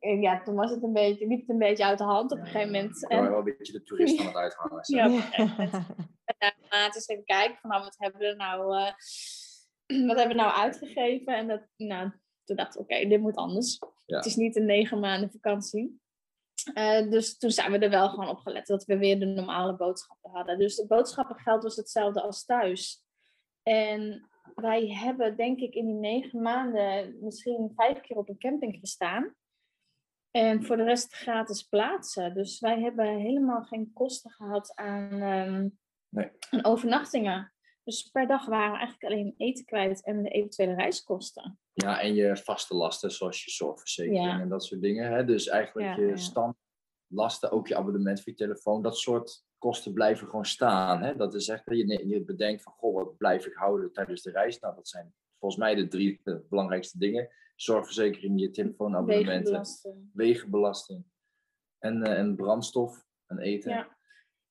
en 0.00 0.20
ja, 0.22 0.42
toen 0.42 0.54
was 0.54 0.70
het 0.70 0.82
een 0.82 0.92
beetje, 0.92 1.26
liep 1.26 1.40
het 1.40 1.48
een 1.48 1.58
beetje 1.58 1.84
uit 1.84 1.98
de 1.98 2.04
hand 2.04 2.32
op 2.32 2.38
een 2.38 2.44
gegeven 2.46 2.72
moment. 2.72 2.98
We 3.00 3.06
waren 3.08 3.24
En, 3.24 3.30
wel 3.30 3.38
een 3.38 3.56
beetje 3.56 3.72
de 3.72 3.82
toerist 3.82 4.20
aan 4.20 4.26
het 4.26 4.36
uithangen. 4.36 4.80
ja, 4.86 5.08
gegeven 5.08 5.48
moment. 5.56 5.86
daarna 6.38 6.84
eens 6.86 7.08
even 7.08 7.24
kijken 7.24 7.56
van 7.60 7.70
nou, 7.70 7.82
wat 7.82 7.96
hebben 7.98 8.20
we 8.20 8.26
er 8.26 8.36
nou, 8.36 8.76
eh, 8.76 8.92
wat 10.08 10.16
hebben 10.16 10.36
we 10.36 10.42
nou 10.42 10.52
uitgegeven? 10.52 11.36
En 11.36 11.48
dat, 11.48 11.62
nou, 11.76 12.10
toen 12.44 12.56
dacht 12.56 12.74
ik, 12.74 12.80
oké, 12.80 13.08
dit 13.08 13.20
moet 13.20 13.36
anders. 13.36 13.78
Ja. 14.06 14.16
Het 14.16 14.26
is 14.26 14.36
niet 14.36 14.56
een 14.56 14.66
negen 14.66 15.00
maanden 15.00 15.30
vakantie. 15.30 16.00
Eh, 16.74 17.10
dus 17.10 17.38
toen 17.38 17.50
zijn 17.50 17.72
we 17.72 17.78
er 17.78 17.90
wel 17.90 18.08
gewoon 18.08 18.28
op 18.28 18.38
gelet 18.38 18.66
dat 18.66 18.84
we 18.84 18.98
weer 18.98 19.18
de 19.18 19.26
normale 19.26 19.76
boodschappen 19.76 20.30
hadden. 20.30 20.58
Dus 20.58 20.76
het 20.76 20.88
boodschappengeld 20.88 21.62
was 21.62 21.76
hetzelfde 21.76 22.20
als 22.20 22.44
thuis. 22.44 23.04
En 23.62 24.30
wij 24.54 24.88
hebben 24.88 25.36
denk 25.36 25.58
ik 25.60 25.74
in 25.74 25.86
die 25.86 25.94
negen 25.94 26.42
maanden 26.42 27.18
misschien 27.20 27.72
vijf 27.76 28.00
keer 28.00 28.16
op 28.16 28.28
een 28.28 28.38
camping 28.38 28.78
gestaan. 28.80 29.34
En 30.30 30.64
voor 30.64 30.76
de 30.76 30.84
rest 30.84 31.14
gratis 31.14 31.62
plaatsen. 31.62 32.34
Dus 32.34 32.60
wij 32.60 32.80
hebben 32.80 33.16
helemaal 33.16 33.62
geen 33.62 33.92
kosten 33.92 34.30
gehad 34.30 34.74
aan, 34.74 35.10
ehm, 35.12 35.68
Nee. 36.08 36.30
aan 36.50 36.64
overnachtingen. 36.64 37.52
Dus 37.86 38.02
per 38.02 38.26
dag 38.26 38.46
waren 38.46 38.72
we 38.72 38.78
eigenlijk 38.78 39.12
alleen 39.12 39.34
eten 39.36 39.64
kwijt 39.64 40.04
en 40.04 40.22
de 40.22 40.28
eventuele 40.28 40.74
reiskosten. 40.74 41.58
Ja, 41.72 42.00
en 42.00 42.14
je 42.14 42.36
vaste 42.36 42.74
lasten, 42.74 43.10
zoals 43.10 43.44
je 43.44 43.50
zorgverzekering 43.50 44.24
Ja. 44.24 44.40
en 44.40 44.48
dat 44.48 44.64
soort 44.64 44.80
dingen. 44.80 45.12
Hè? 45.12 45.24
Dus 45.24 45.48
eigenlijk 45.48 45.86
Ja, 45.98 46.04
je 46.04 46.08
ja. 46.08 46.16
standlasten, 46.16 47.50
ook 47.50 47.68
je 47.68 47.76
abonnement 47.76 48.22
voor 48.22 48.32
je 48.32 48.38
telefoon, 48.38 48.82
dat 48.82 48.98
soort 48.98 49.44
kosten 49.58 49.92
blijven 49.92 50.26
gewoon 50.26 50.44
staan. 50.44 51.02
Hè? 51.02 51.16
Dat 51.16 51.34
is 51.34 51.48
echt, 51.48 51.62
je, 51.64 52.08
je 52.08 52.24
bedenkt 52.24 52.62
van, 52.62 52.72
goh, 52.72 52.94
wat 52.94 53.16
blijf 53.16 53.46
ik 53.46 53.54
houden 53.54 53.92
tijdens 53.92 54.22
de 54.22 54.30
reis? 54.30 54.58
Nou, 54.58 54.74
dat 54.74 54.88
zijn 54.88 55.14
volgens 55.38 55.60
mij 55.60 55.74
de 55.74 55.88
drie 55.88 56.20
eh, 56.24 56.34
belangrijkste 56.48 56.98
dingen. 56.98 57.28
Zorgverzekering, 57.56 58.40
je 58.40 58.50
telefoonabonnementen, 58.50 59.32
Wegenbelasting. 59.34 60.10
wegenbelasting 60.12 61.04
en, 61.78 62.02
eh, 62.02 62.18
en 62.18 62.36
brandstof 62.36 63.04
en 63.26 63.38
eten. 63.38 63.70
Ja. 63.72 63.96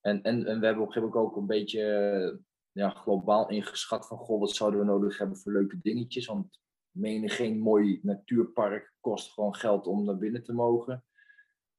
En, 0.02 0.22
en, 0.22 0.46
en 0.46 0.60
we 0.60 0.66
hebben 0.66 0.84
op 0.84 0.88
een 0.88 0.94
gegeven 0.94 1.16
moment 1.16 1.32
ook 1.32 1.36
een 1.38 1.48
beetje 1.48 2.44
ja, 2.76 2.90
globaal 2.90 3.50
ingeschat 3.50 4.08
van, 4.08 4.18
goh, 4.18 4.40
wat 4.40 4.52
zouden 4.52 4.80
we 4.80 4.86
nodig 4.86 5.18
hebben 5.18 5.38
voor 5.38 5.52
leuke 5.52 5.80
dingetjes? 5.82 6.26
Want 6.26 6.60
menig 6.92 7.36
geen 7.36 7.60
mooi 7.60 8.00
natuurpark 8.04 8.94
kost 9.00 9.34
gewoon 9.34 9.56
geld 9.56 9.88
om 9.88 10.06
naar 10.06 10.18
binnen 10.18 10.44
te 10.44 10.54
mogen. 10.54 10.94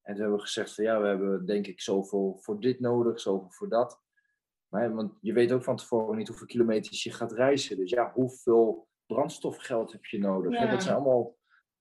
En 0.03 0.13
toen 0.13 0.21
hebben 0.23 0.39
we 0.39 0.45
gezegd 0.45 0.75
van, 0.75 0.85
ja, 0.85 1.01
we 1.01 1.07
hebben 1.07 1.47
denk 1.47 1.67
ik 1.67 1.81
zoveel 1.81 2.39
voor 2.41 2.61
dit 2.61 2.81
nodig, 2.81 3.21
zoveel 3.21 3.51
voor 3.51 3.69
dat. 3.69 4.01
Maar, 4.69 4.95
want 4.95 5.13
je 5.21 5.33
weet 5.33 5.53
ook 5.53 5.65
van 5.65 5.77
tevoren 5.77 6.17
niet 6.17 6.29
hoeveel 6.29 6.47
kilometers 6.47 7.03
je 7.03 7.13
gaat 7.13 7.33
reizen. 7.33 7.77
Dus 7.77 7.91
ja, 7.91 8.13
hoeveel 8.15 8.89
brandstofgeld 9.07 9.93
heb 9.93 10.05
je 10.05 10.19
nodig? 10.19 10.71
Dat 10.71 10.83
zijn 10.83 10.95
allemaal 10.95 11.37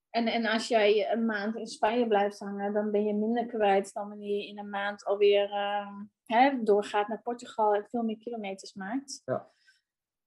En, 0.10 0.28
en 0.28 0.46
als 0.46 0.68
jij 0.68 1.12
een 1.12 1.26
maand 1.26 1.56
in 1.56 1.68
Spanje 1.68 2.08
blijft 2.08 2.40
hangen, 2.40 2.74
dan 2.74 2.92
ben 2.92 3.06
je 3.06 3.14
minder 3.14 3.46
kwijt 3.46 3.94
dan 3.94 4.10
wanneer 4.10 4.38
je 4.38 4.48
in 4.48 4.60
een 4.60 4.70
maand 4.70 5.06
alweer 5.06 5.52
ehm, 5.52 6.04
hè, 6.26 6.64
doorgaat 6.64 7.08
naar 7.08 7.22
Portugal 7.22 7.74
en 7.76 7.86
veel 7.90 8.04
meer 8.04 8.18
kilometers 8.18 8.74
maakt. 8.74 9.22
Ja. 9.26 9.52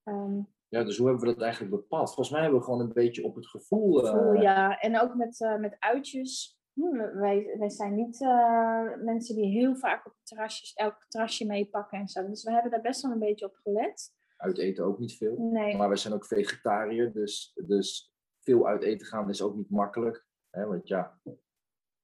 Ehm, 0.02 0.40
Ja, 0.68 0.84
dus 0.84 0.96
hoe 0.98 1.06
hebben 1.08 1.26
we 1.26 1.32
dat 1.34 1.42
eigenlijk 1.42 1.72
bepaald? 1.74 2.06
Volgens 2.06 2.30
mij 2.30 2.40
hebben 2.40 2.58
we 2.58 2.64
gewoon 2.64 2.80
een 2.80 2.92
beetje 2.92 3.24
op 3.24 3.34
het 3.34 3.46
gevoel. 3.46 4.04
eh, 4.04 4.10
gevoel, 4.10 4.32
ja. 4.40 4.78
En 4.80 5.00
ook 5.00 5.14
met, 5.14 5.40
eh, 5.40 5.56
met 5.56 5.76
uitjes. 5.78 6.56
Hm, 6.72 7.18
wij, 7.18 7.54
wij 7.58 7.70
zijn 7.70 7.94
niet 7.94 8.22
eh, 8.22 8.94
mensen 8.96 9.34
die 9.34 9.46
heel 9.58 9.76
vaak 9.76 10.06
op 10.06 10.14
terrasjes, 10.22 10.72
elk 10.72 11.04
terrasje 11.08 11.46
meepakken 11.46 11.98
en 11.98 12.08
zo. 12.08 12.26
Dus 12.28 12.42
we 12.44 12.52
hebben 12.52 12.70
daar 12.70 12.80
best 12.80 13.02
wel 13.02 13.12
een 13.12 13.18
beetje 13.18 13.46
op 13.46 13.54
gelet. 13.54 14.12
Uit 14.36 14.58
eten 14.58 14.84
ook 14.84 14.98
niet 14.98 15.16
veel. 15.16 15.36
Nee, 15.38 15.76
Maar 15.76 15.88
we 15.88 15.96
zijn 15.96 16.14
ook 16.14 16.26
vegetariër, 16.26 17.12
dus, 17.12 17.52
dus 17.66 18.12
veel 18.40 18.66
uit 18.66 18.82
eten 18.82 19.06
gaan 19.06 19.28
is 19.28 19.42
ook 19.42 19.56
niet 19.56 19.70
makkelijk. 19.70 20.26
Hè? 20.50 20.66
Want 20.66 20.88
ja, 20.88 21.20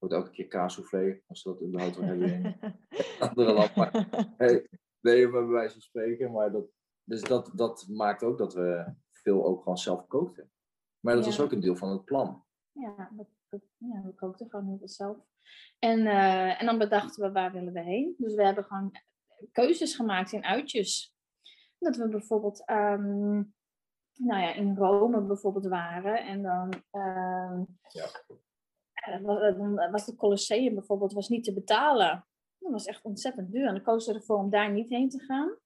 wordt 0.09 0.15
elke 0.15 0.31
keer 0.31 0.49
kaassoufflé, 0.49 1.21
als 1.27 1.43
we 1.45 1.51
dat 1.51 1.63
überhaupt 1.63 1.97
wel 1.99 2.07
hebben 2.07 2.29
in 2.33 2.57
andere 3.19 3.53
land. 3.53 3.77
Maar, 3.77 4.07
hey, 4.37 4.69
nee, 5.01 5.29
maar 5.29 5.43
bij 5.43 5.53
wijze 5.53 5.73
van 5.73 5.81
spreken. 5.83 6.33
Maar 6.33 6.53
dat, 6.53 6.67
dus 7.05 7.23
dat, 7.23 7.51
dat 7.55 7.87
maakt 7.89 8.23
ook 8.23 8.39
dat 8.39 8.55
we 8.55 8.95
veel 9.11 9.45
ook 9.45 9.63
gewoon 9.63 9.79
zelf 9.79 10.07
kookten. 10.07 10.51
Maar 11.01 11.15
dat 11.15 11.25
Ja. 11.25 11.31
was 11.31 11.41
ook 11.41 11.53
een 11.53 11.61
deel 11.61 11.77
van 11.77 11.91
het 11.91 12.05
plan. 12.05 12.45
ja, 12.73 13.11
we, 13.17 13.27
we, 13.49 13.61
ja, 13.77 14.03
we 14.05 14.15
kookten 14.15 14.51
gewoon 14.51 14.67
heel 14.67 14.79
veel 14.79 14.89
zelf. 14.89 15.17
En, 15.79 16.07
eh, 16.07 16.61
en 16.61 16.67
dan 16.67 16.79
bedachten 16.79 17.23
we 17.27 17.33
waar 17.33 17.53
willen 17.53 17.73
we 17.73 17.81
heen. 17.81 18.15
Dus 18.19 18.35
we 18.35 18.45
hebben 18.45 18.65
gewoon 18.65 18.93
keuzes 19.53 19.95
gemaakt 19.95 20.33
in 20.33 20.45
uitjes. 20.45 21.15
Dat 21.79 21.97
we 21.97 22.09
bijvoorbeeld 22.09 22.65
ehm, 22.67 23.43
nou 24.17 24.41
ja, 24.43 24.55
in 24.55 24.77
Rome 24.77 25.21
bijvoorbeeld 25.23 25.67
waren. 25.67 26.27
En 26.27 26.43
dan, 26.43 26.71
ehm, 26.91 27.63
Ja. 27.89 28.07
Eh, 29.05 29.21
wa- 29.21 29.51
dan 29.51 29.91
was 29.91 30.07
het 30.07 30.17
Colosseum 30.17 30.75
bijvoorbeeld 30.75 31.13
was 31.13 31.29
niet 31.29 31.45
te 31.45 31.53
betalen. 31.55 32.27
Dat 32.59 32.73
was 32.73 32.87
echt 32.87 33.05
ontzettend 33.05 33.53
duur. 33.53 33.67
En 33.67 33.75
dan 33.75 33.83
kozen 33.83 34.13
we 34.13 34.19
ervoor 34.19 34.37
om 34.39 34.51
daar 34.51 34.73
niet 34.73 34.89
heen 34.89 35.09
te 35.09 35.19
gaan. 35.19 35.57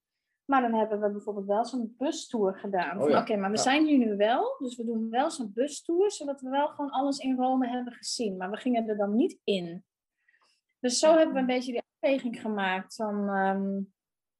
Maar 0.44 0.60
dan 0.62 0.74
hebben 0.74 1.00
we 1.00 1.10
bijvoorbeeld 1.10 1.46
wel 1.46 1.64
zo'n 1.64 1.94
bustour 1.98 2.58
gedaan. 2.58 3.02
Oh 3.02 3.08
ja, 3.08 3.20
Oké, 3.20 3.36
maar 3.36 3.50
we 3.50 3.56
ja. 3.56 3.62
zijn 3.62 3.86
hier 3.86 3.98
nu 3.98 4.16
wel. 4.16 4.56
Dus 4.58 4.76
we 4.76 4.84
doen 4.84 5.10
wel 5.10 5.30
zo'n 5.30 5.52
bustour. 5.54 6.10
Zodat 6.10 6.40
we 6.40 6.50
wel 6.50 6.68
gewoon 6.68 6.90
alles 6.90 7.18
in 7.18 7.36
Rome 7.36 7.68
hebben 7.68 7.92
gezien. 7.92 8.36
Maar 8.36 8.50
we 8.50 8.56
gingen 8.56 8.88
er 8.88 8.96
dan 8.96 9.14
niet 9.14 9.38
in. 9.44 9.84
Dus 10.80 10.98
zo 10.98 11.16
hebben 11.16 11.34
we 11.34 11.40
een 11.40 11.46
beetje 11.46 11.72
die 11.72 11.82
afweging 12.00 12.40
gemaakt. 12.40 12.94
Van 12.94 13.28
ehm, 13.28 13.80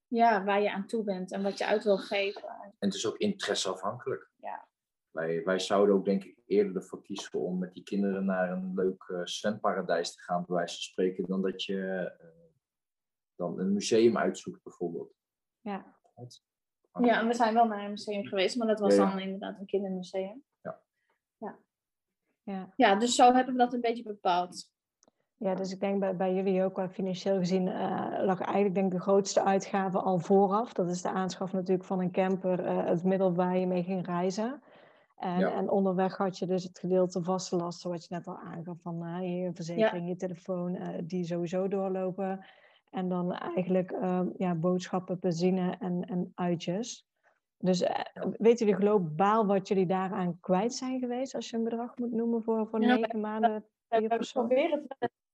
ja, 0.07 0.45
waar 0.45 0.63
je 0.63 0.73
aan 0.73 0.87
toe 0.87 1.05
bent. 1.05 1.33
En 1.33 1.43
wat 1.43 1.59
je 1.59 1.67
uit 1.67 1.85
wil 1.85 1.99
geven. 1.99 2.49
En 2.49 2.73
het 2.79 2.95
is 2.95 3.07
ook 3.07 3.17
interesseafhankelijk. 3.17 4.28
Ja. 5.13 5.21
Wij, 5.21 5.45
wij 5.45 5.59
zouden 5.59 5.95
ook 5.95 6.05
denk 6.05 6.25
ik 6.25 6.39
eerder 6.47 6.77
ervoor 6.77 7.03
kiezen 7.03 7.41
om 7.41 7.59
met 7.59 7.75
die 7.75 7.83
kinderen 7.83 8.25
naar 8.25 8.51
een 8.51 8.75
leuk 8.75 9.05
eh, 9.09 9.21
zwemparadijs 9.25 10.15
te 10.15 10.23
gaan, 10.23 10.45
bij 10.47 10.57
wijze 10.57 10.75
van 10.75 10.83
spreken, 10.83 11.27
dan 11.27 11.43
dat 11.43 11.63
je 11.65 12.13
eh, 12.19 12.29
dan 13.35 13.59
een 13.59 13.73
museum 13.73 14.19
uitzoekt 14.19 14.63
bijvoorbeeld. 14.63 15.15
Ja. 15.61 15.97
Ja, 17.01 17.21
en 17.21 17.27
we 17.27 17.35
zijn 17.35 17.55
wel 17.55 17.67
naar 17.67 17.85
een 17.85 17.91
museum 17.91 18.25
geweest. 18.27 18.57
Maar 18.57 18.67
dat 18.67 18.81
was 18.81 18.95
Ja, 18.95 19.03
ja. 19.03 19.11
dan 19.11 19.21
inderdaad 19.21 19.59
een 19.59 19.67
kindermuseum. 19.67 20.45
Ja. 22.45 22.69
Ja, 22.77 22.95
dus 22.95 23.15
zo 23.15 23.33
hebben 23.33 23.53
we 23.55 23.59
dat 23.59 23.73
een 23.73 23.81
beetje 23.81 24.03
bepaald. 24.03 24.71
Ja, 25.37 25.55
dus 25.55 25.73
ik 25.73 25.81
denk 25.81 26.01
bij, 26.01 26.17
bij 26.17 26.35
jullie 26.35 26.65
ook 26.65 26.77
wel 26.77 26.89
financieel 26.89 27.39
gezien 27.39 27.69
eh, 27.69 28.25
lag 28.25 28.41
eigenlijk 28.41 28.75
denk 28.75 28.87
ik 28.87 28.99
de 28.99 29.01
grootste 29.01 29.45
uitgave 29.45 29.99
al 29.99 30.19
vooraf. 30.19 30.73
Dat 30.73 30.89
is 30.89 31.03
de 31.03 31.11
aanschaf 31.11 31.53
natuurlijk 31.53 31.85
van 31.85 32.01
een 32.01 32.11
camper, 32.11 32.65
eh, 32.65 32.87
het 32.87 33.05
middel 33.05 33.35
waar 33.35 33.59
je 33.59 33.67
mee 33.67 33.83
ging 33.83 34.07
reizen. 34.07 34.63
En, 35.19 35.39
Ja. 35.39 35.53
en 35.55 35.71
onderweg 35.71 36.17
had 36.17 36.39
je 36.39 36.47
dus 36.47 36.65
het 36.65 36.79
gedeelte 36.79 37.23
vaste 37.23 37.57
lasten, 37.57 37.91
wat 37.91 38.03
je 38.03 38.15
net 38.15 38.27
al 38.27 38.37
aangaf, 38.39 38.77
van 38.83 39.05
eh, 39.05 39.43
je 39.43 39.53
verzekering, 39.53 40.09
je 40.09 40.17
telefoon, 40.17 40.75
eh, 40.75 40.99
die 41.05 41.25
sowieso 41.25 41.69
doorlopen. 41.69 42.47
En 42.91 43.09
dan 43.09 43.33
eigenlijk 43.33 43.91
ehm, 43.91 44.29
ja, 44.37 44.55
boodschappen, 44.55 45.19
benzine 45.21 45.77
en, 45.79 46.05
en 46.05 46.33
uitjes. 46.35 47.07
Dus 47.59 47.83
uh, 47.83 47.91
weten 48.39 48.67
jullie 48.67 48.81
globaal 48.81 49.47
wat 49.47 49.69
jullie 49.69 49.87
daaraan 49.87 50.41
kwijt 50.41 50.75
zijn 50.75 50.99
geweest, 51.01 51.35
als 51.35 51.51
je 51.51 51.57
een 51.57 51.65
bedrag 51.65 51.97
moet 51.97 52.13
noemen 52.13 52.43
voor, 52.43 52.69
voor 52.69 52.81
Ja, 52.83 52.95
negen 52.97 53.21
maanden? 53.21 53.65
We, 53.89 54.01
we 54.09 54.29
proberen 54.33 54.87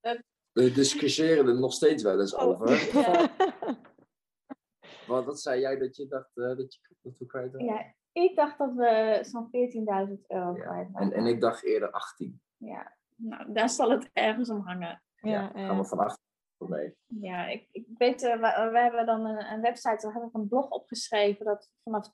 het 0.05 0.25
We 0.53 0.73
discussiëren 0.73 1.47
er 1.47 1.59
nog 1.59 1.73
steeds 1.73 2.03
wel 2.03 2.21
eens 2.21 2.35
Oh. 2.35 2.43
over. 2.43 2.99
Ja. 3.01 3.31
Wat, 5.07 5.25
wat 5.25 5.41
zei 5.41 5.61
jij 5.61 5.79
dat 5.79 5.97
je 5.97 6.07
dacht 6.07 6.37
eh, 6.37 6.45
dat 6.57 6.75
je 6.75 6.81
dat 7.03 7.19
we 7.19 7.27
kwijt 7.27 7.53
waren? 7.53 7.95
Ik 8.15 8.37
dacht 8.37 8.59
dat 8.59 8.75
we 8.75 9.19
zo'n 9.23 9.49
14.000 9.51 10.27
euro 10.27 10.57
Ja. 10.57 10.63
kwijt 10.65 10.87
En, 10.87 10.93
waren. 10.93 11.13
en 11.13 11.27
ik 11.27 11.41
dacht 11.41 11.65
eerder 11.65 11.91
18. 11.91 12.41
Ja, 12.57 12.97
nou, 13.17 13.53
daar 13.53 13.69
zal 13.69 13.91
het 13.91 14.11
ergens 14.13 14.51
om 14.51 14.61
hangen. 14.61 15.03
Ja, 15.15 15.31
ja, 15.31 15.67
gaan 15.67 15.79
we 15.79 15.85
van 15.85 15.99
18 15.99 16.23
mee. 16.59 16.97
Ja, 17.07 17.47
ik, 17.47 17.69
ik 17.71 17.87
weet, 17.95 18.23
eh, 18.23 18.33
we, 18.33 18.71
we 18.73 18.79
hebben 18.79 19.07
dan 19.07 19.25
een, 19.25 19.53
een 19.53 19.61
website, 19.61 20.07
daar 20.07 20.15
heb 20.15 20.23
ik 20.23 20.35
een 20.35 20.49
blog 20.49 20.71
opgeschreven 20.71 21.45
dat 21.45 21.71
vanaf 21.83 22.07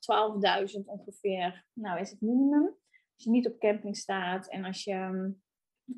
12.000 0.75 0.85
ongeveer, 0.85 1.65
nou 1.73 1.99
is 1.99 2.11
het 2.11 2.21
minimum. 2.21 2.65
Als 3.15 3.23
je 3.23 3.29
niet 3.29 3.47
op 3.47 3.59
camping 3.59 3.97
staat 3.97 4.47
en 4.47 4.65
als 4.65 4.83
je 4.83 5.33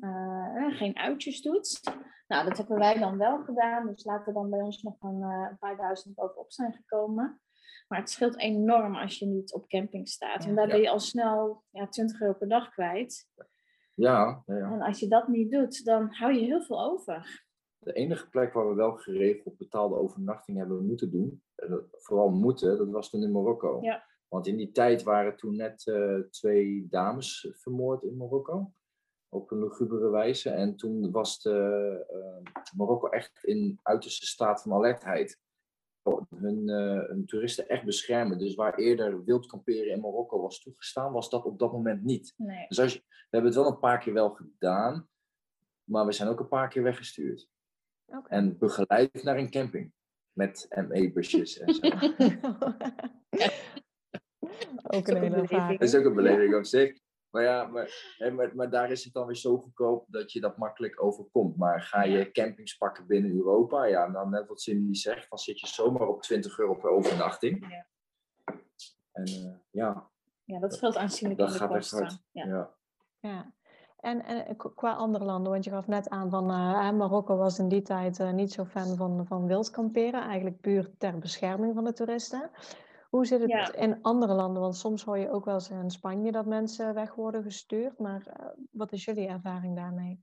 eh, 0.00 0.56
eh, 0.56 0.76
geen 0.76 0.96
uitjes 0.96 1.42
doet. 1.42 1.80
Nou, 2.26 2.48
dat 2.48 2.56
hebben 2.56 2.78
wij 2.78 2.98
dan 2.98 3.18
wel 3.18 3.44
gedaan, 3.44 3.86
dus 3.86 4.04
laten 4.04 4.34
dan 4.34 4.50
bij 4.50 4.60
ons 4.60 4.82
nog 4.82 4.96
een, 5.02 5.22
eh, 5.22 5.46
een 5.50 5.58
paar 5.58 5.76
duizend 5.76 6.14
bovenop 6.14 6.52
zijn 6.52 6.72
gekomen. 6.72 7.40
Maar 7.94 8.02
het 8.02 8.12
scheelt 8.12 8.38
enorm 8.38 8.96
als 8.96 9.18
je 9.18 9.26
niet 9.26 9.52
op 9.52 9.68
camping 9.68 10.08
staat. 10.08 10.44
En 10.44 10.54
daar 10.54 10.66
ben 10.66 10.80
je 10.80 10.90
al 10.90 11.00
snel 11.00 11.64
ja, 11.70 11.88
20 11.88 12.20
euro 12.20 12.34
per 12.34 12.48
dag 12.48 12.70
kwijt. 12.70 13.28
Ja, 13.94 14.42
ja. 14.46 14.72
En 14.72 14.80
als 14.80 15.00
je 15.00 15.08
dat 15.08 15.28
niet 15.28 15.50
doet, 15.50 15.84
dan 15.84 16.08
hou 16.10 16.32
je 16.32 16.40
heel 16.40 16.62
veel 16.62 16.84
over. 16.84 17.44
De 17.78 17.92
enige 17.92 18.28
plek 18.28 18.52
waar 18.52 18.68
we 18.68 18.74
wel 18.74 18.96
geregeld 18.96 19.56
betaalde 19.56 19.96
overnachting 19.96 20.58
hebben 20.58 20.86
moeten 20.86 21.10
doen, 21.10 21.42
vooral 21.90 22.30
moeten, 22.30 22.78
dat 22.78 22.90
was 22.90 23.10
toen 23.10 23.22
in 23.22 23.32
Marokko. 23.32 23.82
Ja. 23.82 24.04
Want 24.28 24.46
in 24.46 24.56
die 24.56 24.72
tijd 24.72 25.02
waren 25.02 25.36
toen 25.36 25.56
net 25.56 25.86
eh, 25.86 26.18
twee 26.30 26.86
dames 26.90 27.48
vermoord 27.52 28.02
in 28.02 28.16
Marokko. 28.16 28.72
Op 29.28 29.50
een 29.50 29.58
lugubere 29.58 30.10
wijze. 30.10 30.50
En 30.50 30.76
toen 30.76 31.10
was 31.10 31.42
de, 31.42 31.50
eh, 32.08 32.52
Marokko 32.76 33.08
echt 33.08 33.44
in 33.44 33.78
uiterste 33.82 34.26
staat 34.26 34.62
van 34.62 34.72
alertheid. 34.72 35.42
Hun, 36.36 36.68
eh, 36.68 37.08
hun 37.08 37.26
toeristen 37.26 37.68
echt 37.68 37.84
beschermen. 37.84 38.38
Dus 38.38 38.54
waar 38.54 38.74
eerder 38.74 39.24
wild 39.24 39.46
kamperen 39.46 39.90
in 39.90 40.00
Marokko 40.00 40.40
was 40.40 40.60
toegestaan, 40.60 41.12
was 41.12 41.30
dat 41.30 41.44
op 41.44 41.58
dat 41.58 41.72
moment 41.72 42.02
niet. 42.02 42.34
Nee. 42.36 42.66
Dus 42.68 42.80
als 42.80 42.92
je, 42.92 42.98
we 43.08 43.28
hebben 43.30 43.50
het 43.50 43.60
wel 43.60 43.70
een 43.70 43.78
paar 43.78 43.98
keer 43.98 44.12
wel 44.12 44.30
gedaan, 44.30 45.08
maar 45.84 46.06
we 46.06 46.12
zijn 46.12 46.28
ook 46.28 46.40
een 46.40 46.48
paar 46.48 46.68
keer 46.68 46.82
weggestuurd. 46.82 47.48
Oké. 48.06 48.28
En 48.28 48.58
begeleid 48.58 49.22
naar 49.22 49.36
een 49.36 49.50
camping. 49.50 49.92
Met 50.32 50.66
ME-busjes 50.88 51.58
en 51.58 51.74
zo. 51.74 51.80
Ook 54.82 55.08
een 55.08 55.16
hele 55.16 55.28
beleving. 55.28 55.50
ervaring. 55.50 55.78
Dat 55.78 55.88
is 55.88 55.94
ook 55.94 56.04
een 56.04 56.14
beleving 56.14 56.54
op 56.54 56.64
zich. 56.64 56.98
Maar 57.34 57.42
ja, 57.42 57.66
maar, 57.66 58.14
hè, 58.18 58.30
maar, 58.30 58.56
maar 58.56 58.70
daar 58.70 58.90
is 58.90 59.04
het 59.04 59.12
dan 59.12 59.26
weer 59.26 59.36
zo 59.36 59.56
goedkoop 59.58 60.04
dat 60.08 60.32
je 60.32 60.40
dat 60.40 60.56
makkelijk 60.56 61.02
overkomt. 61.02 61.56
Maar 61.56 61.80
ga 61.82 62.02
je 62.04 62.30
campings 62.30 62.76
pakken 62.76 63.06
binnen 63.06 63.30
Europa, 63.32 63.84
ja, 63.84 64.08
dan 64.08 64.30
net 64.30 64.48
wat 64.48 64.60
Cindy 64.60 64.94
zegt, 64.94 65.28
dan 65.30 65.38
zit 65.38 65.60
je 65.60 65.66
zomaar 65.66 66.08
op 66.08 66.22
20 66.22 66.58
euro 66.58 66.74
per 66.74 66.90
overnachting. 66.90 67.66
Ja. 67.70 67.86
En 69.12 69.24
eh, 69.24 69.54
ja, 69.70 70.10
Ja, 70.44 70.58
dat 70.60 70.74
scheelt 70.74 70.96
aanzienlijk 70.96 71.40
dat 71.40 71.48
in 71.48 71.54
de 71.54 71.58
gaat 71.60 71.74
echt 71.74 71.90
hard. 71.90 72.22
Ja. 72.32 72.46
Ja. 72.46 72.74
Ja. 73.20 73.52
En, 74.00 74.24
en 74.24 74.56
k- 74.56 74.72
qua 74.74 74.92
andere 74.92 75.24
landen, 75.24 75.52
want 75.52 75.64
je 75.64 75.70
gaf 75.70 75.86
net 75.86 76.08
aan 76.08 76.30
van 76.30 76.50
eh, 76.50 76.90
Marokko 76.90 77.36
was 77.36 77.58
in 77.58 77.68
die 77.68 77.82
tijd 77.82 78.20
eh, 78.20 78.30
niet 78.32 78.52
zo 78.52 78.64
fan 78.64 78.96
van, 78.96 79.26
van 79.26 79.46
wild 79.46 79.70
kamperen, 79.70 80.22
eigenlijk 80.22 80.60
puur 80.60 80.90
ter 80.98 81.18
bescherming 81.18 81.74
van 81.74 81.84
de 81.84 81.92
toeristen. 81.92 82.50
Hoe 83.14 83.26
zit 83.26 83.40
het 83.40 83.50
Ja. 83.50 83.72
in 83.74 84.02
andere 84.02 84.34
landen? 84.34 84.62
Want 84.62 84.76
soms 84.76 85.04
hoor 85.04 85.18
je 85.18 85.30
ook 85.30 85.44
wel 85.44 85.54
eens 85.54 85.70
in 85.70 85.90
Spanje 85.90 86.32
dat 86.32 86.46
mensen 86.46 86.94
weg 86.94 87.14
worden 87.14 87.42
gestuurd, 87.42 87.98
maar 87.98 88.26
eh, 88.26 88.46
wat 88.70 88.92
is 88.92 89.04
jullie 89.04 89.28
ervaring 89.28 89.76
daarmee? 89.76 90.22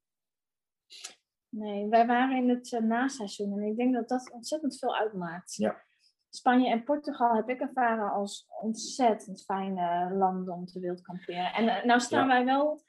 Nee, 1.49 1.89
wij 1.89 2.05
waren 2.05 2.37
in 2.37 2.49
het 2.49 2.71
uh, 2.71 2.79
naseizoen 2.81 3.59
en 3.59 3.63
ik 3.67 3.77
denk 3.77 3.93
dat 3.93 4.09
dat 4.09 4.31
ontzettend 4.31 4.77
veel 4.79 4.95
uitmaakt. 4.95 5.55
Ja. 5.55 5.81
Spanje 6.29 6.69
en 6.69 6.83
Portugal 6.83 7.35
heb 7.35 7.49
ik 7.49 7.59
ervaren 7.59 8.11
als 8.11 8.47
ontzettend 8.61 9.43
fijne 9.43 10.13
landen 10.13 10.53
om 10.53 10.65
te 10.65 10.79
wild 10.79 11.01
kamperen. 11.01 11.53
En 11.53 11.63
uh, 11.63 11.83
nou 11.83 11.99
staan 11.99 12.27
Ja. 12.27 12.33
wij 12.33 12.45
wel, 12.45 12.81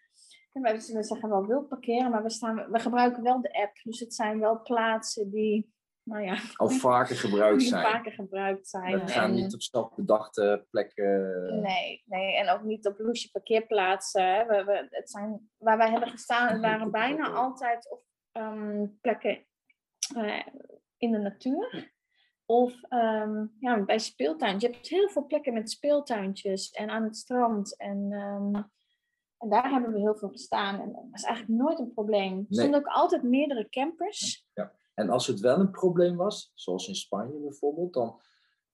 wij 0.53 0.81
zeggen 0.81 1.29
wel 1.29 1.47
wild 1.47 1.69
parkeren, 1.69 2.11
maar 2.11 2.23
we, 2.23 2.31
staan, 2.31 2.71
we 2.71 2.79
gebruiken 2.79 3.23
wel 3.23 3.41
de 3.41 3.62
app. 3.62 3.81
Dus 3.83 4.01
het 4.01 4.15
zijn 4.15 4.41
wel 4.41 4.62
plaatsen 4.62 5.31
die, 5.31 5.71
nou 6.05 6.23
ja, 6.23 6.37
Al 6.55 6.69
vaker 6.69 7.17
gebruikt 7.17 7.62
zijn. 7.73 7.83
vaker 7.83 8.12
gebruikt 8.12 8.69
zijn. 8.69 9.05
We 9.05 9.09
gaan 9.09 9.31
En- 9.31 9.35
niet 9.35 9.55
op 9.55 9.62
zelfbedachte 9.62 10.67
plekken. 10.71 11.61
Nee, 11.61 12.03
nee, 12.07 12.37
en 12.37 12.49
ook 12.49 12.62
niet 12.62 12.87
op 12.87 12.99
loesje 12.99 13.31
parkeerplaatsen. 13.31 14.47
We, 14.47 14.65
we, 14.65 14.87
het 14.91 15.11
zijn, 15.11 15.51
waar 15.57 15.77
wij 15.77 15.91
hebben 15.91 16.09
gestaan, 16.09 16.49
het 16.49 16.61
waren 16.61 16.91
bijna 17.01 17.31
altijd 17.31 17.91
of, 17.91 18.01
ehm, 18.33 18.87
plekken 19.01 19.47
eh, 20.17 20.47
in 20.97 21.11
de 21.12 21.19
natuur. 21.19 21.91
Of 22.47 22.83
ehm, 22.83 23.47
ja, 23.59 23.85
bij 23.85 23.99
speeltuintjes. 23.99 24.71
Je 24.71 24.77
hebt 24.77 24.88
heel 24.88 25.09
veel 25.09 25.27
plekken 25.27 25.53
met 25.53 25.71
speeltuintjes 25.71 26.71
en 26.71 26.91
aan 26.91 27.03
het 27.03 27.17
strand. 27.17 27.77
En, 27.77 28.09
ehm, 28.12 28.62
en 29.38 29.49
daar 29.49 29.71
hebben 29.71 29.93
we 29.93 29.99
heel 29.99 30.17
veel 30.17 30.29
gestaan. 30.29 30.81
En 30.81 30.93
dat 30.93 31.05
was 31.11 31.23
eigenlijk 31.23 31.61
nooit 31.62 31.79
een 31.79 31.93
probleem. 31.93 32.38
Er 32.38 32.47
stonden 32.49 32.81
ook 32.81 32.87
altijd 32.87 33.23
meerdere 33.23 33.69
campers. 33.69 34.41
En 34.94 35.11
als 35.11 35.26
het 35.26 35.40
wel 35.40 35.59
een 35.59 35.70
probleem 35.70 36.16
was, 36.16 36.52
zoals 36.55 36.88
in 36.88 36.94
Spanje 36.94 37.40
bijvoorbeeld, 37.40 37.94
dan 37.94 38.20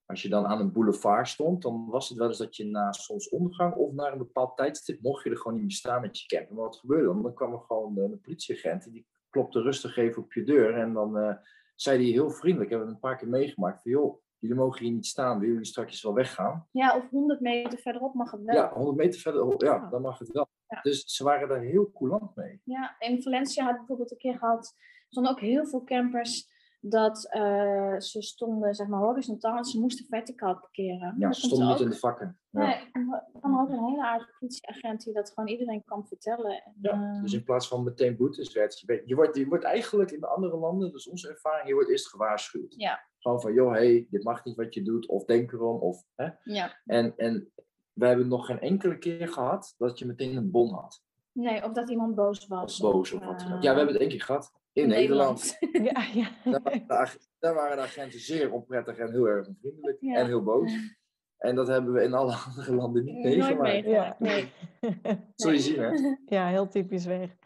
als 0.07 0.23
je 0.23 0.29
dan 0.29 0.47
aan 0.47 0.61
een 0.61 0.73
boulevard 0.73 1.29
stond, 1.29 1.63
dan 1.63 1.87
was 1.87 2.09
het 2.09 2.19
wel 2.19 2.29
eens 2.29 2.39
dat 2.39 2.57
je 2.57 2.65
na 2.65 2.93
zonsondergang 2.93 3.75
of 3.75 3.93
naar 3.93 4.13
een 4.13 4.19
bepaald 4.19 4.57
tijdstip 4.57 5.03
mocht 5.03 5.25
je 5.25 5.31
er 5.31 5.37
gewoon 5.37 5.53
niet 5.53 5.63
meer 5.63 5.73
staan 5.73 6.01
met 6.01 6.21
je 6.21 6.27
camper. 6.27 6.55
Maar 6.55 6.65
wat 6.65 6.77
gebeurde 6.77 7.07
dan? 7.07 7.23
Dan 7.23 7.35
kwam 7.35 7.53
er 7.53 7.61
gewoon 7.61 7.95
de, 7.95 8.09
de 8.11 8.17
politieagent 8.17 8.85
en 8.85 8.93
die 8.93 9.07
klopte 9.31 9.61
rustig 9.61 9.97
even 9.97 10.23
op 10.23 10.33
je 10.33 10.45
deur 10.45 10.75
en 10.75 10.93
dan 10.93 11.19
eh, 11.19 11.35
zei 11.75 12.03
hij 12.03 12.13
heel 12.13 12.31
vriendelijk, 12.31 12.71
hebben 12.71 12.89
we 12.89 12.95
een 12.95 13.01
paar 13.01 13.17
keer 13.17 13.29
meegemaakt, 13.29 13.83
van 13.83 13.91
joh, 13.91 14.23
jullie 14.39 14.57
mogen 14.57 14.85
hier 14.85 14.95
niet 14.95 15.07
staan, 15.07 15.39
willen 15.39 15.49
jullie 15.49 15.69
straks 15.69 16.03
wel 16.03 16.15
weggaan? 16.15 16.69
Ja, 16.71 16.97
of 16.97 17.11
100 17.11 17.41
meter 17.41 17.79
verderop 17.79 18.15
mag 18.15 18.31
het 18.31 18.45
wel. 18.45 18.55
Ja, 18.57 18.73
100 18.73 18.97
meter 18.97 19.21
verder, 19.21 19.65
ja, 19.65 19.89
dan 19.91 20.03
mag 20.03 20.19
het 20.19 20.33
wel. 20.33 20.49
Ja. 20.69 20.81
Dus 20.81 21.05
ze 21.05 21.25
waren 21.25 21.49
daar 21.49 21.61
heel 21.61 21.93
coulant 21.93 22.37
mee. 22.37 22.61
Ja, 22.65 22.97
in 22.99 23.23
Valencia 23.23 23.65
had 23.65 23.73
ik 23.73 23.79
bijvoorbeeld 23.79 24.11
een 24.11 24.17
keer 24.17 24.39
gehad, 24.39 24.75
stonden 25.09 25.33
ook 25.33 25.41
heel 25.41 25.67
veel 25.67 25.85
campers 25.85 26.57
dat 26.81 27.29
eh, 27.31 27.99
ze 27.99 28.23
stonden 28.23 28.75
zeg 28.75 28.87
maar 28.87 29.01
horizontaal 29.01 29.57
en 29.57 29.65
ze 29.65 29.81
moesten 29.81 30.07
verticaal 30.09 30.59
parkeren. 30.59 31.15
Ja, 31.19 31.33
ze 31.33 31.41
stonden 31.41 31.67
er 31.69 31.73
niet 31.75 31.83
in 31.83 31.91
de 31.91 31.97
vakken. 31.97 32.39
Ja. 32.51 32.61
Nee, 32.67 32.75
er 32.93 33.25
kwam 33.39 33.61
ook 33.61 33.69
een 33.69 33.85
hele 33.85 34.03
aardige 34.07 34.33
politieagent 34.39 35.05
die 35.05 35.13
dat 35.15 35.29
gewoon 35.35 35.49
iedereen 35.49 35.85
kan 35.85 36.07
vertellen. 36.07 36.51
En, 36.65 36.75
Ja, 36.81 36.93
eh, 37.15 37.23
dus 37.23 37.33
in 37.33 37.45
plaats 37.45 37.69
van 37.69 37.85
meteen 37.85 38.17
boetes 38.17 38.53
werd 38.53 38.81
je, 38.81 39.03
je, 39.05 39.15
wordt, 39.15 39.37
je 39.37 39.47
wordt 39.49 39.65
eigenlijk 39.65 40.11
in 40.11 40.21
de 40.21 40.27
andere 40.27 40.57
landen, 40.57 40.93
dus 40.93 41.09
onze 41.09 41.29
ervaring, 41.29 41.69
je 41.69 41.75
wordt 41.75 41.91
eerst 41.91 42.09
gewaarschuwd. 42.09 42.75
Ja. 42.77 43.07
Gewoon 43.19 43.41
van, 43.41 43.53
joh, 43.53 43.73
hey, 43.73 44.07
dit 44.11 44.25
mag 44.25 44.45
niet 44.45 44.57
wat 44.57 44.75
je 44.75 44.83
doet, 44.83 45.09
of 45.09 45.25
denk 45.25 45.53
erom, 45.53 45.81
of, 45.81 46.05
hè. 46.15 46.29
ja. 46.45 46.77
En, 46.85 47.17
en 47.17 47.53
we 47.93 48.07
hebben 48.07 48.29
nog 48.29 48.47
geen 48.47 48.61
enkele 48.61 48.99
keer 48.99 49.29
gehad 49.29 49.75
dat 49.79 49.99
je 49.99 50.07
meteen 50.07 50.37
een 50.37 50.51
bon 50.51 50.73
had. 50.75 51.03
Nee, 51.33 51.65
of 51.65 51.73
dat 51.73 51.91
iemand 51.91 52.15
boos 52.15 52.41
Of 52.43 52.49
was. 52.49 52.79
boos 52.79 53.13
of 53.13 53.25
wat 53.25 53.39
dan 53.39 53.49
ook. 53.53 53.57
eh, 53.57 53.63
Ja, 53.63 53.71
we 53.71 53.77
hebben 53.77 53.93
het 53.95 54.01
één 54.03 54.09
keer 54.11 54.23
gehad. 54.23 54.53
In 54.83 54.89
Nederland. 54.89 55.57
Ja, 55.73 56.03
ja. 56.15 56.29
Daar 56.45 56.61
waren, 56.63 56.87
de, 56.87 56.95
ag- 56.97 57.17
daar 57.39 57.55
waren 57.55 57.77
de 57.77 57.83
agenten 57.83 58.21
zeer 58.21 58.53
onprettig 58.53 58.97
en 58.99 59.11
heel 59.11 59.27
erg 59.29 59.47
onvriendelijk. 59.49 59.97
Ja. 60.01 60.15
En 60.15 60.27
heel 60.27 60.43
boos. 60.43 60.97
En 61.39 61.55
dat 61.55 61.67
hebben 61.69 61.93
we 61.93 62.03
in 62.03 62.15
alle 62.15 62.35
andere 62.49 62.75
landen 62.75 63.05
niet 63.05 63.15
Nooit 63.25 63.37
meegemaakt. 63.37 63.85
Ja. 63.85 64.17
Nee. 64.19 64.49
Zul 65.35 65.51
je 65.53 65.59
zien, 65.59 65.79
hè? 65.81 65.91
ja, 66.37 66.49
heel 66.49 66.69
typisch 66.69 67.05
weer. 67.07 67.37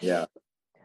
Ja. 0.00 0.26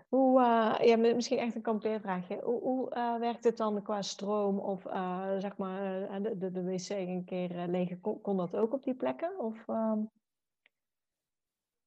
Hoe, 0.07 0.39
eh, 0.41 0.87
ja, 0.87 0.97
mi- 0.97 1.13
misschien 1.13 1.37
echt 1.37 1.55
een 1.55 1.61
kampeervraagje. 1.61 2.39
Hoe, 2.43 2.61
hoe 2.61 2.89
eh, 2.89 3.15
werkt 3.19 3.43
het 3.43 3.57
dan 3.57 3.81
qua 3.83 4.01
stroom 4.01 4.59
of 4.59 4.85
eh, 4.85 5.37
zeg 5.37 5.57
maar 5.57 6.07
de, 6.21 6.37
de, 6.37 6.51
de 6.51 6.63
wc 6.63 6.89
een 6.89 7.23
keer 7.25 7.65
leeg? 7.67 7.99
Kon, 8.01 8.21
kon 8.21 8.37
dat 8.37 8.55
ook 8.55 8.73
op 8.73 8.83
die 8.83 8.95
plekken? 8.95 9.39
Of, 9.39 9.63
ehm, 9.67 9.99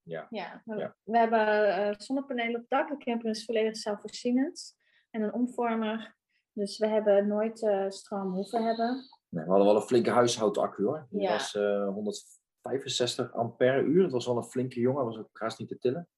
Ja, 0.02 0.26
we, 0.64 0.76
Ja. 0.76 0.96
we 1.04 1.18
hebben 1.18 1.66
eh, 1.76 1.94
zonnepanelen 1.98 2.54
op 2.54 2.60
het 2.60 2.70
dak. 2.70 2.88
De 2.88 2.96
camper 3.04 3.30
is 3.30 3.44
volledig 3.44 3.76
zelfvoorzienend. 3.76 4.76
En 5.10 5.22
een 5.22 5.32
omvormer. 5.32 6.16
Dus 6.52 6.78
we 6.78 6.86
hebben 6.86 7.26
nooit 7.28 7.62
eh, 7.62 7.88
stroom 7.88 8.32
hoeven 8.34 8.64
hebben. 8.64 8.94
Nee, 9.28 9.44
we 9.44 9.50
hadden 9.50 9.66
wel 9.66 9.76
een 9.76 9.82
flinke 9.82 10.10
huishoudaccu 10.10 10.84
hoor. 10.84 11.06
Die 11.10 11.20
Ja. 11.20 11.32
was 11.32 11.54
eh 11.54 11.88
165 11.88 13.32
ampère 13.32 13.82
uur. 13.82 14.02
Het 14.02 14.12
was 14.12 14.26
wel 14.26 14.36
een 14.36 14.42
flinke 14.44 14.80
jongen, 14.80 15.04
was 15.04 15.18
ook 15.18 15.28
haast 15.32 15.58
niet 15.58 15.68
te 15.68 15.78
tillen. 15.78 16.08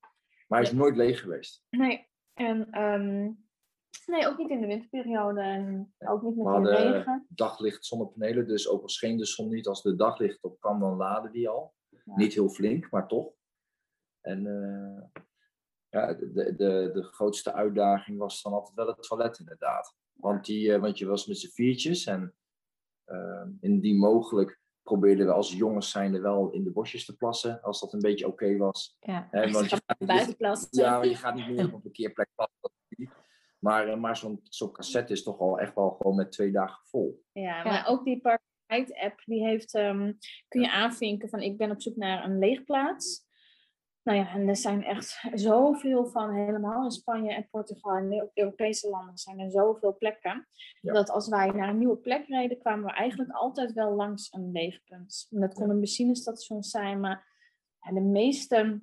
Maar 0.49 0.59
hij 0.61 0.69
is 0.71 0.75
nooit 0.77 0.97
leeg 0.97 1.21
geweest. 1.21 1.65
Nee. 1.71 2.09
En 2.35 2.71
ehm, 2.71 3.31
nee, 4.07 4.27
ook 4.29 4.39
niet 4.39 4.51
in 4.51 4.61
de 4.61 4.67
winterperiode. 4.67 5.41
En 5.41 5.95
ook 5.99 6.23
niet 6.23 6.37
met 6.37 6.65
de 6.65 6.71
regen. 6.77 7.27
daglicht 7.29 7.85
zonnepanelen, 7.87 8.47
dus 8.47 8.69
ook 8.69 8.83
al 8.83 8.89
scheen 8.89 9.17
de 9.17 9.27
zon 9.27 9.49
niet, 9.49 9.67
als 9.67 9.83
de 9.83 9.97
daglicht 9.97 10.43
op 10.43 10.61
kwam, 10.61 10.81
dan 10.81 10.97
laden 10.97 11.33
die 11.33 11.49
al. 11.49 11.75
Ja. 11.89 12.01
Niet 12.17 12.35
heel 12.35 12.49
flink, 12.49 12.91
maar 12.91 13.07
toch. 13.09 13.33
En 14.25 14.47
eh, 14.47 15.23
ja, 15.89 16.15
de, 16.15 16.55
de, 16.57 16.91
de 16.93 17.03
grootste 17.03 17.53
uitdaging 17.53 18.19
was 18.19 18.43
dan 18.43 18.53
altijd 18.53 18.75
wel 18.75 18.87
het 18.87 19.03
toilet 19.03 19.39
inderdaad. 19.39 19.97
Want, 20.13 20.45
die, 20.45 20.73
eh, 20.73 20.81
want 20.81 20.99
je 20.99 21.07
was 21.07 21.27
met 21.27 21.39
z'n 21.39 21.51
viertjes 21.51 22.07
en 22.07 22.35
uh, 23.07 23.47
indien 23.61 23.99
mogelijk 23.99 24.61
probeerden 24.83 25.27
we 25.27 25.33
als 25.33 25.53
jongens 25.53 25.91
zijnde 25.91 26.21
wel 26.21 26.51
in 26.51 26.65
de 26.65 26.71
bosjes 26.71 27.05
te 27.05 27.17
plassen, 27.17 27.63
als 27.63 27.81
dat 27.81 27.93
een 27.93 28.01
beetje 28.01 28.27
oké 28.27 28.57
was. 28.57 28.97
Ja. 29.01 29.29
Want 29.31 29.71
je 29.71 29.81
gaat, 29.87 30.07
buiten 30.07 30.37
plassen. 30.37 30.69
ja, 30.71 31.03
je 31.03 31.17
gaat 31.17 31.35
niet 31.35 31.49
meer 31.49 31.65
op 31.65 31.73
een 31.73 31.83
parkeerplek 31.83 32.29
plassen. 32.35 32.73
Maar, 33.65 33.89
eh, 33.89 33.97
maar 33.97 34.17
zo'n 34.17 34.41
zo'n 34.43 34.73
cassette 34.73 35.13
is 35.13 35.23
toch 35.23 35.39
al 35.39 35.59
echt 35.59 35.75
wel 35.75 35.91
gewoon 35.91 36.17
met 36.17 36.33
twee 36.33 36.51
dagen 36.51 36.81
vol. 36.85 37.25
Ja, 37.33 37.65
maar 37.65 37.87
ook 37.87 38.05
die 38.05 38.21
Parkite 38.21 39.01
app, 39.01 39.23
die 39.25 39.45
heeft, 39.45 39.75
ehm, 39.75 40.13
kun 40.49 40.61
je 40.61 40.71
aanvinken 40.71 41.29
van 41.29 41.41
ik 41.41 41.57
ben 41.57 41.71
op 41.71 41.83
zoek 41.83 41.97
naar 41.97 42.25
een 42.25 42.39
leegplaats. 42.39 43.24
Nou 44.05 44.19
ja, 44.19 44.29
en 44.29 44.49
er 44.49 44.57
zijn 44.57 44.85
echt 44.85 45.23
zoveel 45.35 46.07
van, 46.07 46.35
helemaal 46.35 46.85
in 46.85 46.91
Spanje 46.91 47.35
en 47.35 47.49
Portugal 47.51 47.97
en 47.97 48.09
de 48.09 48.31
Europese 48.35 48.89
landen 48.89 49.19
zijn 49.19 49.41
er 49.41 49.51
zoveel 49.51 49.97
plekken. 49.97 50.49
Ja. 50.81 50.93
Dat 50.93 51.11
als 51.11 51.29
wij 51.29 51.51
naar 51.51 51.69
een 51.69 51.79
nieuwe 51.79 51.97
plek 51.97 52.27
reden, 52.27 52.59
kwamen 52.59 52.85
we 52.85 52.93
eigenlijk 52.93 53.31
altijd 53.31 53.73
wel 53.73 53.95
langs 53.95 54.33
een 54.33 54.53
leegpunt. 54.53 55.27
En 55.31 55.41
dat 55.41 55.55
kon 55.55 55.71
een 55.71 55.81
benzinestation 55.81 56.63
zijn, 56.63 57.01
maar 57.01 57.33
de 57.81 58.01
meeste, 58.01 58.81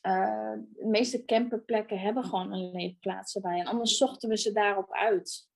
eh, 0.00 0.52
de 0.72 0.86
meeste 0.86 1.24
camperplekken 1.24 1.98
hebben 1.98 2.24
gewoon 2.24 2.52
een 2.52 2.70
leegplaats 2.70 3.34
erbij. 3.34 3.60
En 3.60 3.66
anders 3.66 3.96
zochten 3.96 4.28
we 4.28 4.36
ze 4.36 4.52
daarop 4.52 4.92
uit. 4.92 5.48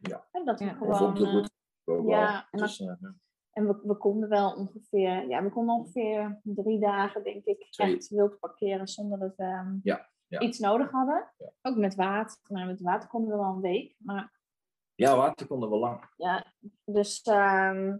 Ja. 0.00 0.26
En 0.32 0.44
dat 0.44 0.58
Ja. 0.58 0.76
Of 0.80 0.96
gewoon... 0.96 1.14
de 1.14 1.48
eh, 1.84 2.08
ja, 2.08 2.48
en 2.50 2.58
Dus, 2.58 2.80
eh, 2.80 2.86
ja. 3.00 3.14
En 3.56 3.66
we, 3.66 3.80
we 3.82 3.96
konden 3.96 4.28
wel 4.28 4.52
ongeveer, 4.52 5.28
ja, 5.28 5.42
we 5.42 5.50
konden 5.50 5.74
ongeveer 5.74 6.40
drie 6.42 6.78
dagen, 6.78 7.22
denk 7.22 7.44
ik, 7.44 7.66
echt 7.70 8.08
wild 8.08 8.38
parkeren 8.38 8.88
zonder 8.88 9.18
dat 9.18 9.36
we 9.36 9.44
ehm, 9.44 9.76
Ja, 9.82 10.08
ja. 10.26 10.40
iets 10.40 10.58
nodig 10.58 10.90
hadden. 10.90 11.32
Ja. 11.36 11.50
Ook 11.62 11.76
met 11.76 11.94
water. 11.94 12.38
Maar 12.48 12.66
met 12.66 12.80
water 12.80 13.08
konden 13.08 13.30
we 13.30 13.36
wel 13.36 13.52
een 13.54 13.60
week. 13.60 13.94
Maar 13.98 14.32
ja, 14.94 15.16
water 15.16 15.46
konden 15.46 15.70
wel 15.70 15.78
lang. 15.78 16.12
ja, 16.16 16.52
dus 16.84 17.22
ehm, 17.22 17.96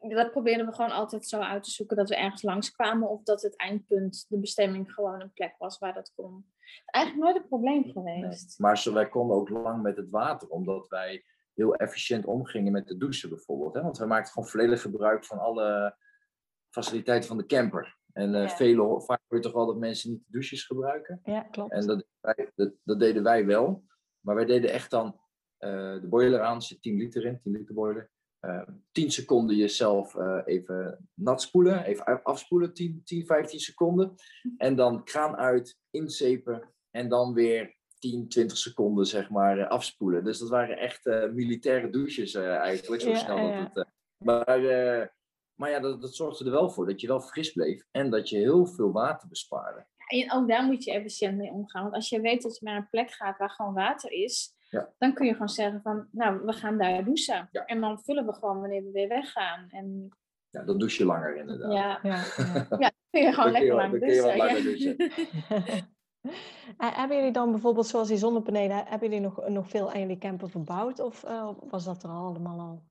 dat 0.00 0.30
probeerden 0.30 0.66
we 0.66 0.72
gewoon 0.72 0.90
altijd 0.90 1.26
zo 1.26 1.40
uit 1.40 1.62
te 1.64 1.70
zoeken 1.70 1.96
dat 1.96 2.08
we 2.08 2.16
ergens 2.16 2.42
langskwamen 2.42 3.08
of 3.08 3.22
dat 3.22 3.42
het 3.42 3.56
eindpunt, 3.56 4.26
de 4.28 4.38
bestemming, 4.38 4.92
gewoon 4.92 5.20
een 5.20 5.32
plek 5.32 5.54
was 5.58 5.78
waar 5.78 5.94
dat 5.94 6.12
kon. 6.14 6.46
Eigenlijk 6.86 7.24
nooit 7.24 7.42
een 7.42 7.48
probleem 7.48 7.84
geweest. 7.84 8.58
Maar 8.58 8.78
zo, 8.78 8.92
wij 8.92 9.08
konden 9.08 9.36
ook 9.36 9.48
lang 9.48 9.82
met 9.82 9.96
het 9.96 10.10
water, 10.10 10.48
omdat 10.48 10.88
wij 10.88 11.24
heel 11.54 11.74
efficiënt 11.74 12.24
omgingen 12.24 12.72
met 12.72 12.86
de 12.88 12.96
douchen 12.96 13.28
bijvoorbeeld. 13.28 13.74
Hè? 13.74 13.82
Want 13.82 13.98
wij 13.98 14.06
maakten 14.06 14.32
gewoon 14.32 14.48
volledig 14.48 14.80
gebruik 14.80 15.24
van 15.24 15.38
alle 15.38 15.96
faciliteiten 16.74 17.28
van 17.28 17.36
de 17.38 17.46
camper. 17.46 17.96
En 18.12 18.30
Ja. 18.32 18.48
vele, 18.48 19.00
vaak 19.00 19.20
hoor 19.28 19.38
je 19.38 19.44
toch 19.44 19.52
wel 19.52 19.66
dat 19.66 19.76
mensen 19.78 20.10
niet 20.10 20.20
de 20.20 20.30
douches 20.32 20.64
gebruiken. 20.64 21.20
ja, 21.24 21.40
klopt. 21.42 21.72
En 21.72 21.86
dat, 21.86 22.04
dat, 22.54 22.72
dat 22.84 23.00
deden 23.00 23.22
wij 23.22 23.46
wel. 23.46 23.84
Maar 24.20 24.34
wij 24.34 24.44
deden 24.44 24.70
echt 24.72 24.90
dan 24.90 25.20
eh, 25.58 25.70
de 26.00 26.06
boiler 26.08 26.40
aan, 26.40 26.62
zit 26.62 26.82
10 26.82 26.96
liter 26.96 27.24
in, 27.24 27.40
10 27.42 27.52
liter 27.52 27.74
boiler. 27.74 28.10
Eh 28.40 28.62
10 28.92 29.10
seconden 29.10 29.56
jezelf 29.56 30.14
eh, 30.16 30.40
even 30.44 31.08
nat 31.14 31.42
spoelen, 31.42 31.84
even 31.84 32.04
af- 32.04 32.22
afspoelen, 32.22 32.74
10, 32.74 33.00
10, 33.04 33.26
15 33.26 33.58
seconden. 33.60 34.14
En 34.56 34.76
dan 34.76 35.04
kraan 35.04 35.36
uit, 35.36 35.78
inzepen 35.90 36.74
en 36.90 37.08
dan 37.08 37.32
weer 37.34 37.76
10, 38.02 38.28
20 38.28 38.56
seconden 38.58 39.06
zeg 39.06 39.30
maar 39.30 39.58
eh, 39.58 39.68
afspoelen. 39.68 40.24
Dus 40.24 40.38
dat 40.38 40.48
waren 40.48 40.78
echt 40.78 41.06
eh, 41.06 41.28
militaire 41.30 41.90
douches 41.90 42.34
eh, 42.34 42.56
eigenlijk, 42.56 43.02
zo 43.02 43.08
Ja, 43.10 43.16
snel 43.16 43.36
dat 43.36 43.54
het... 43.54 43.76
eh, 43.76 43.84
maar, 44.18 44.64
eh, 44.64 45.06
maar 45.54 45.70
ja, 45.70 45.80
dat, 45.80 46.00
dat 46.00 46.14
zorgde 46.14 46.44
er 46.44 46.50
wel 46.50 46.70
voor 46.70 46.86
dat 46.86 47.00
je 47.00 47.06
wel 47.06 47.20
fris 47.20 47.52
bleef 47.52 47.84
en 47.90 48.10
dat 48.10 48.28
je 48.28 48.36
heel 48.38 48.66
veel 48.66 48.92
water 48.92 49.28
bespaarde. 49.28 49.86
En 50.06 50.32
ook 50.32 50.48
daar 50.48 50.64
moet 50.64 50.84
je 50.84 50.92
efficiënt 50.92 51.36
mee 51.36 51.50
omgaan. 51.50 51.82
Want 51.82 51.94
als 51.94 52.08
je 52.08 52.20
weet 52.20 52.42
dat 52.42 52.58
je 52.58 52.64
naar 52.64 52.76
een 52.76 52.88
plek 52.90 53.10
gaat 53.10 53.38
waar 53.38 53.50
gewoon 53.50 53.74
water 53.74 54.12
is, 54.12 54.54
Ja. 54.70 54.92
dan 54.98 55.14
kun 55.14 55.26
je 55.26 55.32
gewoon 55.32 55.48
zeggen 55.48 55.80
van, 55.82 56.08
nou, 56.10 56.40
we 56.44 56.52
gaan 56.52 56.78
daar 56.78 57.04
douchen. 57.04 57.48
Ja. 57.52 57.64
En 57.64 57.80
dan 57.80 58.00
vullen 58.02 58.26
we 58.26 58.32
gewoon 58.32 58.60
wanneer 58.60 58.82
we 58.84 58.90
weer 58.90 59.08
weggaan. 59.08 59.66
En 59.70 60.08
Ja, 60.50 60.62
dan 60.64 60.78
douche 60.78 60.98
je 61.02 61.04
langer 61.08 61.36
inderdaad. 61.36 61.72
ja, 61.72 61.98
Ja, 62.02 62.22
ja. 62.38 62.66
ja, 62.78 62.90
kun 63.10 63.22
je 63.22 63.32
gewoon 63.32 63.52
Dan 63.52 63.60
kun 63.60 63.68
je 63.68 63.72
lekker 63.72 63.74
lang 63.74 63.90
dan 63.90 64.00
kun 64.00 64.08
je 64.08 64.20
douchen. 64.22 64.22
wat 64.22 64.36
ja. 64.36 64.44
langer 64.44 64.62
douchen. 64.62 64.96
En 66.78 66.92
hebben 66.92 67.16
jullie 67.16 67.32
dan 67.32 67.50
bijvoorbeeld, 67.50 67.86
zoals 67.86 68.08
die 68.08 68.16
zonnepanelen, 68.16 68.86
hebben 68.86 69.08
jullie 69.08 69.24
nog, 69.24 69.48
nog 69.48 69.68
veel 69.68 69.92
aan 69.92 70.00
jullie 70.00 70.18
camper 70.18 70.50
verbouwd? 70.50 71.00
Of 71.00 71.24
eh, 71.24 71.50
was 71.60 71.84
dat 71.84 72.02
er 72.02 72.10
allemaal 72.10 72.60
al? 72.60 72.82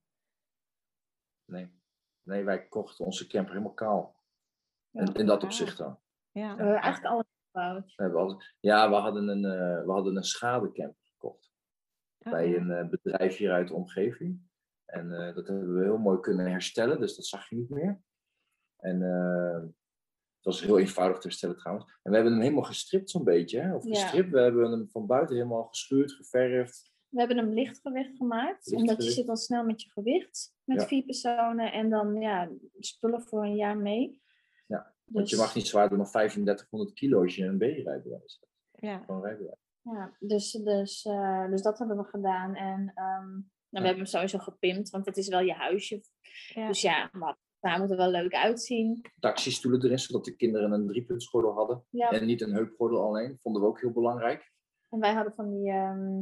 Nee. 1.46 1.72
nee, 2.24 2.44
wij 2.44 2.68
kochten 2.68 3.06
onze 3.06 3.28
camper 3.28 3.52
helemaal 3.54 3.74
kaal. 3.74 4.16
Ja. 4.90 5.02
In, 5.02 5.14
in 5.14 5.26
dat 5.26 5.44
opzicht 5.44 5.78
dan. 5.78 6.00
Ja, 6.32 6.56
We 6.56 6.64
hebben 6.64 6.82
eigenlijk 6.82 7.14
alles 7.14 7.26
gebouwd. 7.52 7.96
We 7.96 8.18
altijd, 8.18 8.56
ja, 8.60 8.90
we 8.90 8.96
hadden 8.96 9.28
een, 9.28 9.46
eh, 9.46 9.86
we 9.86 9.92
hadden 9.92 10.16
een 10.16 10.24
schadecamper 10.24 11.02
gekocht. 11.04 11.52
Oh, 12.18 12.32
bij 12.32 12.56
een 12.56 12.72
eh, 12.72 12.90
bedrijf 12.90 13.38
hier 13.38 13.52
uit 13.52 13.68
de 13.68 13.74
omgeving. 13.74 14.50
En 14.86 15.12
eh, 15.12 15.36
dat 15.36 15.48
hebben 15.48 15.76
we 15.76 15.84
heel 15.84 15.98
mooi 15.98 16.20
kunnen 16.20 16.52
herstellen, 16.52 17.00
dus 17.00 17.16
dat 17.16 17.26
zag 17.26 17.50
je 17.50 17.56
niet 17.56 17.70
meer. 17.70 18.02
En 18.78 19.02
eh, 19.02 19.64
het 20.42 20.54
was 20.54 20.62
heel 20.62 20.80
eenvoudig 20.80 21.18
te 21.20 21.28
herstellen 21.28 21.58
trouwens. 21.58 21.86
En 22.04 22.10
we 22.10 22.16
hebben 22.16 22.34
hem 22.34 22.42
helemaal 22.42 22.64
gestript 22.64 23.10
zo'n 23.10 23.24
beetje. 23.24 23.60
Hè? 23.60 23.76
Of 23.76 23.86
Ja. 23.86 24.02
gestript. 24.02 24.30
We 24.32 24.40
hebben 24.42 24.72
hem 24.72 24.90
van 24.90 25.06
buiten 25.08 25.36
helemaal 25.36 25.64
geschuurd, 25.64 26.12
geverfd. 26.12 26.92
We 27.10 27.20
hebben 27.20 27.38
hem 27.38 27.54
lichtgewicht 27.54 28.16
gemaakt, 28.18 28.74
omdat 28.76 29.04
je 29.04 29.12
zit 29.12 29.30
al 29.30 29.36
snel 29.38 29.64
met 29.66 29.82
je 29.82 29.90
gewicht, 29.90 30.56
met 30.64 30.82
Ja. 30.82 30.88
vier 30.88 31.04
personen 31.04 31.72
en 31.72 31.90
dan 31.90 32.22
ja, 32.22 32.50
spullen 32.80 33.22
voor 33.22 33.44
een 33.44 33.56
jaar 33.56 33.78
mee. 33.78 34.22
Ja, 34.68 34.94
Want 35.06 35.30
je 35.30 35.36
Dus- 35.36 35.46
mag 35.46 35.56
niet 35.56 35.68
zwaarder 35.68 35.98
dan 35.98 36.08
3500 36.12 36.94
kilo 36.94 37.22
als 37.22 37.36
je 37.36 37.46
een 37.46 37.58
B-rijbewijs 37.58 38.38
hebt. 38.40 38.52
Ja, 38.72 38.98
Gewoon 39.06 39.24
rijbewijs. 39.24 39.60
Ja, 39.82 40.16
dus, 40.20 40.52
dus, 40.52 41.06
eh, 41.06 41.50
dus 41.50 41.62
dat 41.62 41.80
hebben 41.80 41.98
we 41.98 42.04
gedaan. 42.04 42.56
En 42.56 42.92
ehm, 42.96 43.30
nou, 43.30 43.44
we 43.70 43.78
hebben 43.80 43.96
hem 43.96 44.06
sowieso 44.06 44.38
gepimpt, 44.38 44.90
want 44.90 45.06
het 45.06 45.18
is 45.18 45.28
wel 45.28 45.40
je 45.42 45.54
huisje. 45.54 46.02
ja. 46.54 46.68
Dus 46.68 46.82
ja, 46.82 47.10
maar 47.12 47.38
daar 47.62 47.80
moet 47.80 47.92
er 47.92 47.98
wel 47.98 48.10
leuk 48.12 48.34
uitzien. 48.34 49.02
Taxistoelen 49.20 49.84
erin, 49.84 50.00
zodat 50.00 50.26
de 50.26 50.36
kinderen 50.36 50.72
een 50.72 50.88
driepuntsgordel 50.88 51.54
hadden. 51.54 51.84
Ja, 51.90 52.10
En 52.12 52.26
niet 52.26 52.42
een 52.42 52.54
heupgordel 52.54 53.04
alleen. 53.04 53.40
Vonden 53.42 53.62
we 53.62 53.68
ook 53.68 53.82
heel 53.82 53.92
belangrijk. 53.92 54.52
en 54.90 55.00
wij 55.00 55.14
hadden 55.14 55.34
van 55.34 55.50
die, 55.50 55.70
ehm, 55.72 56.22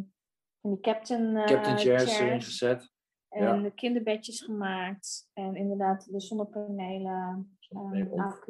van 0.62 0.72
die 0.72 0.80
captain, 0.80 1.36
eh, 1.38 1.46
Captain 1.46 1.78
chairs 1.78 2.04
erin 2.04 2.28
chairs 2.28 2.46
gezet. 2.46 2.92
en 3.30 3.44
ja. 3.44 3.62
de 3.62 3.74
kinderbedjes 3.74 4.42
gemaakt. 4.42 5.30
En 5.34 5.56
inderdaad 5.56 6.12
de 6.12 6.20
zonnepanelen, 6.20 7.58
om- 7.70 8.20
accu's. 8.20 8.48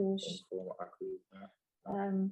Omgevouwen 0.48 0.78
accu, 0.78 1.22
ja. 1.30 1.54
ehm, 1.82 2.26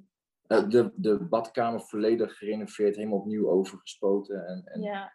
Eh, 0.46 0.68
de, 0.68 0.92
de 0.96 1.18
badkamer 1.24 1.80
volledig 1.80 2.36
gerenoveerd, 2.38 2.96
helemaal 2.96 3.18
opnieuw 3.18 3.48
overgespoten. 3.48 4.46
En, 4.46 4.62
en, 4.64 4.80
ja, 4.82 5.12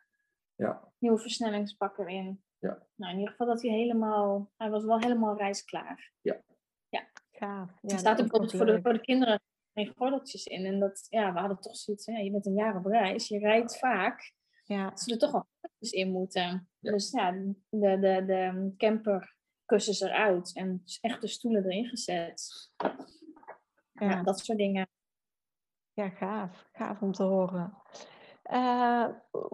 ja. 0.56 0.92
nieuwe 0.98 1.18
versnellingsbak 1.20 1.98
erin. 1.98 2.44
Ja. 2.64 2.88
Nou, 2.96 3.12
in 3.12 3.20
ieder 3.20 3.32
geval 3.32 3.48
dat 3.48 3.62
hij 3.62 3.72
helemaal, 3.72 4.52
hij 4.58 4.70
was 4.70 4.86
wel 4.86 5.00
helemaal 5.00 5.38
reisklaar. 5.38 6.12
gaaf. 7.32 7.70
Ja, 7.82 7.94
er 7.94 8.00
staat 8.00 8.20
er 8.20 8.24
bijvoorbeeld 8.24 8.54
ook 8.54 8.58
voor 8.58 8.66
de, 8.66 8.82
voor 8.82 8.94
de 8.94 9.02
kinderen 9.02 9.42
geen 9.74 9.94
gordeltjes 9.98 10.46
in. 10.46 10.66
En 10.66 10.80
dat, 10.80 11.06
ja, 11.10 11.34
we 11.34 11.40
hadden 11.40 11.60
toch 11.60 11.76
zoiets, 11.76 12.06
ja, 12.06 12.18
je 12.18 12.32
bent 12.32 12.46
een 12.46 12.54
jaar 12.54 12.76
op 12.76 12.86
reis, 12.86 13.28
je 13.28 13.40
rijdt 13.40 13.78
vaak. 13.78 14.34
Ja, 14.64 14.90
Dat 14.90 15.02
ze 15.02 15.12
er 15.12 15.18
toch 15.18 15.32
wel 15.32 15.48
gordeltjes 15.52 15.92
in 15.92 16.12
moeten. 16.12 16.70
Ja. 16.80 16.92
Dus 16.92 17.12
ja, 17.12 17.32
de, 17.70 18.00
de, 18.00 18.24
de 18.26 18.74
camper 18.78 19.36
kussens 19.66 20.02
eruit 20.02 20.56
en 20.56 20.84
echte 21.02 21.28
stoelen 21.28 21.64
erin 21.64 21.86
gezet. 21.86 22.72
Ja, 23.94 24.10
ja. 24.10 24.24
dat 24.24 24.40
soort 24.40 24.58
dingen. 24.58 24.88
Ja, 25.94 26.10
gaaf. 26.10 26.68
Gaaf 26.72 27.02
om 27.02 27.12
te 27.12 27.24
horen. 27.24 27.74
Eh, 28.44 29.08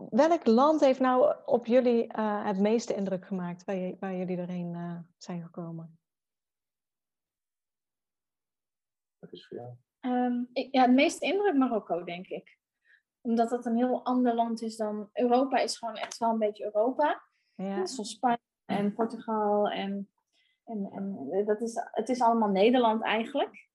welk 0.09 0.45
land 0.45 0.79
heeft 0.79 0.99
nou 0.99 1.35
op 1.45 1.65
jullie 1.65 2.07
eh, 2.07 2.45
het 2.45 2.59
meeste 2.59 2.95
indruk 2.95 3.25
gemaakt 3.25 3.63
waar, 3.63 3.75
je, 3.75 3.95
waar 3.99 4.15
jullie 4.15 4.37
erheen 4.37 4.75
eh, 4.75 4.99
zijn 5.17 5.43
gekomen? 5.43 5.99
Dat 9.19 9.33
is 9.33 9.47
voor 9.47 9.57
jou. 9.57 9.73
Ehm, 9.99 10.43
ik, 10.53 10.73
ja, 10.73 10.81
het 10.81 10.91
meeste 10.91 11.25
indruk 11.25 11.55
Marokko, 11.55 12.03
denk 12.03 12.27
ik. 12.27 12.57
Omdat 13.21 13.49
dat 13.49 13.65
een 13.65 13.75
heel 13.75 14.05
ander 14.05 14.35
land 14.35 14.61
is 14.61 14.77
dan... 14.77 15.09
Europa 15.13 15.57
is 15.57 15.77
gewoon 15.77 15.95
echt 15.95 16.17
wel 16.17 16.29
een 16.29 16.39
beetje 16.39 16.65
Europa. 16.65 17.21
Ja, 17.55 17.85
zoals 17.85 18.11
Spanje 18.11 18.39
en 18.65 18.93
Portugal. 18.93 19.69
En, 19.69 20.09
en, 20.63 20.89
en 20.91 21.45
dat 21.45 21.61
is, 21.61 21.73
het 21.91 22.09
is 22.09 22.21
allemaal 22.21 22.49
Nederland 22.49 23.03
eigenlijk. 23.03 23.69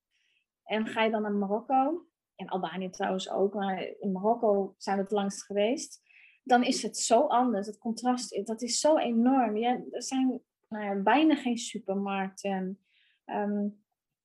En 0.64 0.86
ga 0.86 1.02
je 1.02 1.10
dan 1.10 1.22
naar 1.22 1.32
Marokko, 1.32 2.06
en 2.36 2.48
Albanië 2.48 2.90
trouwens 2.90 3.30
ook, 3.30 3.54
maar 3.54 3.94
in 3.98 4.12
Marokko 4.12 4.74
zijn 4.78 4.96
we 4.96 5.02
het 5.02 5.12
langst 5.12 5.44
geweest. 5.44 6.02
Dan 6.42 6.64
is 6.64 6.82
het 6.82 6.96
zo 6.98 7.20
anders. 7.20 7.66
Het 7.66 7.78
contrast, 7.78 8.46
dat 8.46 8.62
is 8.62 8.80
zo 8.80 8.96
enorm. 8.96 9.56
Ja, 9.56 9.80
er 9.90 10.02
zijn 10.02 10.42
nou 10.68 10.84
ja, 10.84 11.02
bijna 11.02 11.34
geen 11.34 11.58
supermarkten. 11.58 12.78
Ehm, 13.24 13.68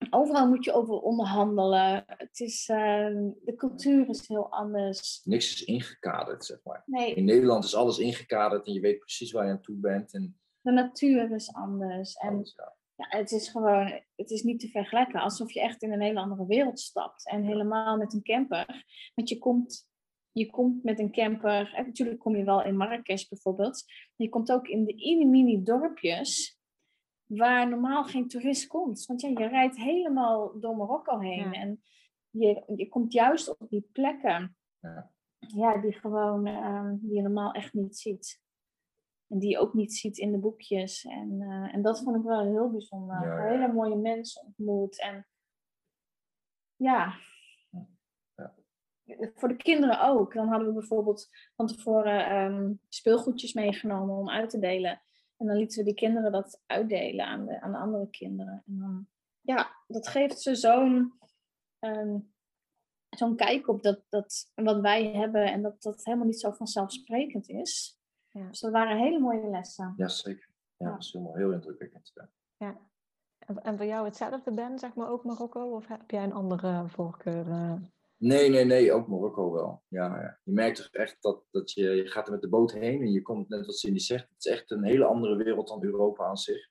overal 0.10 0.48
moet 0.48 0.66
je 0.66 0.74
over 0.74 0.94
onderhandelen. 0.94 2.04
Het 2.08 2.40
is, 2.40 2.70
ehm, 2.70 3.30
de 3.44 3.56
cultuur 3.56 4.10
is 4.10 4.28
heel 4.28 4.52
anders. 4.52 5.22
Niks 5.24 5.54
is 5.54 5.64
ingekaderd, 5.64 6.46
zeg 6.46 6.64
maar. 6.64 6.84
Nee, 6.86 7.14
In 7.14 7.26
Nederland 7.26 7.64
is 7.64 7.76
alles 7.76 8.00
ingekaderd 8.00 8.66
en 8.66 8.74
je 8.74 8.80
weet 8.80 9.00
precies 9.00 9.32
waar 9.32 9.46
je 9.46 9.52
aan 9.52 9.62
toe 9.62 9.76
bent. 9.76 10.14
En 10.14 10.40
de 10.62 10.72
natuur 10.72 11.32
is 11.32 11.54
anders. 11.54 12.14
En 12.14 12.36
alles, 12.36 12.54
ja. 12.58 12.78
Ja, 13.00 13.18
het 13.18 13.32
is 13.32 13.50
gewoon, 13.50 14.02
het 14.16 14.30
is 14.30 14.44
niet 14.44 14.60
te 14.60 14.68
vergelijken. 14.68 15.22
Alsof 15.22 15.52
je 15.52 15.62
echt 15.62 15.82
in 15.82 15.92
een 15.92 16.02
hele 16.02 16.20
andere 16.20 16.46
wereld 16.46 16.80
stapt. 16.80 17.28
En 17.28 17.44
helemaal 17.44 17.98
met 17.98 18.14
een 18.14 18.24
camper. 18.24 18.86
Want 19.16 19.30
je 19.30 19.38
komt 19.38 19.88
je 20.32 20.50
komt 20.50 20.84
met 20.84 21.00
een 21.00 21.12
camper, 21.12 21.74
en 21.74 21.86
natuurlijk 21.86 22.20
kom 22.20 22.36
je 22.36 22.44
wel 22.44 22.64
in 22.64 22.78
Marrakesh 22.78 23.28
bijvoorbeeld, 23.28 23.84
maar 23.88 24.28
je 24.28 24.30
komt 24.30 24.52
ook 24.52 24.68
in 24.68 24.86
de 24.86 25.26
mini 25.26 25.64
dorpjes 25.64 26.60
waar 27.26 27.70
normaal 27.70 28.04
geen 28.04 28.28
toerist 28.28 28.68
komt. 28.68 29.06
Want 29.06 29.22
ja, 29.22 29.30
je 29.30 29.48
rijdt 29.48 29.78
helemaal 29.78 30.60
door 30.60 30.78
Marokko 30.78 31.20
heen 31.20 31.54
en 31.54 31.84
je, 32.30 32.64
je 32.76 32.90
komt 32.90 33.14
juist 33.14 33.60
op 33.60 33.70
die 33.70 33.88
plekken 33.92 34.58
Ja. 34.80 35.12
ja, 35.40 35.78
die, 35.78 35.94
gewoon, 35.94 36.46
ehm, 36.46 36.96
die 37.00 37.14
je 37.14 37.22
normaal 37.22 37.52
echt 37.52 37.74
niet 37.74 37.98
ziet. 37.98 38.42
En 39.30 39.40
die 39.40 39.50
je 39.50 39.58
ook 39.60 39.74
niet 39.74 39.94
ziet 39.94 40.18
in 40.18 40.32
de 40.32 40.38
boekjes. 40.38 41.06
En, 41.06 41.42
eh, 41.42 41.74
en 41.74 41.82
dat 41.82 42.02
vond 42.02 42.16
ik 42.16 42.24
wel 42.24 42.46
heel 42.46 42.72
bijzonder. 42.72 43.22
Ja, 43.22 43.36
ja, 43.36 43.50
Hele 43.50 43.74
mooie 43.74 43.96
mensen 43.96 44.46
ontmoet. 44.46 45.02
En 45.02 45.28
ja, 46.76 47.14
Ja. 47.70 48.54
voor 49.36 49.48
de 49.48 49.56
kinderen 49.56 50.02
ook. 50.02 50.34
Dan 50.34 50.48
hadden 50.48 50.68
we 50.68 50.74
bijvoorbeeld 50.74 51.30
van 51.56 51.68
tevoren 51.68 52.26
ehm, 52.26 52.74
speelgoedjes 52.88 53.54
meegenomen 53.54 54.16
om 54.16 54.30
uit 54.30 54.50
te 54.50 54.60
delen. 54.60 55.02
En 55.38 55.48
dan 55.48 55.56
lieten 55.58 55.78
we 55.80 55.86
die 55.86 55.94
kinderen 55.94 56.32
dat 56.32 56.62
uitdelen 56.66 57.26
aan 57.26 57.46
de, 57.46 57.62
aan 57.62 57.72
de 57.72 57.78
andere 57.78 58.10
kinderen. 58.10 58.64
En 58.66 58.78
dan, 58.78 59.08
ja, 59.42 59.76
dat 59.88 60.08
geeft 60.08 60.42
ze 60.42 60.56
zo'n 60.56 61.14
ehm, 61.80 62.18
zo'n 63.10 63.36
kijk 63.36 63.68
op 63.68 63.84
dat, 63.84 64.04
dat, 64.10 64.52
wat 64.56 64.80
wij 64.80 65.12
hebben 65.12 65.52
en 65.52 65.62
dat 65.62 65.82
dat 65.82 66.06
helemaal 66.06 66.28
niet 66.28 66.40
zo 66.40 66.52
vanzelfsprekend 66.52 67.50
is. 67.50 67.99
Ja. 68.32 68.48
Dus 68.48 68.60
dat 68.60 68.72
waren 68.72 68.98
hele 68.98 69.20
mooie 69.20 69.50
lessen. 69.50 69.94
Ja, 69.98 70.08
zeker. 70.08 70.50
Ja, 70.78 70.86
Ja. 70.86 70.92
dat 70.94 71.04
is 71.04 71.12
helemaal 71.12 71.36
heel 71.36 71.52
indrukwekkend. 71.52 72.12
Ja. 72.14 72.30
Ja. 72.58 72.78
En, 73.40 73.62
en 73.62 73.78
voor 73.78 73.86
jou 73.86 74.06
hetzelfde, 74.06 74.52
Ben, 74.54 74.80
zeg 74.80 74.96
maar 74.96 75.10
ook 75.10 75.24
Marokko? 75.24 75.76
Of 75.76 75.88
heb 75.88 76.12
jij 76.12 76.24
een 76.24 76.34
andere 76.34 76.84
voorkeur? 76.88 77.50
eh? 77.50 77.74
Nee, 78.18 78.50
nee, 78.50 78.66
nee, 78.66 78.92
ook 78.94 79.08
Marokko 79.08 79.52
wel. 79.52 79.84
Ja, 79.88 80.22
ja. 80.22 80.40
Je 80.44 80.52
merkt 80.52 80.78
toch 80.78 80.92
echt 80.92 81.18
dat, 81.22 81.44
dat 81.52 81.72
je, 81.72 81.82
je 81.90 82.08
gaat 82.08 82.26
er 82.26 82.32
met 82.32 82.42
de 82.42 82.50
boot 82.50 82.72
heen 82.72 83.02
en 83.02 83.12
je 83.12 83.22
komt, 83.22 83.50
net 83.50 83.66
wat 83.66 83.76
Cindy 83.78 84.00
zegt, 84.00 84.30
het 84.30 84.46
is 84.46 84.52
echt 84.52 84.72
een 84.72 84.84
hele 84.84 85.06
andere 85.06 85.36
wereld 85.36 85.68
dan 85.68 85.84
Europa 85.84 86.26
aan 86.26 86.38
zich. 86.38 86.70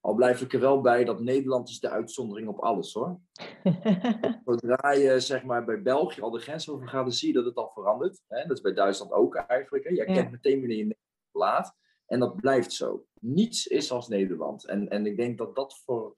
Al 0.00 0.14
blijf 0.14 0.40
ik 0.40 0.52
er 0.52 0.60
wel 0.60 0.80
bij 0.80 1.04
dat 1.04 1.20
Nederland 1.20 1.68
is 1.68 1.80
de 1.80 1.88
uitzondering 1.90 2.48
op 2.48 2.58
alles 2.58 2.92
hoor. 2.92 3.20
Zodra 4.44 4.90
je 4.92 5.20
zeg 5.20 5.44
maar 5.44 5.64
bij 5.64 5.82
België 5.82 6.20
al 6.20 6.30
de 6.30 6.38
grens 6.40 6.70
over 6.70 6.88
gaat, 6.88 7.02
dan 7.04 7.12
zie 7.12 7.28
je 7.28 7.34
dat 7.34 7.44
het 7.44 7.56
al 7.56 7.70
verandert. 7.74 8.22
Hè? 8.28 8.42
Dat 8.46 8.56
is 8.56 8.62
bij 8.62 8.72
Duitsland 8.74 9.12
ook 9.12 9.34
eigenlijk. 9.34 9.84
Hè? 9.84 9.90
Je 9.90 10.10
Ja. 10.12 10.28
meteen 10.30 10.58
wanneer 10.58 10.76
je 10.76 10.96
laat. 11.32 11.76
En 12.06 12.20
dat 12.20 12.36
blijft 12.36 12.72
zo. 12.72 13.06
Niets 13.20 13.66
is 13.66 13.92
als 13.92 14.08
Nederland. 14.08 14.66
En, 14.66 14.88
en 14.88 15.06
ik 15.06 15.16
denk 15.16 15.38
dat 15.38 15.54
dat 15.56 15.80
voor, 15.84 16.16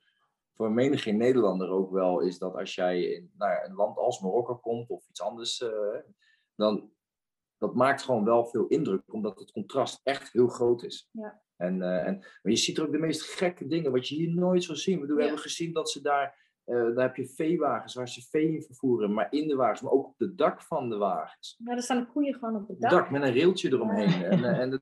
voor 0.56 0.72
menige 0.72 1.10
Nederlander 1.10 1.68
ook 1.70 1.90
wel 1.90 2.20
is 2.20 2.38
dat 2.38 2.54
als 2.54 2.74
jij 2.74 3.02
in 3.02 3.32
nou 3.36 3.50
ja, 3.52 3.64
een 3.64 3.74
land 3.74 3.96
als 3.96 4.20
Marokko 4.20 4.56
komt 4.56 4.88
of 4.88 5.08
iets 5.08 5.22
anders, 5.22 5.60
eh, 5.62 5.98
dan 6.54 6.90
dat 7.58 7.74
maakt 7.74 8.02
gewoon 8.02 8.24
wel 8.24 8.46
veel 8.46 8.66
indruk, 8.66 9.02
omdat 9.12 9.38
het 9.38 9.52
contrast 9.52 10.00
echt 10.02 10.32
heel 10.32 10.48
groot 10.48 10.82
is. 10.82 11.08
Ja. 11.12 11.42
En, 11.56 11.82
eh, 11.82 12.06
en, 12.06 12.18
maar 12.18 12.52
je 12.52 12.56
ziet 12.56 12.78
er 12.78 12.84
ook 12.86 12.92
de 12.92 12.98
meest 12.98 13.22
gekke 13.22 13.66
dingen, 13.66 13.92
wat 13.92 14.08
je 14.08 14.14
hier 14.14 14.34
nooit 14.34 14.64
zou 14.64 14.78
zien. 14.78 15.00
We 15.06 15.14
Ja. 15.14 15.20
hebben 15.20 15.38
gezien 15.38 15.72
dat 15.72 15.90
ze 15.90 16.00
daar, 16.00 16.54
eh, 16.64 16.76
daar 16.76 17.06
heb 17.06 17.16
je 17.16 17.28
veewagens 17.28 17.94
waar 17.94 18.08
ze 18.08 18.22
vee 18.30 18.54
in 18.54 18.62
vervoeren, 18.62 19.12
maar 19.12 19.26
in 19.32 19.48
de 19.48 19.56
wagens, 19.56 19.80
maar 19.80 19.92
ook 19.92 20.06
op 20.06 20.18
het 20.18 20.38
dak 20.38 20.62
van 20.62 20.90
de 20.90 20.96
wagens. 20.96 21.56
Ja, 21.64 21.72
er 21.74 21.82
staan 21.82 21.98
de 21.98 22.06
koeien 22.06 22.34
gewoon 22.34 22.56
op 22.56 22.68
het 22.68 22.80
dak. 22.80 22.90
dak 22.90 23.10
met 23.10 23.22
een 23.22 23.34
railtje 23.34 23.68
eromheen. 23.68 24.24
En, 24.24 24.44
en 24.44 24.81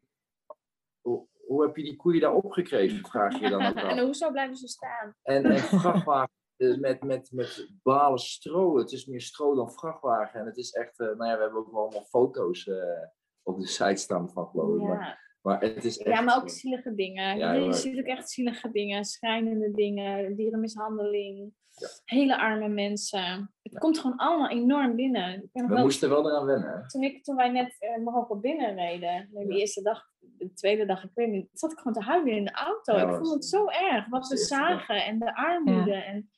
hoe, 1.00 1.26
hoe 1.46 1.62
heb 1.62 1.76
je 1.76 1.82
die 1.82 1.96
koeien 1.96 2.20
daar 2.20 2.34
opgekregen, 2.34 3.06
vraag 3.06 3.40
je 3.40 3.50
dan 3.50 3.66
ook 3.66 3.74
en 3.90 3.98
hoezo 3.98 4.30
blijven 4.30 4.56
ze 4.56 4.68
staan? 4.68 5.14
En, 5.22 5.44
en 5.44 5.58
vrachtwagen 5.58 6.38
eh, 6.60 6.78
met, 6.78 7.02
met, 7.02 7.32
met 7.32 7.68
balen 7.82 8.18
stro. 8.18 8.78
Het 8.78 8.92
is 8.92 9.06
meer 9.06 9.20
stro 9.20 9.54
dan 9.54 9.72
vrachtwagen. 9.72 10.40
En 10.40 10.46
het 10.46 10.56
is 10.56 10.72
echt, 10.72 11.00
eh, 11.00 11.06
nou 11.06 11.30
ja, 11.30 11.36
we 11.36 11.42
hebben 11.42 11.60
ook 11.60 11.70
wel 11.72 11.80
allemaal 11.80 12.04
foto's 12.04 12.66
eh, 12.66 13.06
op 13.42 13.58
de 13.58 13.66
site 13.66 13.96
staan 13.96 14.30
van 14.30 14.46
geloof 14.46 14.74
ik. 14.74 14.80
Ja. 14.80 14.86
maar 14.86 15.29
het 15.42 15.84
is 15.84 15.98
echt... 15.98 16.16
ja, 16.16 16.20
maar 16.20 16.36
ook 16.36 16.50
zielige 16.50 16.94
dingen. 16.94 17.38
Ja, 17.38 17.52
je, 17.52 17.72
ziet 17.72 17.98
ook 17.98 18.04
echt 18.04 18.30
zielige 18.30 18.70
dingen, 18.70 19.04
schrijnende 19.04 19.70
dingen, 19.70 20.36
dierenmishandeling, 20.36 21.52
Ja. 21.74 21.88
hele 22.04 22.38
arme 22.38 22.68
mensen. 22.68 23.54
Het 23.62 23.78
komt 23.78 23.98
gewoon 23.98 24.16
allemaal 24.16 24.48
enorm 24.50 24.96
binnen. 24.96 25.48
We 25.52 25.66
wel- 25.66 25.82
moesten 25.82 26.08
wel 26.08 26.28
eraan 26.30 26.46
wennen. 26.46 26.86
toen, 26.86 27.02
ik, 27.02 27.24
toen 27.24 27.36
wij 27.36 27.48
net 27.50 27.76
eh, 27.78 27.96
Marokko 28.04 28.36
binnenreden, 28.36 29.28
de 29.32 29.44
Ja. 29.48 29.56
eerste 29.56 29.82
dag, 29.82 30.02
de 30.18 30.52
tweede 30.52 30.86
dag, 30.86 31.04
ik 31.04 31.10
weet 31.14 31.30
niet, 31.30 31.48
zat 31.52 31.72
ik 31.72 31.78
gewoon 31.78 31.92
te 31.92 32.02
huilen 32.02 32.36
in 32.36 32.44
de 32.44 32.52
auto. 32.52 32.96
Ja, 32.96 33.02
ik 33.08 33.14
vond 33.14 33.28
het 33.34 33.44
zo 33.44 33.66
erg, 33.68 34.08
wat 34.08 34.28
we 34.28 34.34
dag. 34.34 34.44
zagen 34.44 35.04
en 35.04 35.18
de 35.18 35.34
armoede 35.36 35.94
en, 35.94 36.30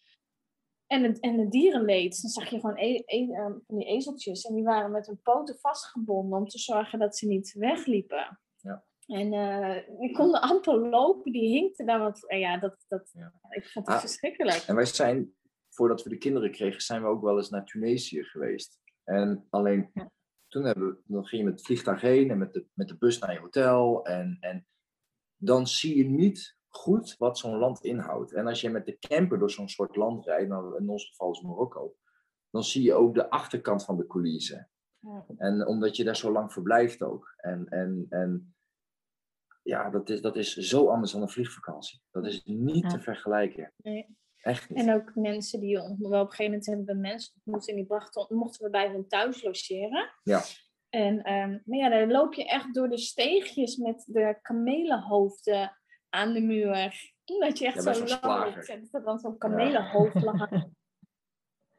en, 0.86 1.02
het, 1.02 1.20
en 1.20 1.38
het 1.38 1.50
dierenleed. 1.50 2.22
Dan 2.22 2.30
zag 2.30 2.48
je 2.48 2.60
gewoon 2.60 2.76
e- 2.78 3.02
e- 3.06 3.32
eh, 3.32 3.44
van 3.44 3.76
die 3.78 3.86
ezeltjes 3.86 4.44
en 4.44 4.54
die 4.54 4.64
waren 4.64 4.90
met 4.90 5.06
hun 5.06 5.20
poten 5.22 5.58
vastgebonden 5.58 6.38
om 6.38 6.46
te 6.48 6.58
zorgen 6.58 6.98
dat 6.98 7.16
ze 7.16 7.26
niet 7.26 7.52
wegliepen. 7.58 8.40
Ja. 8.56 8.84
En 9.06 9.32
eh, 9.32 9.98
die 9.98 10.12
konden 10.12 10.40
amper 10.40 10.88
lopen, 10.88 11.32
die 11.32 11.48
hinkten 11.48 11.86
daar 11.86 11.98
wat. 11.98 12.28
eh, 12.28 12.40
ja, 12.40 12.58
dat, 12.58 12.84
dat, 12.88 13.10
Ja. 13.12 13.32
ik 13.48 13.66
vond 13.68 13.86
het 13.86 13.94
Ah. 13.94 14.00
verschrikkelijk. 14.00 14.62
En 14.66 14.74
wij 14.74 14.84
zijn, 14.84 15.34
voordat 15.68 16.02
we 16.02 16.08
de 16.08 16.18
kinderen 16.18 16.50
kregen, 16.50 16.80
zijn 16.80 17.02
we 17.02 17.08
ook 17.08 17.22
wel 17.22 17.36
eens 17.36 17.50
naar 17.50 17.64
Tunesië 17.64 18.22
geweest. 18.24 18.80
En 19.04 19.46
alleen 19.50 19.90
Ja. 19.94 20.10
toen 20.48 20.64
hebben 20.64 20.86
we, 20.88 21.00
dan 21.06 21.26
ging 21.26 21.40
je 21.42 21.48
met 21.48 21.56
het 21.58 21.66
vliegtuig 21.66 22.00
heen 22.00 22.30
en 22.30 22.38
met 22.38 22.52
de, 22.52 22.66
met 22.74 22.88
de 22.88 22.96
bus 22.98 23.18
naar 23.18 23.32
je 23.32 23.38
hotel. 23.40 24.04
En, 24.04 24.36
en 24.40 24.66
dan 25.36 25.66
zie 25.66 25.96
je 25.96 26.04
niet 26.04 26.56
goed 26.68 27.14
wat 27.18 27.38
zo'n 27.38 27.56
land 27.58 27.84
inhoudt. 27.84 28.32
En 28.32 28.46
als 28.46 28.60
je 28.60 28.70
met 28.70 28.86
de 28.86 28.98
camper 28.98 29.38
door 29.38 29.50
zo'n 29.50 29.68
soort 29.68 29.96
land 29.96 30.24
rijdt, 30.24 30.48
nou 30.48 30.76
in 30.78 30.88
ons 30.88 31.08
geval 31.08 31.30
is 31.32 31.40
Marokko, 31.40 31.94
dan 32.50 32.64
zie 32.64 32.82
je 32.82 32.94
ook 32.94 33.14
de 33.14 33.30
achterkant 33.30 33.84
van 33.84 33.96
de 33.96 34.06
coulissen. 34.06 34.70
Ja. 34.98 35.24
En 35.36 35.66
omdat 35.66 35.96
je 35.96 36.04
daar 36.04 36.16
zo 36.16 36.32
lang 36.32 36.52
verblijft 36.52 37.02
ook. 37.02 37.34
En, 37.36 37.66
en, 37.68 38.06
en 38.08 38.54
ja, 39.62 39.90
dat 39.90 40.10
is, 40.10 40.20
dat 40.20 40.36
is 40.36 40.56
zo 40.56 40.88
anders 40.88 41.12
dan 41.12 41.22
een 41.22 41.28
vliegvakantie. 41.28 42.02
Dat 42.10 42.26
is 42.26 42.42
niet 42.44 42.82
Ja. 42.82 42.88
te 42.88 43.00
vergelijken. 43.00 43.72
Nee. 43.76 44.16
Echt 44.42 44.70
niet. 44.70 44.78
En 44.78 44.94
ook 44.94 45.14
mensen 45.14 45.60
die 45.60 45.80
Op 45.82 45.88
een 45.88 45.96
gegeven 46.12 46.44
moment 46.44 46.66
hebben 46.66 46.86
we 46.86 46.94
mensen 46.94 47.32
ontmoet 47.36 47.68
en 47.68 47.74
die 47.76 47.86
brachten, 47.86 48.36
mochten 48.36 48.64
we 48.64 48.70
bij 48.70 48.88
hun 48.88 49.08
thuis 49.08 49.42
logeren. 49.42 50.10
Ja. 50.22 50.40
En, 50.88 51.22
ehm, 51.22 51.58
maar 51.64 51.78
ja, 51.78 51.88
dan 51.88 52.10
loop 52.10 52.34
je 52.34 52.44
echt 52.48 52.74
door 52.74 52.88
de 52.88 52.98
steegjes 52.98 53.76
met 53.76 54.04
de 54.06 54.38
kamelenhoofden 54.42 55.78
aan 56.08 56.32
de 56.32 56.40
muur. 56.40 57.10
Dat 57.24 57.58
je 57.58 57.66
echt 57.66 57.84
Ja, 57.84 57.92
zo 57.92 58.06
slager. 58.06 58.68
En 58.68 58.88
dat 58.90 59.04
dan 59.04 59.18
zo'n 59.18 59.38
kamelenhoofd 59.38 60.22
lag. 60.22 60.50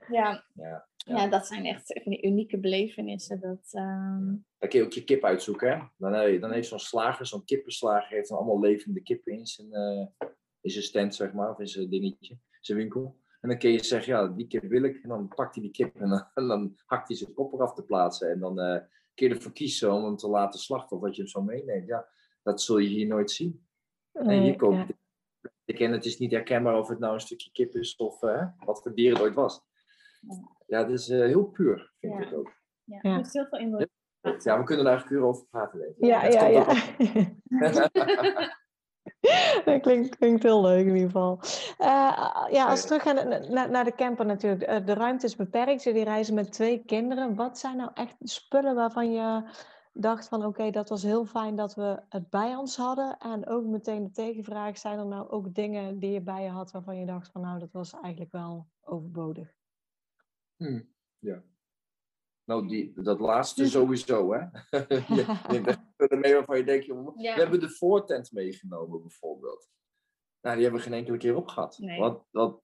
Ja, 0.08 0.44
Ja. 0.54 0.88
Ja, 1.06 1.28
dat 1.28 1.48
zijn 1.48 1.66
echt 1.66 2.00
van 2.04 2.12
die 2.12 2.24
unieke 2.24 2.60
belevenissen. 2.60 3.40
Dat, 3.40 3.70
Dan 3.72 4.70
kun 4.70 4.80
je 4.80 4.86
ook 4.86 4.94
je 4.94 5.04
kip 5.04 5.24
uitzoeken. 5.24 5.70
Hè? 5.72 5.86
Dan, 5.98 6.32
je- 6.32 6.40
dan 6.40 6.52
heeft 6.52 6.68
zo'n 6.68 6.80
slager, 6.80 7.26
zo'n 7.26 7.46
kippenslager, 7.46 8.16
heeft 8.16 8.30
dan 8.30 8.38
allemaal 8.38 8.60
levende 8.60 9.02
kippen 9.02 9.34
in 9.34 9.46
zijn, 9.46 9.74
eh, 9.74 10.06
in 10.62 10.70
zijn 10.72 10.84
stand, 10.84 11.16
zeg 11.16 11.34
maar, 11.34 11.50
of 11.50 11.60
in 11.60 11.68
zijn 11.68 11.90
dingetje, 11.90 12.38
zijn 12.62 12.78
winkel. 12.78 13.22
En 13.42 13.50
dan 13.50 13.58
kun 13.58 13.72
je 13.72 13.84
zeggen, 13.84 14.14
ja, 14.14 14.28
die 14.28 14.48
kip 14.48 14.64
wil 14.64 14.84
ik. 14.84 15.04
En 15.04 15.10
dan 15.10 15.28
pakt 15.28 15.56
hij 15.56 15.64
die 15.64 15.72
kip 15.74 15.96
en 15.96 16.10
dan, 16.10 16.28
en 16.34 16.48
dan 16.48 16.76
hakt 16.86 17.08
hij 17.08 17.18
zijn 17.18 17.34
kop 17.34 17.54
eraf 17.54 17.74
te 17.74 17.84
plaatsen. 17.84 18.30
En 18.32 18.40
dan 18.40 18.60
eh 18.60 18.82
kun 19.14 19.28
je 19.28 19.36
ervoor 19.36 19.54
kiezen 19.54 19.94
om 19.94 20.04
hem 20.04 20.16
te 20.16 20.28
laten 20.28 20.60
slachten 20.60 20.98
of 20.98 21.04
dat 21.04 21.16
je 21.16 21.22
hem 21.22 21.30
zo 21.32 21.42
meeneemt. 21.42 21.88
Ja, 21.88 22.08
dat 22.44 22.62
zul 22.62 22.78
je 22.78 22.88
hier 22.88 23.08
nooit 23.08 23.32
zien. 23.32 23.66
En 24.12 24.30
hier 24.30 24.66
je 24.66 24.72
ja. 24.72 24.86
het. 24.86 24.96
Ik 25.66 25.76
ken 25.76 25.92
het 25.92 26.06
is 26.06 26.18
niet 26.18 26.32
herkenbaar 26.32 26.78
of 26.78 26.88
het 26.88 27.00
nou 27.00 27.14
een 27.14 27.20
stukje 27.20 27.52
kip 27.52 27.76
is 27.76 27.96
of 27.96 28.24
eh, 28.24 28.48
wat 28.66 28.82
voor 28.82 28.96
dier 28.96 29.14
het 29.14 29.22
ooit 29.22 29.34
was. 29.34 29.62
Ja, 30.22 30.53
het 30.68 30.90
is 30.90 31.10
eh, 31.10 31.20
heel 31.20 31.44
puur, 31.44 31.92
vind 32.00 32.14
Ja. 32.14 32.20
ik 32.20 32.34
ook. 32.38 32.52
ja, 32.84 33.00
Ja. 33.02 33.22
heel 33.32 33.46
veel 33.46 33.60
indruk. 33.60 33.90
Ja, 34.22 34.58
we 34.60 34.64
kunnen 34.64 34.86
daar 34.86 34.94
eigenlijk 34.94 35.10
uren 35.10 35.28
over 35.28 35.46
praten, 35.46 35.80
denk 35.80 35.92
ik. 35.98 36.06
Ja, 36.06 36.24
ja, 36.24 36.46
ja. 36.48 36.66
Dat 39.66 39.82
klinkt, 39.82 40.18
klinkt 40.18 40.44
heel 40.44 40.62
leuk 40.62 40.86
in 40.86 40.94
ieder 40.94 41.06
geval. 41.12 41.40
Eh, 41.78 42.48
ja, 42.52 42.66
als 42.70 42.88
we 42.88 42.94
Ja. 42.94 43.00
teruggaan 43.00 43.50
naar, 43.52 43.70
naar, 43.70 43.84
de 43.84 43.96
camper 43.96 44.26
natuurlijk. 44.26 44.62
Eh, 44.62 44.86
de 44.86 44.94
ruimte 44.94 45.26
is 45.26 45.36
beperkt. 45.36 45.84
Jullie 45.84 46.04
reizen 46.04 46.34
met 46.36 46.52
twee 46.52 46.84
kinderen. 46.86 47.36
Wat 47.36 47.58
zijn 47.58 47.78
nou 47.78 47.92
echt 47.94 48.16
spullen 48.20 48.76
waarvan 48.76 49.12
je 49.12 49.44
dacht 49.94 50.28
van 50.28 50.46
oké, 50.46 50.70
dat 50.72 50.90
was 50.90 51.04
heel 51.04 51.26
fijn 51.26 51.56
dat 51.56 51.76
we 51.76 52.02
het 52.10 52.30
bij 52.30 52.56
ons 52.56 52.78
hadden. 52.78 53.18
En 53.18 53.48
ook 53.48 53.66
meteen 53.66 54.04
de 54.04 54.12
tegenvraag, 54.12 54.78
zijn 54.78 55.00
er 55.00 55.06
nou 55.06 55.30
ook 55.30 55.54
dingen 55.54 56.00
die 56.00 56.12
je 56.12 56.22
bij 56.22 56.44
je 56.44 56.50
had 56.50 56.72
waarvan 56.72 57.00
je 57.00 57.06
dacht 57.06 57.32
van 57.32 57.42
nou, 57.42 57.60
dat 57.60 57.72
was 57.72 57.94
eigenlijk 58.02 58.32
wel 58.32 58.68
overbodig. 58.84 59.54
Hmm, 60.64 60.94
ja. 61.20 61.44
Nou, 62.44 62.68
die, 62.68 63.02
dat 63.02 63.20
laatste 63.20 63.70
sowieso, 63.70 64.34
hè? 64.34 64.40
je 65.16 65.42
neemt 65.50 65.80
spullen 65.94 66.20
mee 66.20 66.34
waarvan 66.34 66.58
je 66.58 66.64
denkt, 66.64 66.86
joh, 66.86 67.18
Ja. 67.18 67.36
we 67.36 67.42
hebben 67.42 67.60
de 67.60 67.70
voortent 67.70 68.32
meegenomen 68.32 69.02
bijvoorbeeld. 69.02 69.70
Nou, 70.42 70.56
die 70.56 70.64
hebben 70.64 70.82
we 70.84 70.90
geen 70.90 70.98
enkele 70.98 71.18
keer 71.18 71.36
opgehad. 71.36 71.78
Nee. 71.80 72.00
Wat, 72.00 72.26
wat, 72.32 72.62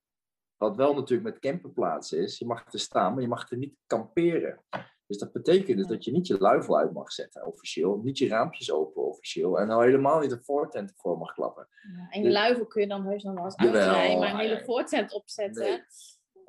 wat 0.58 0.76
wel 0.76 0.94
natuurlijk 0.94 1.30
met 1.30 1.40
camperplaatsen 1.40 2.20
is, 2.20 2.38
je 2.38 2.46
mag 2.46 2.74
er 2.74 2.80
staan, 2.80 3.14
maar 3.14 3.22
je 3.22 3.28
mag 3.28 3.52
er 3.52 3.58
niet 3.58 3.76
kamperen. 3.86 4.64
Dus 5.08 5.18
dat 5.18 5.32
betekent 5.32 5.78
dus 5.78 5.88
dat 5.88 6.04
je 6.06 6.12
niet 6.12 6.28
je 6.28 6.38
luifel 6.38 6.78
uit 6.78 6.94
mag 6.94 7.12
zetten, 7.12 7.46
officieel. 7.46 7.98
Niet 7.98 8.18
je 8.18 8.28
raampjes 8.28 8.72
open, 8.72 9.04
officieel. 9.04 9.60
En 9.60 9.68
nou 9.68 9.86
helemaal 9.86 10.20
niet 10.20 10.30
de 10.30 10.42
voortent 10.42 10.90
ervoor 10.90 11.18
mag 11.18 11.34
klappen. 11.34 11.68
Ja, 11.94 12.10
en 12.10 12.24
je 12.24 12.32
luifel 12.32 12.66
kun 12.66 12.82
je 12.82 12.88
dan 12.88 13.06
heus 13.06 13.24
nog 13.24 13.34
wel 13.34 13.44
eens 13.44 13.56
uitrijden, 13.56 14.20
maar 14.20 14.28
een 14.28 14.34
ah, 14.34 14.40
hele 14.40 14.56
ja. 14.56 14.64
voortent 14.64 15.14
opzetten. 15.14 15.64
Nee. 15.64 15.84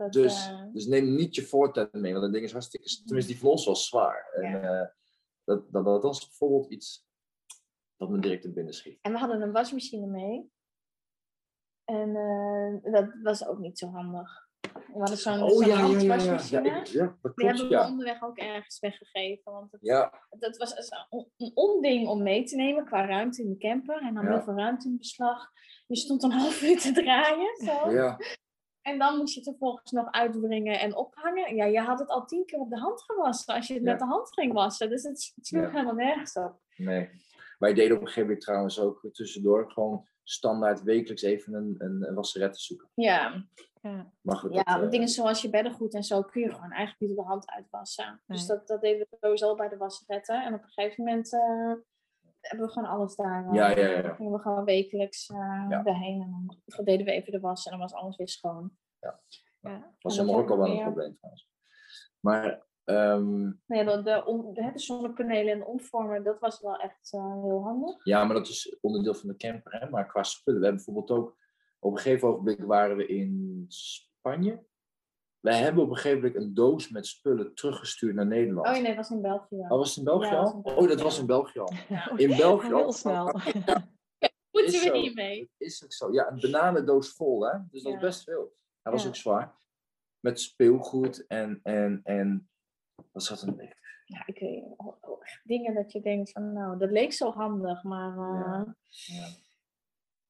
Dat, 0.01 0.13
Dus, 0.13 0.47
eh, 0.49 0.65
dus 0.73 0.87
neem 0.87 1.15
niet 1.15 1.35
je 1.35 1.43
voortent 1.43 1.93
mee, 1.93 2.11
want 2.13 2.25
dat 2.25 2.33
ding 2.33 2.45
is 2.45 2.53
hartstikke... 2.53 2.89
Tenminste, 3.05 3.33
die 3.33 3.41
van 3.41 3.51
ons 3.51 3.65
was 3.65 3.87
zwaar. 3.87 4.31
En 4.33 4.63
eh, 4.63 4.87
dat, 5.45 5.73
dat, 5.73 5.85
dat 5.85 6.03
was 6.03 6.27
bijvoorbeeld 6.29 6.67
iets 6.73 7.07
dat 7.97 8.09
me 8.11 8.19
direct 8.19 8.43
te 8.43 8.53
binnen 8.53 8.75
schiet. 8.75 8.99
En 9.03 9.13
we 9.13 9.19
hadden 9.19 9.43
een 9.43 9.53
wasmachine 9.53 10.07
mee. 10.07 10.51
En 11.85 12.17
eh, 12.17 12.93
dat 12.93 13.07
was 13.23 13.47
ook 13.47 13.59
niet 13.59 13.79
zo 13.79 13.87
handig. 13.87 14.49
We 14.71 14.99
hadden 14.99 15.17
zo'n 15.19 15.43
Oh 15.43 15.49
zo'n 15.51 15.67
ja, 15.67 15.79
ja, 15.79 15.87
ja, 15.87 15.87
ja. 15.87 15.97
Ja, 15.99 16.09
handwasmachine. 16.09 16.69
ik- 16.81 16.87
ja, 16.87 17.19
dat 17.23 17.37
Die 17.37 17.47
klopt, 17.47 17.59
hebben 17.59 17.69
we 17.79 17.85
onderweg 17.91 18.23
ook 18.23 18.39
ergens 18.39 18.79
weggegeven. 18.79 19.53
Want 19.53 19.73
het, 19.73 19.81
dat 20.39 20.57
was 20.57 20.75
een- 21.39 21.51
onding 21.55 22.09
om 22.09 22.23
mee 22.23 22.45
te 22.45 22.57
nemen 22.57 22.85
qua 22.85 23.07
ruimte 23.07 23.43
in 23.43 23.49
de 23.49 23.57
camper. 23.59 24.01
En 24.03 24.15
dan 24.15 24.27
heel 24.27 24.43
veel 24.43 24.55
ruimte 24.57 24.89
in 24.89 24.97
beslag. 24.97 25.51
Je 25.87 25.97
stond 25.97 26.23
een 26.23 26.31
half 26.33 26.63
uur 26.63 26.79
te 26.81 26.93
draaien. 26.93 27.57
Zo. 27.65 27.91
ja. 27.91 28.19
En 28.83 28.99
dan 28.99 29.17
moest 29.17 29.35
je 29.35 29.41
het 29.41 29.49
vervolgens 29.49 29.91
nog 29.91 30.11
uitbrengen 30.11 30.81
en 30.81 30.97
ophangen. 30.97 31.55
Ja, 31.55 31.65
je 31.65 31.81
had 31.81 31.99
het 31.99 32.09
al 32.09 32.25
tien 32.27 32.45
keer 32.45 32.59
op 32.59 32.71
de 32.71 32.79
hand 32.79 33.03
gewassen 33.03 33.55
als 33.55 33.67
je 33.67 33.75
het 33.75 33.83
Ja. 33.85 33.91
met 33.91 33.99
de 34.01 34.07
hand 34.07 34.33
ging 34.33 34.53
wassen. 34.53 34.89
Dus 34.89 35.03
het, 35.03 35.33
het 35.35 35.47
sloeg 35.47 35.63
Ja. 35.63 35.71
helemaal 35.71 35.95
nergens 35.95 36.33
op. 36.37 36.61
Nee. 36.77 37.11
Wij 37.59 37.75
deden 37.75 37.93
op 37.97 38.01
een 38.01 38.07
gegeven 38.07 38.23
moment 38.29 38.41
trouwens 38.41 38.81
ook 38.81 39.09
tussendoor 39.13 39.71
gewoon 39.73 40.07
standaard 40.23 40.83
wekelijks 40.83 41.23
even 41.23 41.55
een, 41.55 41.75
een, 41.79 42.09
een 42.09 42.15
wasseret 42.15 42.53
te 42.53 42.61
zoeken. 42.61 42.89
Ja, 42.95 43.45
Ja. 43.83 44.13
Maar 44.21 44.37
goed, 44.37 44.55
ja 44.55 44.63
dat, 44.63 44.83
eh, 44.83 44.91
dingen 44.91 45.09
zoals 45.09 45.43
je 45.43 45.51
beddengoed 45.51 45.95
en 45.95 46.03
zo 46.03 46.23
kun 46.23 46.41
je 46.43 46.51
gewoon 46.55 46.71
eigenlijk 46.71 47.01
niet 47.01 47.11
op 47.11 47.17
de 47.17 47.31
hand 47.31 47.51
uitwassen. 47.51 48.23
Dus 48.27 48.47
dat, 48.47 48.67
dat 48.67 48.81
deden 48.81 49.07
we 49.11 49.17
sowieso 49.21 49.55
bij 49.55 49.69
de 49.69 49.77
wasseretten. 49.77 50.45
En 50.45 50.55
op 50.55 50.63
een 50.63 50.69
gegeven 50.69 51.05
moment 51.05 51.33
eh, 51.33 51.73
hebben 52.41 52.67
we 52.67 52.73
gewoon 52.73 52.89
alles 52.89 53.15
daar. 53.17 53.47
eh, 53.49 53.55
Ja, 53.55 53.71
ja, 53.71 53.77
ja, 53.89 54.03
ja. 54.03 54.15
Gingen 54.15 54.33
we 54.33 54.39
gewoon 54.39 54.65
wekelijks 54.65 55.29
eh 55.29 55.67
Ja. 55.69 55.83
daarheen. 55.83 56.21
En 56.23 56.31
dan 56.67 56.85
deden 56.85 57.07
we 57.07 57.13
even 57.13 57.33
de 57.33 57.41
was 57.41 57.65
en 57.65 57.71
dan 57.71 57.81
was 57.81 57.93
alles 57.93 58.17
weer 58.17 58.29
schoon. 58.29 58.73
Ja. 59.01 59.21
was 60.01 60.17
en 60.17 60.21
in 60.21 60.27
dat 60.27 60.27
Marokko 60.27 60.55
ook 60.55 60.61
wel 60.61 60.71
een 60.77 60.83
probleem 60.83 61.17
trouwens. 61.17 61.49
Maar 62.21 62.67
ehm, 62.85 63.41
Nou 63.43 63.55
ja, 63.67 63.85
de, 63.97 64.03
de, 64.03 64.25
om- 64.27 64.55
de, 64.55 64.71
de 64.73 64.79
zonnepanelen 64.79 65.53
en 65.53 65.59
de 65.59 65.65
omvormer, 65.67 66.23
dat 66.25 66.39
was 66.39 66.61
wel 66.61 66.77
echt 66.77 67.13
eh, 67.13 67.43
heel 67.43 67.63
handig. 67.63 68.05
ja, 68.05 68.25
maar 68.25 68.35
dat 68.35 68.49
is 68.49 68.79
onderdeel 68.81 69.15
van 69.15 69.29
de 69.29 69.37
camper. 69.37 69.81
Hè? 69.81 69.91
Maar 69.91 70.07
qua 70.07 70.23
spullen, 70.23 70.61
we 70.61 70.67
hebben 70.67 70.85
bijvoorbeeld 70.85 71.19
ook... 71.21 71.39
Op 71.83 71.93
een 71.93 71.99
gegeven 71.99 72.29
ogenblik 72.29 72.61
waren 72.65 72.97
we 72.97 73.07
in 73.07 73.65
Spanje. 73.69 74.65
Wij 75.41 75.59
hebben 75.59 75.83
op 75.85 75.91
een 75.91 75.97
gegeven 75.97 76.19
moment 76.23 76.37
een 76.45 76.55
doos 76.55 76.89
met 76.91 77.07
spullen 77.07 77.55
teruggestuurd 77.55 78.15
naar 78.15 78.27
Nederland. 78.27 78.67
Oh 78.67 78.73
nee, 78.73 78.83
dat 78.85 78.97
was 78.97 79.11
in 79.11 79.21
België. 79.23 79.57
Oh, 79.57 79.69
was 79.69 79.89
het 79.89 79.99
in 79.99 80.05
België 80.05 80.27
Ja, 80.29 80.41
dat 80.43 80.43
was 80.43 80.53
al? 80.53 80.59
in 80.59 80.63
België, 80.63 80.81
Oh, 80.83 80.89
dat 80.89 81.01
was 81.01 81.19
in 81.19 81.27
België 81.27 81.59
al. 81.59 81.73
Ja. 81.89 82.17
In 82.17 82.37
België 82.37 82.73
al? 82.73 82.79
Heel 82.79 82.93
snel. 82.93 83.25
Moeten 84.53 84.75
is 84.75 84.83
we 84.83 84.87
zo. 84.89 84.95
hiermee? 84.95 85.51
Is 85.57 85.85
ook 85.85 85.93
zo. 85.93 86.13
Ja, 86.13 86.31
een 86.31 86.41
bananendoos 86.41 87.15
vol, 87.15 87.47
hè? 87.47 87.59
Dus 87.71 87.83
dat 87.83 87.93
Ja. 87.93 87.99
is 87.99 88.05
best 88.05 88.23
veel. 88.25 88.55
Hij 88.83 88.93
was 88.93 89.03
Ja. 89.03 89.09
ook 89.09 89.17
zwaar. 89.17 89.59
Met 90.21 90.41
speelgoed 90.41 91.27
en, 91.27 91.61
en, 91.63 92.01
en 92.03 92.51
wat 93.13 93.23
zat 93.23 93.43
er 93.43 93.59
echt? 93.59 93.79
Ja, 94.05 94.23
ik 94.27 94.39
weet 94.39 94.65
oh, 94.77 94.97
oh, 95.01 95.23
echt 95.23 95.41
dingen 95.45 95.75
dat 95.75 95.93
je 95.93 96.01
denkt 96.01 96.31
van 96.31 96.53
nou, 96.53 96.79
dat 96.79 96.91
leek 96.91 97.13
zo 97.13 97.31
handig, 97.33 97.83
maar 97.83 98.11
eh, 98.19 98.73
Ja. 98.89 99.27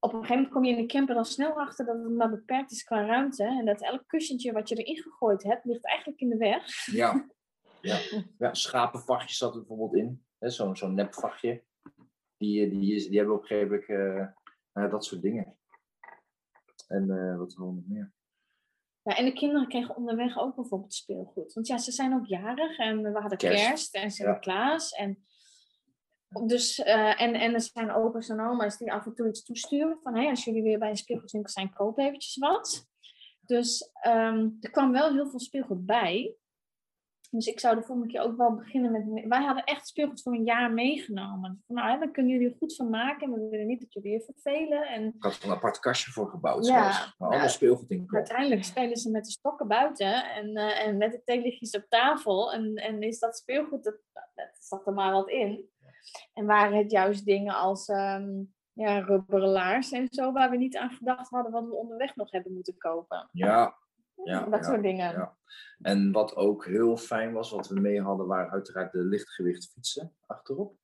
Op 0.01 0.13
een 0.13 0.21
gegeven 0.21 0.35
moment 0.35 0.53
kom 0.53 0.65
je 0.65 0.71
in 0.71 0.81
de 0.81 0.87
camper 0.87 1.15
dan 1.15 1.25
snel 1.25 1.61
achter 1.61 1.87
dat 1.87 2.03
het 2.03 2.13
maar 2.13 2.31
beperkt 2.31 2.71
is 2.71 2.83
qua 2.83 3.07
ruimte. 3.07 3.45
En 3.45 3.65
dat 3.65 3.83
elk 3.83 4.03
kussentje 4.07 4.53
wat 4.53 4.69
je 4.69 4.75
erin 4.75 5.03
gegooid 5.03 5.43
hebt, 5.43 5.65
ligt 5.65 5.85
eigenlijk 5.85 6.21
in 6.21 6.29
de 6.29 6.37
weg. 6.37 6.87
Ja. 6.87 7.29
ja. 7.81 7.99
ja 8.39 8.55
schapenvachtjes 8.55 9.37
zat 9.37 9.55
er 9.55 9.59
bijvoorbeeld 9.59 9.95
in. 9.95 10.25
Zo'n 10.39 10.77
zo'n 10.77 10.95
nepvachtje. 10.95 11.63
Die, 12.37 12.65
eh, 12.65 12.71
die, 12.71 12.81
die 12.81 13.17
hebben 13.19 13.35
we 13.35 13.41
op 13.41 13.43
een 13.43 13.49
gegeven 13.49 13.71
moment, 13.71 13.89
eh, 13.89 14.35
nou 14.73 14.87
ja, 14.87 14.89
dat 14.89 15.05
soort 15.05 15.23
dingen. 15.23 15.57
En 16.89 17.11
eh, 17.11 17.39
wat 17.39 17.55
we 17.55 17.65
nog 17.65 17.87
meer? 17.87 18.13
Ja, 19.03 19.17
en 19.17 19.25
de 19.25 19.33
kinderen 19.33 19.69
kregen 19.69 19.97
onderweg 19.97 20.39
ook 20.39 20.55
bijvoorbeeld 20.55 20.95
speelgoed. 20.95 21.53
Want 21.53 21.67
ja, 21.67 21.79
ze 21.79 21.93
zijn 21.93 22.15
ook 22.15 22.27
jarig 22.27 22.79
en 22.79 23.03
we 23.03 23.21
hadden 23.21 23.39
Kerst. 23.39 23.65
kerst, 23.65 23.95
en 23.95 24.11
Sinterklaas. 24.11 24.91
En, 24.91 25.25
dus, 26.47 26.79
eh, 26.79 27.23
en, 27.23 27.35
en 27.35 27.55
er 27.55 27.61
zijn 27.61 27.93
opa's 27.93 28.29
en 28.29 28.41
oma's 28.41 28.79
die 28.79 28.93
af 28.93 29.07
en 29.07 29.15
toe 29.15 29.29
iets 29.29 29.45
toesturen. 29.45 29.99
Van 30.03 30.17
hey, 30.17 30.29
als 30.29 30.45
jullie 30.45 30.63
weer 30.63 30.79
bij 30.79 30.89
een 30.91 30.97
speelgoedwinkel 30.97 31.53
zijn, 31.53 31.73
koop 31.73 31.99
eventjes 31.99 32.37
wat. 32.37 32.89
Dus 33.41 33.91
ehm, 33.93 34.49
er 34.61 34.71
kwam 34.71 34.93
wel 34.93 35.13
heel 35.13 35.31
veel 35.31 35.41
speelgoed 35.41 35.87
bij. 35.87 36.35
Dus 37.31 37.47
ik 37.47 37.61
zou 37.61 37.77
de 37.77 37.83
volgende 37.83 38.13
keer 38.13 38.21
ook 38.21 38.37
wel 38.37 38.55
beginnen 38.55 38.93
met... 38.93 39.27
Wij 39.29 39.43
hadden 39.43 39.65
echt 39.65 39.89
speelgoed 39.89 40.23
voor 40.23 40.33
een 40.33 40.45
jaar 40.45 40.73
meegenomen. 40.73 41.63
Van, 41.67 41.77
nou, 41.77 41.91
hè, 41.91 41.99
dan 41.99 42.13
kunnen 42.13 42.33
jullie 42.33 42.49
er 42.51 42.57
goed 42.59 42.77
van 42.77 42.91
maken. 42.91 43.33
En 43.33 43.41
we 43.41 43.49
willen 43.49 43.67
niet 43.67 43.81
dat 43.81 43.93
jullie 43.93 44.13
je 44.13 44.21
vervelen. 44.21 44.83
En 44.83 45.07
Ik 45.07 45.15
had 45.23 45.37
er 45.37 45.45
een 45.45 45.51
apart 45.51 45.79
kastje 45.79 46.11
voor 46.11 46.29
gebouwd. 46.29 46.67
Ja. 46.67 46.83
zelfs, 46.83 46.99
waar 47.19 47.29
allemaal 47.29 47.47
Ja. 47.47 47.53
speelgoed 47.53 47.91
in 47.91 48.07
kwam. 48.07 48.17
uiteindelijk 48.19 48.65
spelen 48.65 48.97
ze 48.97 49.11
met 49.11 49.25
de 49.25 49.31
stokken 49.31 49.69
buiten. 49.69 50.25
En, 50.31 50.57
eh, 50.57 50.87
en 50.87 50.97
met 50.97 51.13
de 51.13 51.23
theelichtjes 51.25 51.71
op 51.77 51.87
tafel. 51.89 52.53
En, 52.53 52.75
en 52.75 53.03
is 53.03 53.19
dat 53.19 53.37
speelgoed, 53.37 53.85
dat, 53.85 53.99
dat 54.13 54.57
zat 54.59 54.87
er 54.87 54.93
maar 54.93 55.13
wat 55.13 55.29
in. 55.29 55.69
En 56.33 56.47
waren 56.47 56.79
het 56.79 56.91
juist 56.91 57.25
dingen 57.25 57.55
als 57.55 57.89
ehm 57.89 58.43
ja, 58.73 58.99
rubberen 58.99 59.49
laars 59.49 59.93
en 59.93 60.09
zo. 60.11 60.33
Waar 60.33 60.51
we 60.51 60.57
niet 60.57 60.77
aan 60.77 60.91
gedacht 60.91 61.31
hadden 61.31 61.53
wat 61.53 61.65
we 61.65 61.75
onderweg 61.75 62.17
nog 62.17 62.31
hebben 62.31 62.53
moeten 62.53 62.77
kopen. 62.77 63.29
Ja, 63.33 63.79
Ja, 64.25 64.45
dat 64.45 64.61
ja, 64.61 64.71
soort 64.71 64.83
dingen. 64.83 65.13
ja. 65.13 65.37
En 65.81 66.13
wat 66.13 66.37
ook 66.37 66.67
heel 66.67 66.97
fijn 66.97 67.33
was, 67.33 67.51
wat 67.51 67.69
we 67.69 67.81
mee 67.81 68.03
hadden, 68.03 68.27
waren 68.27 68.51
uiteraard 68.51 68.93
de 68.93 69.05
lichtgewicht 69.05 69.71
fietsen 69.73 70.17
achterop. 70.27 70.77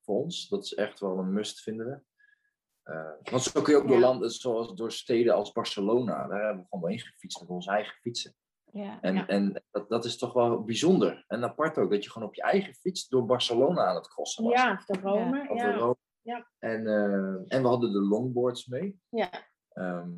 Voor 0.00 0.22
ons. 0.22 0.48
Dat 0.48 0.64
is 0.64 0.74
echt 0.74 1.00
wel 1.00 1.18
een 1.18 1.32
must, 1.32 1.60
vinden 1.60 1.86
we. 1.86 2.00
Eh, 2.82 3.30
want 3.30 3.42
zo 3.42 3.62
kun 3.62 3.72
je 3.72 3.78
ook 3.78 3.88
door 3.88 3.98
landen, 3.98 4.30
zoals 4.30 4.74
door 4.74 4.92
steden 4.92 5.34
als 5.34 5.52
Barcelona. 5.52 6.26
Daar 6.26 6.44
hebben 6.44 6.62
we 6.62 6.68
gewoon 6.68 6.90
heen 6.90 7.00
gefietst 7.00 7.40
met 7.40 7.50
onze 7.50 7.70
eigen 7.70 7.94
fietsen. 8.00 8.34
Ja. 8.72 8.98
En, 9.00 9.14
Ja. 9.14 9.26
en 9.26 9.62
dat, 9.70 9.88
dat 9.88 10.04
is 10.04 10.18
toch 10.18 10.32
wel 10.32 10.62
bijzonder. 10.64 11.24
En 11.28 11.44
apart 11.44 11.78
ook, 11.78 11.90
dat 11.90 12.04
je 12.04 12.10
gewoon 12.10 12.28
op 12.28 12.34
je 12.34 12.42
eigen 12.42 12.74
fiets 12.74 13.08
door 13.08 13.24
Barcelona 13.26 13.84
aan 13.84 13.94
het 13.94 14.08
crossen 14.08 14.44
was. 14.44 14.52
Ja, 14.52 14.82
de 14.86 14.98
Rome. 15.00 15.46
Of 15.50 15.58
Ja, 15.58 15.74
Rome. 15.76 15.96
Ja. 16.22 16.46
En, 16.58 16.86
eh, 16.86 17.34
en 17.56 17.62
we 17.62 17.68
hadden 17.68 17.92
de 17.92 18.00
longboards 18.00 18.66
mee. 18.66 19.00
ja. 19.08 19.30
Ehm, 19.68 20.10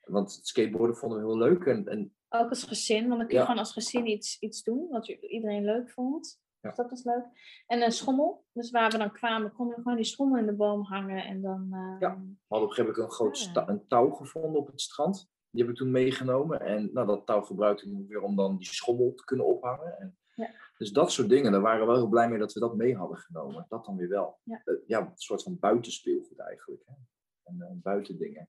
want 0.00 0.34
het 0.34 0.46
skateboarden 0.46 0.96
vonden 0.96 1.18
we 1.18 1.24
heel 1.24 1.36
leuk. 1.38 1.64
En, 1.64 1.86
en 1.88 2.14
Ook 2.28 2.48
als 2.48 2.62
gezin, 2.64 3.06
want 3.08 3.18
dan 3.18 3.18
kun 3.18 3.28
je 3.28 3.34
Ja. 3.34 3.40
gewoon 3.44 3.58
als 3.58 3.72
gezin 3.72 4.06
iets, 4.06 4.38
iets 4.40 4.62
doen 4.62 4.88
wat 4.88 5.08
iedereen 5.08 5.64
leuk 5.64 5.90
vond. 5.90 6.40
Ja. 6.60 6.68
Dus 6.68 6.78
dat 6.78 6.90
was 6.90 7.04
leuk. 7.04 7.24
En 7.66 7.82
een 7.82 7.92
schommel. 7.92 8.44
Dus 8.52 8.70
waar 8.70 8.90
we 8.90 8.98
dan 8.98 9.12
kwamen, 9.12 9.52
konden 9.52 9.76
we 9.76 9.82
gewoon 9.82 9.96
die 9.96 10.06
schommel 10.06 10.38
in 10.38 10.46
de 10.46 10.54
boom 10.54 10.82
hangen. 10.82 11.24
En 11.24 11.42
dan, 11.42 11.68
eh, 11.72 11.96
Ja. 12.00 12.14
we 12.14 12.36
hadden 12.48 12.68
op 12.68 12.68
een 12.68 12.68
gegeven 12.68 12.84
moment 12.84 12.96
een 12.98 13.10
groot 13.10 13.50
Ah. 13.54 13.68
een 13.68 13.86
touw 13.86 14.10
gevonden 14.10 14.60
op 14.60 14.66
het 14.66 14.80
strand. 14.80 15.30
Die 15.54 15.62
heb 15.62 15.72
ik 15.72 15.76
toen 15.78 15.90
meegenomen. 15.90 16.60
En 16.60 16.90
nou, 16.92 17.06
dat 17.06 17.26
touw 17.26 17.40
gebruikte 17.42 17.90
ik 17.90 18.08
weer 18.08 18.20
om 18.22 18.36
dan 18.36 18.56
die 18.56 18.66
schommel 18.66 19.14
te 19.14 19.24
kunnen 19.24 19.46
ophangen. 19.46 19.98
En, 19.98 20.18
Ja. 20.34 20.50
Dus 20.78 20.92
dat 20.92 21.12
soort 21.12 21.28
dingen, 21.28 21.52
daar 21.52 21.60
waren 21.60 21.80
we 21.80 21.86
wel 21.86 21.96
heel 21.96 22.08
blij 22.08 22.28
mee 22.28 22.38
dat 22.38 22.52
we 22.52 22.60
dat 22.60 22.76
mee 22.76 22.96
hadden 22.96 23.18
genomen. 23.18 23.66
Dat 23.68 23.84
dan 23.84 23.96
weer 23.96 24.08
wel. 24.08 24.38
Ja. 24.42 24.62
Eh, 24.64 24.74
ja 24.86 25.00
een 25.00 25.12
soort 25.14 25.42
van 25.42 25.58
buitenspeelgoed 25.58 26.38
eigenlijk. 26.38 26.82
Hè? 26.86 26.94
En 27.42 27.80
buitendingen. 27.82 28.48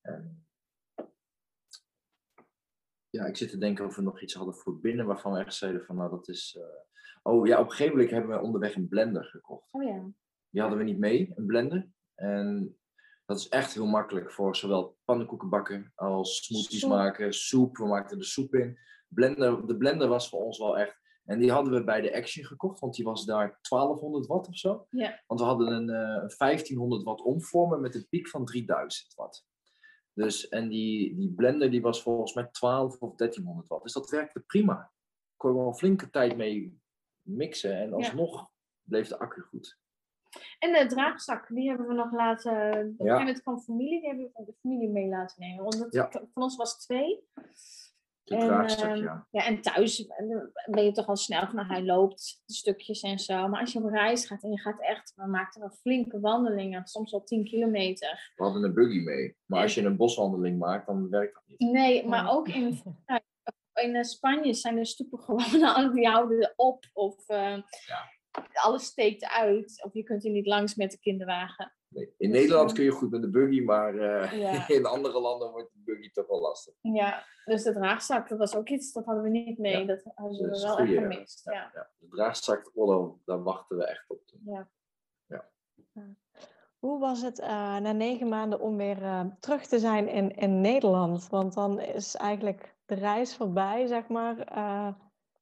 En, 0.00 0.46
ja, 3.10 3.24
ik 3.26 3.36
zit 3.36 3.50
te 3.50 3.58
denken 3.58 3.84
of 3.86 3.96
we 3.96 4.02
nog 4.02 4.22
iets 4.22 4.34
hadden 4.34 4.54
voor 4.54 4.80
binnen 4.80 5.06
waarvan 5.06 5.32
we 5.32 5.38
echt 5.38 5.54
zeiden 5.54 5.84
van 5.84 5.96
nou 5.96 6.10
dat 6.10 6.28
is... 6.28 6.56
eh, 6.60 6.86
Oh 7.22 7.46
ja, 7.46 7.58
op 7.60 7.64
een 7.64 7.70
gegeven 7.70 7.92
moment 7.92 8.10
hebben 8.10 8.30
we 8.30 8.42
onderweg 8.44 8.74
een 8.74 8.88
blender 8.88 9.24
gekocht. 9.24 9.72
oh 9.72 9.82
ja. 9.82 10.10
Die 10.50 10.60
hadden 10.60 10.78
we 10.78 10.84
niet 10.84 10.98
mee, 10.98 11.32
een 11.34 11.46
blender. 11.46 11.88
En 12.14 12.77
dat 13.28 13.38
is 13.38 13.48
echt 13.48 13.74
heel 13.74 13.86
makkelijk 13.86 14.32
voor 14.32 14.56
zowel 14.56 14.96
pannenkoeken 15.04 15.48
bakken 15.48 15.92
als 15.94 16.44
smoothies 16.44 16.80
Soep. 16.80 16.90
maken, 16.90 17.34
soep. 17.34 17.76
We 17.76 17.86
maakten 17.86 18.18
de 18.18 18.24
soep 18.24 18.54
in. 18.54 18.78
Blender, 19.08 19.66
de 19.66 19.76
blender 19.76 20.08
was 20.08 20.28
voor 20.28 20.44
ons 20.44 20.58
wel 20.58 20.78
echt. 20.78 21.00
En 21.24 21.38
die 21.38 21.52
hadden 21.52 21.72
we 21.72 21.84
bij 21.84 22.00
de 22.00 22.16
Action 22.16 22.44
gekocht, 22.44 22.80
want 22.80 22.94
die 22.94 23.04
was 23.04 23.24
daar 23.24 23.58
1200 23.68 24.26
watt 24.26 24.48
of 24.48 24.56
zo. 24.56 24.86
Ja. 24.90 25.22
Want 25.26 25.40
we 25.40 25.46
hadden 25.46 25.72
een 25.72 25.90
eh, 25.90 26.22
een 26.22 26.34
1500 26.38 27.02
watt 27.02 27.22
omvormer 27.22 27.80
met 27.80 27.94
een 27.94 28.06
piek 28.08 28.28
van 28.28 28.44
3000 28.44 29.14
watt. 29.14 29.46
Dus, 30.12 30.48
en 30.48 30.68
die, 30.68 31.16
die 31.16 31.32
blender 31.32 31.70
die 31.70 31.82
was 31.82 32.02
volgens 32.02 32.34
mij 32.34 32.48
12 32.52 32.98
of 32.98 33.14
1300 33.14 33.68
watt. 33.68 33.82
Dus 33.82 33.92
dat 33.92 34.10
werkte 34.10 34.40
prima. 34.40 34.92
Kon 35.36 35.50
je 35.50 35.56
wel 35.56 35.66
een 35.66 35.76
flinke 35.76 36.10
tijd 36.10 36.36
mee 36.36 36.80
mixen 37.22 37.76
en 37.76 37.92
alsnog 37.92 38.50
bleef 38.82 39.08
de 39.08 39.18
accu 39.18 39.40
goed. 39.40 39.78
En 40.58 40.72
de 40.72 40.86
draagzak, 40.86 41.48
die 41.48 41.68
hebben 41.68 41.86
we 41.86 41.94
nog 41.94 42.12
laten. 42.12 42.94
Ja. 42.98 43.18
moment 43.18 43.42
kwam 43.42 43.60
familie, 43.60 44.00
die 44.00 44.08
hebben 44.08 44.26
we 44.26 44.32
van 44.32 44.44
de 44.44 44.54
familie 44.60 44.88
mee 44.90 45.08
laten 45.08 45.36
nemen. 45.40 45.64
Het- 45.66 45.86
Ja. 45.94 46.08
van 46.10 46.42
ons 46.42 46.56
was 46.56 46.72
het 46.72 46.80
twee. 46.80 47.24
De 48.24 48.34
En, 48.36 48.46
draagstuk, 48.46 48.84
ehm, 48.88 49.02
ja. 49.02 49.26
Ja, 49.30 49.44
en 49.46 49.60
thuis 49.60 50.06
ben 50.70 50.84
je 50.84 50.92
toch 50.92 51.06
al 51.06 51.16
snel 51.16 51.46
van, 51.46 51.54
nou, 51.54 51.68
hij 51.68 51.84
loopt 51.84 52.42
de 52.46 52.52
stukjes 52.54 53.00
en 53.02 53.18
zo. 53.18 53.48
Maar 53.48 53.60
als 53.60 53.72
je 53.72 53.78
op 53.78 53.90
reis 53.90 54.26
gaat 54.26 54.42
en 54.42 54.50
je 54.50 54.58
gaat 54.60 54.80
echt, 54.80 55.12
we 55.16 55.26
maakten 55.26 55.60
wel 55.60 55.70
flinke 55.70 56.20
wandelingen, 56.20 56.86
soms 56.86 57.10
wel 57.10 57.24
10 57.24 57.44
kilometer. 57.44 58.32
We 58.36 58.44
hadden 58.44 58.64
een 58.64 58.74
buggy 58.74 58.98
mee. 59.00 59.36
Maar 59.46 59.62
als 59.62 59.74
je 59.74 59.82
een 59.82 59.96
boswandeling 59.96 60.58
maakt, 60.58 60.86
dan 60.86 61.08
werkt 61.10 61.34
dat 61.34 61.42
niet. 61.46 61.72
Nee, 61.72 62.06
maar 62.06 62.30
ook 62.30 62.48
in, 62.48 62.80
ja, 63.06 63.20
in 63.82 63.94
eh, 63.94 64.02
Spanje 64.02 64.54
zijn 64.54 64.74
de 64.76 64.84
stoepen 64.84 65.18
gewoon, 65.18 65.62
al- 65.76 65.92
die 65.92 66.06
houden 66.08 66.52
op 66.56 66.84
of 66.92 67.28
eh, 67.28 67.56
alles 68.52 68.84
steekt 68.84 69.24
uit. 69.24 69.82
Of 69.84 69.92
je 69.92 70.02
kunt 70.02 70.24
er 70.24 70.30
niet 70.30 70.46
langs 70.46 70.74
met 70.74 70.90
de 70.90 70.98
kinderwagen. 70.98 71.72
Nee. 71.88 72.14
In 72.18 72.30
Dus, 72.30 72.40
Nederland 72.40 72.68
eh, 72.68 72.74
kun 72.76 72.84
je 72.84 72.90
goed 72.90 73.10
met 73.10 73.22
de 73.22 73.30
buggy, 73.30 73.60
maar 73.60 73.98
eh, 73.98 74.38
Ja. 74.38 74.68
in 74.76 74.86
andere 74.86 75.20
landen 75.20 75.50
wordt 75.50 75.72
de 75.72 75.80
buggy 75.84 76.10
toch 76.10 76.26
wel 76.26 76.40
lastig. 76.40 76.74
Ja, 76.80 77.24
dus 77.44 77.62
de 77.62 77.72
draagzak, 77.72 78.28
dat 78.28 78.38
was 78.38 78.54
ook 78.54 78.68
iets, 78.68 78.92
dat 78.92 79.04
hadden 79.04 79.22
we 79.24 79.30
niet 79.30 79.58
mee. 79.58 79.78
Ja. 79.78 79.84
Dat 79.84 80.02
hadden 80.14 80.42
Dat 80.42 80.56
is 80.56 80.62
wel 80.62 80.76
goeie, 80.76 80.96
echt 80.96 81.12
gemist. 81.12 81.44
Ja. 81.44 81.70
Ja. 81.74 81.90
De 81.98 82.08
draagzak 82.08 82.70
Orlo, 82.74 83.20
daar 83.24 83.42
wachten 83.42 83.76
we 83.76 83.86
echt 83.86 84.04
op. 84.08 84.20
Ja. 84.44 84.68
Hoe 86.78 86.98
was 86.98 87.22
het 87.22 87.38
eh, 87.38 87.48
na 87.76 87.92
negen 87.92 88.28
maanden 88.28 88.60
om 88.60 88.76
weer 88.76 89.02
eh, 89.02 89.24
terug 89.40 89.66
te 89.66 89.78
zijn 89.78 90.08
in, 90.08 90.36
in 90.36 90.60
Nederland? 90.60 91.28
Want 91.28 91.54
dan 91.54 91.80
is 91.80 92.14
eigenlijk 92.16 92.76
de 92.84 92.94
reis 92.94 93.36
voorbij, 93.36 93.86
zeg 93.86 94.08
maar. 94.08 94.36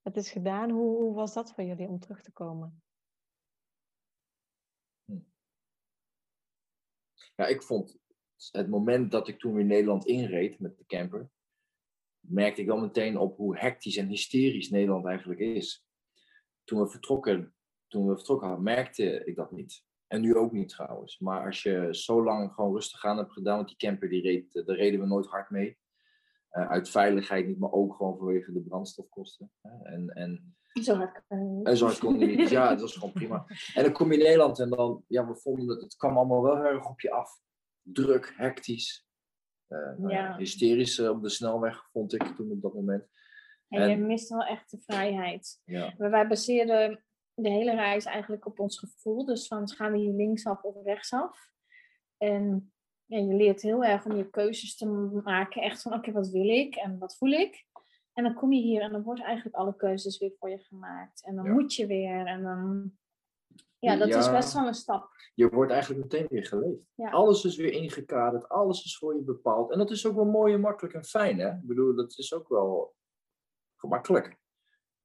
Het 0.03 0.17
is 0.17 0.31
gedaan. 0.31 0.71
Hoe, 0.71 0.97
hoe 1.03 1.15
was 1.15 1.35
dat 1.35 1.53
voor 1.53 1.65
jullie 1.65 1.89
om 1.89 2.01
terug 2.01 2.23
te 2.23 2.33
komen? 2.33 2.83
Ja, 7.37 7.47
ik 7.47 7.63
vond 7.63 7.99
het 8.51 8.69
moment 8.69 9.11
dat 9.11 9.29
ik 9.29 9.39
toen 9.39 9.55
weer 9.55 9.65
Nederland 9.65 10.07
inreed 10.07 10.59
met 10.59 10.77
de 10.79 10.87
camper, 10.87 11.31
merkte 12.21 12.61
ik 12.61 12.67
wel 12.67 12.81
meteen 12.81 13.19
op 13.19 13.37
hoe 13.37 13.59
hectisch 13.59 13.97
en 13.97 14.09
hysterisch 14.09 14.71
Nederland 14.71 15.07
eigenlijk 15.07 15.41
is. 15.41 15.87
Toen 16.65 16.81
we 16.81 16.89
vertrokken, 16.89 17.55
toen 17.89 18.07
we 18.07 18.15
vertrokken 18.15 18.47
hadden, 18.47 18.65
merkte 18.65 19.25
ik 19.25 19.37
dat 19.37 19.51
niet. 19.51 19.85
En 20.07 20.21
nu 20.21 20.37
ook 20.37 20.53
niet 20.53 20.69
trouwens. 20.69 21.19
Maar 21.19 21.47
als 21.47 21.63
je 21.63 21.89
zo 21.91 22.25
lang 22.25 22.53
gewoon 22.53 22.75
rustig 22.75 23.05
aan 23.05 23.17
hebt 23.17 23.33
gedaan, 23.33 23.57
want 23.57 23.69
die 23.69 23.77
camper 23.77 24.09
die 24.09 24.23
reed, 24.23 24.55
eh, 24.55 24.67
daar 24.67 24.77
reden 24.77 25.01
we 25.01 25.07
nooit 25.07 25.27
hard 25.27 25.51
mee. 25.51 25.79
Eh, 26.49 26.71
uit 26.71 26.89
veiligheid 26.89 27.47
niet, 27.47 27.59
maar 27.59 27.73
ook 27.73 27.95
gewoon 27.95 28.17
vanwege 28.17 28.53
de 28.53 28.63
brandstofkosten. 28.63 29.53
hè. 29.61 29.85
En, 29.85 30.09
en 30.09 30.57
Zo 30.83 30.95
hard 30.95 31.23
niet. 31.29 31.67
en 31.67 31.77
zo 31.77 31.85
hard 31.85 31.99
kon 31.99 32.19
die 32.19 32.37
niet. 32.37 32.49
Ja, 32.51 32.71
het 32.71 32.81
was 32.81 32.95
gewoon 32.95 33.13
prima. 33.13 33.47
En 33.75 33.83
dan 33.83 33.93
kom 33.93 34.13
je 34.13 34.19
in 34.19 34.25
Nederland 34.25 34.59
en 34.59 34.71
dan, 34.71 35.05
ja, 35.09 35.27
we 35.27 35.37
vonden 35.37 35.69
het, 35.69 35.81
het 35.83 35.97
kwam 35.97 36.17
allemaal 36.17 36.43
wel 36.43 36.57
heel 36.57 36.65
erg 36.65 36.89
op 36.89 37.01
je 37.01 37.11
af. 37.11 37.41
Druk, 37.83 38.35
hectisch. 38.37 39.07
eh, 39.67 39.79
nou 39.97 40.13
ja, 40.13 40.37
hysterisch 40.37 40.99
eh, 40.99 41.11
op 41.11 41.23
de 41.23 41.29
snelweg, 41.29 41.89
vond 41.93 42.13
ik 42.13 42.23
toen 42.23 42.51
op 42.51 42.63
dat 42.63 42.75
moment. 42.75 43.09
En 43.69 43.91
je 43.91 43.97
mist 43.97 44.29
wel 44.29 44.45
echt 44.45 44.71
de 44.71 44.79
vrijheid. 44.81 45.61
Ja, 45.65 45.95
Maar 45.99 46.11
wij 46.11 46.27
baseerden 46.29 47.05
de 47.35 47.49
hele 47.51 47.75
reis 47.75 48.05
eigenlijk 48.05 48.47
op 48.47 48.61
ons 48.61 48.79
gevoel. 48.79 49.25
Dus 49.25 49.47
van 49.47 49.69
gaan 49.69 49.93
we 49.93 49.99
hier 49.99 50.13
linksaf 50.13 50.63
of 50.63 50.85
rechtsaf? 50.85 51.51
En 52.17 52.73
ja, 53.05 53.19
je 53.19 53.35
leert 53.35 53.63
heel 53.63 53.85
erg 53.85 54.05
om 54.05 54.17
je 54.17 54.31
keuzes 54.31 54.77
te 54.77 54.87
maken. 55.25 55.63
Echt 55.63 55.83
van 55.83 55.95
oké, 55.95 56.13
wat 56.13 56.29
wil 56.29 56.49
ik 56.49 56.75
en 56.75 56.99
wat 56.99 57.17
voel 57.17 57.31
ik? 57.31 57.67
En 58.17 58.25
dan 58.25 58.35
kom 58.35 58.53
je 58.53 58.61
hier 58.61 58.81
en 58.83 58.93
dan 58.93 59.03
worden 59.03 59.25
eigenlijk 59.25 59.57
alle 59.57 59.77
keuzes 59.77 60.19
weer 60.19 60.33
voor 60.39 60.51
je 60.51 60.59
gemaakt. 60.59 61.25
En 61.25 61.35
dan 61.35 61.45
Ja. 61.45 61.53
moet 61.53 61.75
je 61.75 61.87
weer. 61.87 62.27
En 62.27 62.43
dan... 62.43 62.93
Ja, 63.79 63.97
dat 63.97 64.09
is 64.09 64.31
best 64.31 64.53
wel 64.53 64.67
een 64.67 64.75
stap. 64.75 65.09
je 65.35 65.49
wordt 65.49 65.73
eigenlijk 65.73 66.03
meteen 66.03 66.27
weer 66.31 66.47
geleefd. 66.47 66.83
Ja. 66.95 67.11
Alles 67.11 67.45
is 67.45 67.57
weer 67.57 67.73
ingekaderd, 67.73 68.49
alles 68.49 68.85
is 68.85 68.99
voor 68.99 69.15
je 69.17 69.23
bepaald. 69.23 69.73
En 69.73 69.79
dat 69.79 69.91
is 69.91 70.07
ook 70.07 70.15
wel 70.15 70.25
mooi 70.25 70.55
en 70.55 70.61
makkelijk 70.61 70.95
en 70.95 71.05
fijn, 71.05 71.39
hè? 71.39 71.49
Ik 71.51 71.67
bedoel, 71.67 71.95
dat 71.95 72.19
is 72.19 72.35
ook 72.35 72.49
wel 72.49 72.95
gemakkelijk. 73.77 74.37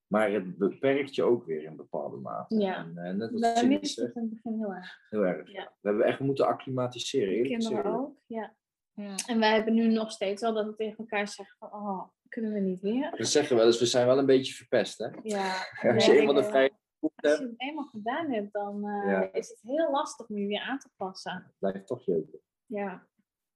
Maar 0.08 0.32
het 0.32 0.58
beperkt 0.58 1.16
je 1.16 1.24
ook 1.24 1.46
weer 1.46 1.64
in 1.64 1.76
bepaalde 1.76 2.18
mate. 2.18 2.56
Ja. 2.60 2.76
En, 2.76 2.98
eh, 2.98 3.14
net 3.14 3.32
als 3.32 3.42
Wij 3.42 3.56
Cindy 3.56 3.78
misten 3.80 4.06
het 4.06 4.16
in 4.16 4.22
het 4.22 4.30
begin 4.34 4.58
heel 4.60 4.74
erg. 4.74 4.98
heel 5.10 5.26
erg. 5.26 5.52
Ja. 5.52 5.74
We 5.82 5.90
hebben 5.90 6.06
echt 6.06 6.20
moeten 6.20 6.46
acclimatiseren, 6.48 7.44
Kinderen 7.44 7.86
ook, 8.00 8.18
ja. 8.26 8.56
Ja. 8.94 9.16
En 9.28 9.40
wij 9.40 9.54
hebben 9.54 9.74
nu 9.74 9.88
nog 9.88 10.12
steeds 10.12 10.42
wel 10.42 10.54
dat 10.54 10.66
we 10.66 10.76
tegen 10.76 10.98
elkaar 10.98 11.28
zeggen 11.28 11.56
van, 11.60 11.74
oh, 11.74 12.04
kunnen 12.32 12.54
we 12.54 12.60
niet 12.60 12.80
weer? 12.80 13.12
We 13.18 13.24
zeggen 13.24 13.56
wel 13.56 13.66
eens, 13.66 13.80
we 13.80 13.86
zijn 13.86 14.08
wel 14.08 14.18
een 14.18 14.26
beetje 14.26 14.54
verpest, 14.54 14.98
hè? 14.98 15.08
Ja. 15.24 15.54
Als 15.94 16.06
je 16.06 16.18
eenmaal 16.20 16.34
de 16.34 16.44
Als 16.50 16.70
je 17.16 17.30
het 17.30 17.54
eenmaal 17.58 17.86
gedaan 17.86 18.32
hebt, 18.32 18.54
dan 18.54 18.88
eh, 18.88 19.12
Ja. 19.12 19.34
is 19.34 19.50
het 19.50 19.60
heel 19.62 19.92
lastig 19.92 20.28
om 20.30 20.38
je 20.38 20.48
weer 20.48 20.62
aan 20.62 20.80
te 20.80 20.90
passen. 20.96 21.54
blijft 21.60 21.78
het 21.78 21.88
toch 21.88 22.06
jeuken. 22.06 22.40
Ja. 22.66 23.08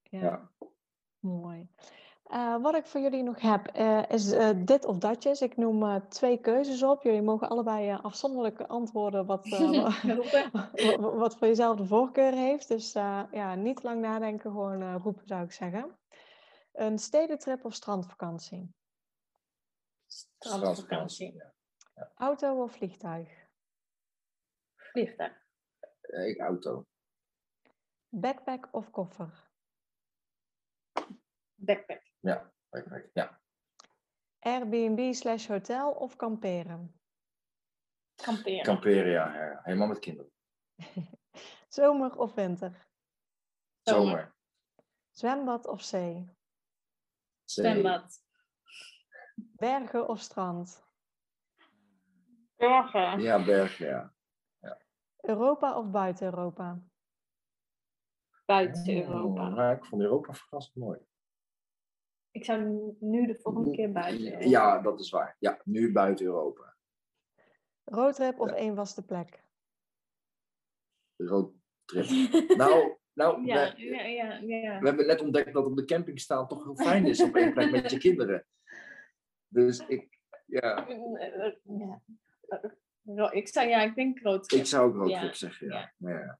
Ja. 0.03 0.19
Ja. 0.21 0.49
Mooi. 1.19 1.67
Eh, 2.25 2.61
wat 2.61 2.75
ik 2.75 2.85
voor 2.85 3.01
jullie 3.01 3.23
nog 3.23 3.41
heb, 3.41 3.67
eh, 3.67 4.01
is 4.09 4.29
dit 4.55 4.85
of 4.85 4.97
datjes. 4.97 5.41
Ik 5.41 5.57
noem 5.57 5.83
eh, 5.83 5.95
twee 6.09 6.37
keuzes 6.37 6.83
op. 6.83 7.03
Jullie 7.03 7.21
mogen 7.21 7.49
allebei 7.49 7.89
eh, 7.89 8.03
afzonderlijk 8.03 8.61
antwoorden 8.61 9.25
wat, 9.25 9.45
eh, 9.45 9.59
wa- 9.83 10.13
Roepen. 10.13 10.49
wa- 10.51 10.69
wa- 11.01 11.15
wat 11.15 11.37
voor 11.37 11.47
jezelf 11.47 11.77
de 11.77 11.85
voorkeur 11.85 12.31
heeft. 12.31 12.67
Dus 12.67 12.93
eh, 12.93 13.21
ja, 13.31 13.55
niet 13.55 13.83
lang 13.83 14.01
nadenken, 14.01 14.51
gewoon 14.51 14.97
roepen 14.97 15.27
zou 15.27 15.43
ik 15.43 15.51
zeggen. 15.51 15.85
Een 16.75 16.99
stedentrip 16.99 17.65
of 17.65 17.73
strandvakantie? 17.73 18.75
Strandvakantie. 20.07 21.33
Ja. 21.33 22.11
Auto 22.15 22.63
of 22.63 22.71
vliegtuig? 22.71 23.47
Vliegtuig. 24.75 25.43
Eh, 26.01 26.27
Ik 26.27 26.39
auto. 26.39 26.85
Backpack 28.09 28.67
of 28.71 28.89
koffer? 28.91 29.49
Backpack. 31.55 32.01
Ja, 32.19 32.51
backpack. 32.69 33.09
Ja. 33.13 33.39
Airbnb 34.39 35.13
slash 35.13 35.47
hotel 35.47 35.91
of 35.91 36.15
kamperen? 36.15 36.99
Kamperen. 38.15 38.63
Kamperen, 38.63 39.11
ja, 39.11 39.35
ja. 39.45 39.59
Helemaal 39.63 39.87
met 39.87 39.99
kinderen. 39.99 40.31
Zomer 41.67 42.17
of 42.17 42.33
winter? 42.33 42.87
Zomer. 43.81 44.05
Zomer. 44.05 44.35
Zwembad 45.11 45.67
of 45.67 45.81
zee? 45.83 46.29
Zwembad. 47.45 48.23
Bergen 49.35 50.07
of 50.07 50.19
strand? 50.19 50.83
Bergen. 52.55 53.21
Ja, 53.21 53.43
bergen, 53.45 53.85
ja. 53.87 54.13
Europa 55.21 55.77
of 55.77 55.89
buiten 55.91 56.25
Europa? 56.25 56.81
Buiten 58.45 59.01
Europa. 59.01 59.71
Oh, 59.71 59.77
ik 59.77 59.85
vond 59.85 60.01
Europa 60.01 60.33
verrassend 60.33 60.75
mooi. 60.75 60.99
Ik 62.31 62.45
zou 62.45 62.61
nu 62.99 63.25
de 63.27 63.35
volgende 63.35 63.71
keer 63.71 63.91
buiten 63.91 64.25
Europa. 64.25 64.49
Ja, 64.49 64.81
dat 64.81 64.99
is 64.99 65.09
waar. 65.09 65.35
Ja, 65.39 65.61
nu 65.63 65.91
buiten 65.91 66.25
Europa. 66.25 66.75
Roadtrip 67.83 68.39
of 68.39 68.49
Ja. 68.49 68.55
één 68.55 68.75
vaste 68.75 69.05
plek? 69.05 69.43
Roadtrip. 71.15 72.05
Nou, 72.57 72.97
nou 73.15 73.45
Ja, 73.45 73.73
we, 73.75 73.83
ja, 73.85 74.03
ja, 74.05 74.39
ja. 74.39 74.79
we 74.79 74.87
hebben 74.87 75.07
net 75.07 75.21
ontdekt 75.21 75.53
dat 75.53 75.65
op 75.65 75.75
de 75.75 75.85
camping 75.85 76.19
staan 76.19 76.47
toch 76.47 76.63
heel 76.63 76.75
fijn 76.75 77.05
is 77.05 77.21
op 77.21 77.35
één 77.35 77.53
plek 77.53 77.71
met 77.71 77.91
je 77.91 77.97
kinderen. 77.97 78.45
Dus 79.47 79.85
ik, 79.87 80.19
ja, 80.45 80.87
Ik 83.31 83.47
zou, 83.47 83.67
ja, 83.67 83.81
ik 83.81 83.95
denk 83.95 84.19
ik 84.47 84.65
zou 84.65 84.87
ook 84.87 84.95
roadtrip 84.95 85.21
Ja, 85.21 85.33
zeggen, 85.33 85.67
ja. 85.67 85.93
ja. 85.97 86.39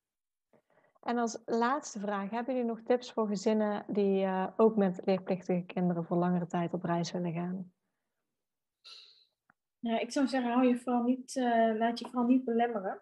En 1.01 1.17
als 1.17 1.41
laatste 1.45 1.99
vraag, 1.99 2.30
hebben 2.30 2.55
jullie 2.55 2.69
nog 2.69 2.82
tips 2.82 3.11
voor 3.11 3.28
gezinnen 3.28 3.86
die 3.88 4.23
eh, 4.23 4.47
ook 4.57 4.76
met 4.76 5.01
leerplichtige 5.05 5.63
kinderen 5.65 6.05
voor 6.05 6.17
langere 6.17 6.47
tijd 6.47 6.73
op 6.73 6.84
reis 6.84 7.11
willen 7.11 7.34
gaan? 7.34 7.73
Ja, 9.80 9.99
ik 9.99 10.11
zou 10.11 10.28
zeggen, 10.28 10.51
hou 10.51 10.67
je 10.67 10.78
vooral 10.78 11.03
niet, 11.03 11.36
eh, 11.36 11.76
laat 11.78 11.99
je 11.99 12.05
vooral 12.05 12.28
niet 12.28 12.43
belemmeren. 12.43 13.01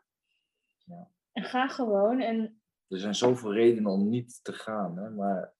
Ja. 0.78 1.10
En 1.32 1.44
ga 1.44 1.68
gewoon. 1.68 2.20
En 2.20 2.62
Er 2.94 3.00
zijn 3.00 3.16
zoveel 3.16 3.54
redenen 3.54 3.92
om 3.92 4.10
niet 4.10 4.40
te 4.44 4.54
gaan, 4.54 4.98
hè? 4.98 5.10
maar 5.10 5.54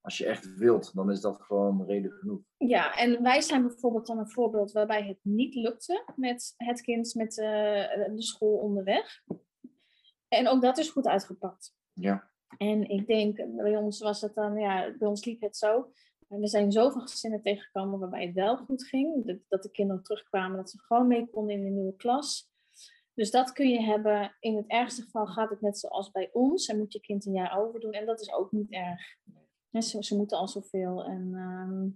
als 0.00 0.18
je 0.18 0.26
echt 0.26 0.56
wilt, 0.56 0.94
dan 0.94 1.10
is 1.10 1.20
dat 1.20 1.42
gewoon 1.42 1.84
reden 1.84 2.10
genoeg. 2.10 2.40
ja, 2.56 2.96
en 2.96 3.22
wij 3.22 3.40
zijn 3.40 3.66
bijvoorbeeld 3.66 4.06
dan 4.06 4.18
een 4.18 4.30
voorbeeld 4.30 4.72
waarbij 4.72 5.06
het 5.06 5.18
niet 5.22 5.54
lukte 5.54 6.04
met 6.16 6.54
het 6.56 6.80
kind 6.80 7.14
met 7.14 7.38
eh, 7.38 7.46
de 8.14 8.22
school 8.22 8.56
onderweg. 8.56 9.22
En 10.28 10.48
ook 10.48 10.62
dat 10.62 10.78
is 10.78 10.90
goed 10.90 11.06
uitgepakt. 11.06 11.74
Ja, 11.92 12.30
En 12.58 12.88
ik 12.88 13.06
denk, 13.06 13.36
bij 13.56 13.76
ons 13.76 13.98
was 13.98 14.20
het 14.20 14.34
dan, 14.34 14.58
ja, 14.58 14.94
bij 14.98 15.08
ons 15.08 15.24
liep 15.24 15.40
het 15.40 15.56
zo. 15.56 15.90
Er 16.28 16.48
zijn 16.48 16.72
zoveel 16.72 17.00
gezinnen 17.00 17.42
tegengekomen 17.42 17.98
waarbij 17.98 18.26
het 18.26 18.34
wel 18.34 18.56
goed 18.56 18.84
ging. 18.84 19.40
Dat 19.48 19.62
de 19.62 19.70
kinderen 19.70 20.02
terugkwamen, 20.02 20.56
dat 20.56 20.70
ze 20.70 20.78
gewoon 20.78 21.06
mee 21.06 21.30
konden 21.30 21.54
in 21.54 21.64
de 21.64 21.70
nieuwe 21.70 21.96
klas. 21.96 22.50
Dus 23.16 23.30
dat 23.30 23.52
kun 23.52 23.68
je 23.68 23.82
hebben. 23.82 24.36
In 24.40 24.56
het 24.56 24.66
ergste 24.66 25.02
geval 25.02 25.26
gaat 25.26 25.50
het 25.50 25.60
net 25.60 25.78
zoals 25.78 26.10
bij 26.10 26.30
ons. 26.32 26.66
En 26.66 26.78
moet 26.78 26.92
je 26.92 27.00
kind 27.00 27.26
een 27.26 27.32
jaar 27.32 27.58
overdoen. 27.58 27.92
En 27.92 28.06
dat 28.06 28.20
is 28.20 28.32
ook 28.32 28.52
niet 28.52 28.70
erg. 28.70 29.16
Ze, 29.70 30.04
ze 30.04 30.16
moeten 30.16 30.38
al 30.38 30.48
zoveel. 30.48 31.04
En 31.04 31.34
ehm, 31.34 31.88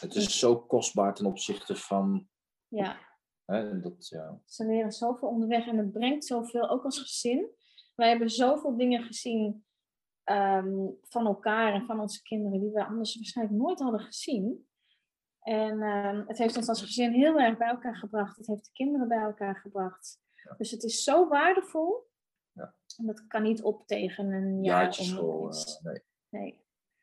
het 0.00 0.14
is 0.14 0.38
zo 0.38 0.56
kostbaar 0.60 1.14
ten 1.14 1.26
opzichte 1.26 1.76
van, 1.76 2.28
ja, 2.68 2.98
hè, 3.44 3.80
dat, 3.80 4.08
ja, 4.08 4.40
ze 4.44 4.66
leren 4.66 4.92
zoveel 4.92 5.28
onderweg. 5.28 5.66
En 5.66 5.78
het 5.78 5.92
brengt 5.92 6.24
zoveel, 6.24 6.68
ook 6.68 6.84
als 6.84 7.00
gezin. 7.00 7.48
Wij 7.94 8.08
hebben 8.08 8.30
zoveel 8.30 8.76
dingen 8.76 9.02
gezien 9.02 9.64
ehm, 10.24 10.86
van 11.02 11.26
elkaar 11.26 11.72
en 11.72 11.86
van 11.86 12.00
onze 12.00 12.22
kinderen 12.22 12.60
die 12.60 12.72
we 12.72 12.84
anders 12.84 13.14
waarschijnlijk 13.14 13.58
nooit 13.58 13.80
hadden 13.80 14.00
gezien. 14.00 14.68
En 15.40 15.82
ehm, 15.82 16.22
het 16.26 16.38
heeft 16.38 16.56
ons 16.56 16.68
als 16.68 16.82
gezin 16.82 17.12
heel 17.12 17.40
erg 17.40 17.58
bij 17.58 17.68
elkaar 17.68 17.96
gebracht. 17.96 18.36
Het 18.36 18.46
heeft 18.46 18.64
de 18.64 18.72
kinderen 18.72 19.08
bij 19.08 19.22
elkaar 19.22 19.56
gebracht. 19.56 20.22
Ja. 20.48 20.54
Dus 20.56 20.70
het 20.70 20.82
is 20.82 21.02
zo 21.02 21.28
waardevol. 21.28 22.08
Ja. 22.52 22.74
En 22.96 23.06
dat 23.06 23.26
kan 23.26 23.42
niet 23.42 23.62
op 23.62 23.86
tegen 23.86 24.32
een 24.32 24.62
jaar 24.62 24.94
school. 24.94 25.50
eh, 25.50 25.82
nee. 25.82 26.02
Nee. 26.28 26.62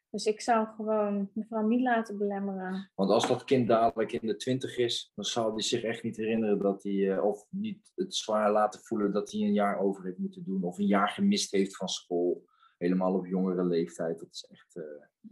Dus 0.10 0.26
ik 0.26 0.42
zou 0.42 0.68
gewoon 0.68 1.30
me 1.34 1.46
vooral 1.48 1.68
niet 1.68 1.82
laten 1.82 2.18
belemmeren. 2.18 2.92
Want 2.96 3.10
als 3.10 3.28
dat 3.28 3.44
kind 3.44 3.68
dadelijk 3.68 4.12
in 4.12 4.28
de 4.28 4.36
twintig 4.36 4.78
is, 4.78 5.12
dan 5.16 5.26
zal 5.26 5.52
hij 5.52 5.62
zich 5.62 5.84
echt 5.84 6.04
niet 6.04 6.18
herinneren 6.18 6.60
dat 6.60 6.84
hij, 6.84 7.12
eh, 7.12 7.24
of 7.24 7.46
niet 7.50 7.92
het 7.96 8.16
zwaar 8.16 8.52
laten 8.52 8.80
voelen 8.84 9.12
dat 9.12 9.32
hij 9.32 9.42
een 9.42 9.54
jaar 9.54 9.80
over 9.80 10.04
heeft 10.04 10.18
moeten 10.18 10.44
doen, 10.44 10.64
of 10.64 10.78
een 10.78 10.86
jaar 10.86 11.10
gemist 11.10 11.52
heeft 11.52 11.76
van 11.76 11.88
school. 11.90 12.50
helemaal 12.78 13.14
op 13.14 13.26
jongere 13.26 13.64
leeftijd, 13.64 14.20
dat 14.20 14.30
is 14.32 14.46
echt, 14.50 14.76
uh, 14.76 14.84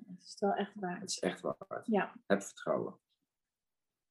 het 0.07 0.24
is 0.24 0.36
wel 0.39 0.53
echt 0.53 0.72
waar. 0.76 0.99
Het 0.99 1.10
is 1.10 1.20
echt 1.20 1.41
waard. 1.41 1.86
Ja. 1.86 2.14
Heb 2.26 2.41
vertrouwen. 2.41 2.99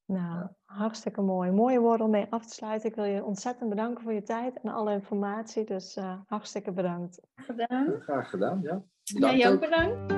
Nou, 0.09 0.47
hartstikke 0.65 1.21
mooi. 1.21 1.51
Mooie 1.51 1.81
woorden 1.81 2.07
om 2.07 2.13
mee 2.13 2.27
af 2.31 2.47
te 2.47 2.55
sluiten. 2.55 2.89
Ik 2.89 2.95
wil 2.95 3.05
je 3.05 3.25
ontzettend 3.25 3.69
bedanken 3.71 4.03
voor 4.03 4.13
je 4.13 4.23
tijd 4.23 4.61
en 4.61 4.71
alle 4.71 4.93
informatie. 4.93 5.65
Dus 5.65 5.97
uh, 5.97 6.13
hartstikke 6.27 6.73
bedankt. 6.73 7.21
Gedaan. 7.35 8.01
graag 8.01 8.31
gedaan, 8.31 8.61
ja. 8.63 8.83
Bedankt 9.15 9.41
ja, 9.41 9.51
ook 9.51 9.61
bedankt. 9.61 10.13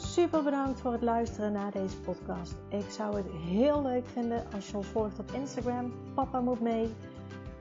Super 0.00 0.42
bedankt 0.42 0.80
voor 0.80 0.92
het 0.92 1.02
luisteren 1.02 1.52
naar 1.52 1.70
deze 1.70 2.00
podcast. 2.00 2.56
Ik 2.68 2.90
zou 2.90 3.16
het 3.16 3.30
heel 3.30 3.82
leuk 3.82 4.06
vinden 4.06 4.44
als 4.54 4.70
je 4.70 4.76
ons 4.76 4.86
volgt 4.86 5.18
op 5.18 5.30
Instagram. 5.30 5.92
Papa 6.14 6.40
moet 6.40 6.60
mee. 6.60 6.94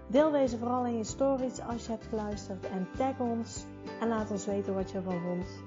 Deel 0.07 0.31
deze 0.31 0.57
vooral 0.57 0.85
in 0.85 0.97
je 0.97 1.03
stories 1.03 1.61
als 1.61 1.85
je 1.85 1.91
hebt 1.91 2.05
geluisterd 2.05 2.69
en 2.69 2.87
tag 2.97 3.19
ons. 3.19 3.65
En 3.99 4.07
laat 4.07 4.31
ons 4.31 4.45
weten 4.45 4.73
wat 4.73 4.91
je 4.91 4.97
ervan 4.97 5.21
vond. 5.21 5.66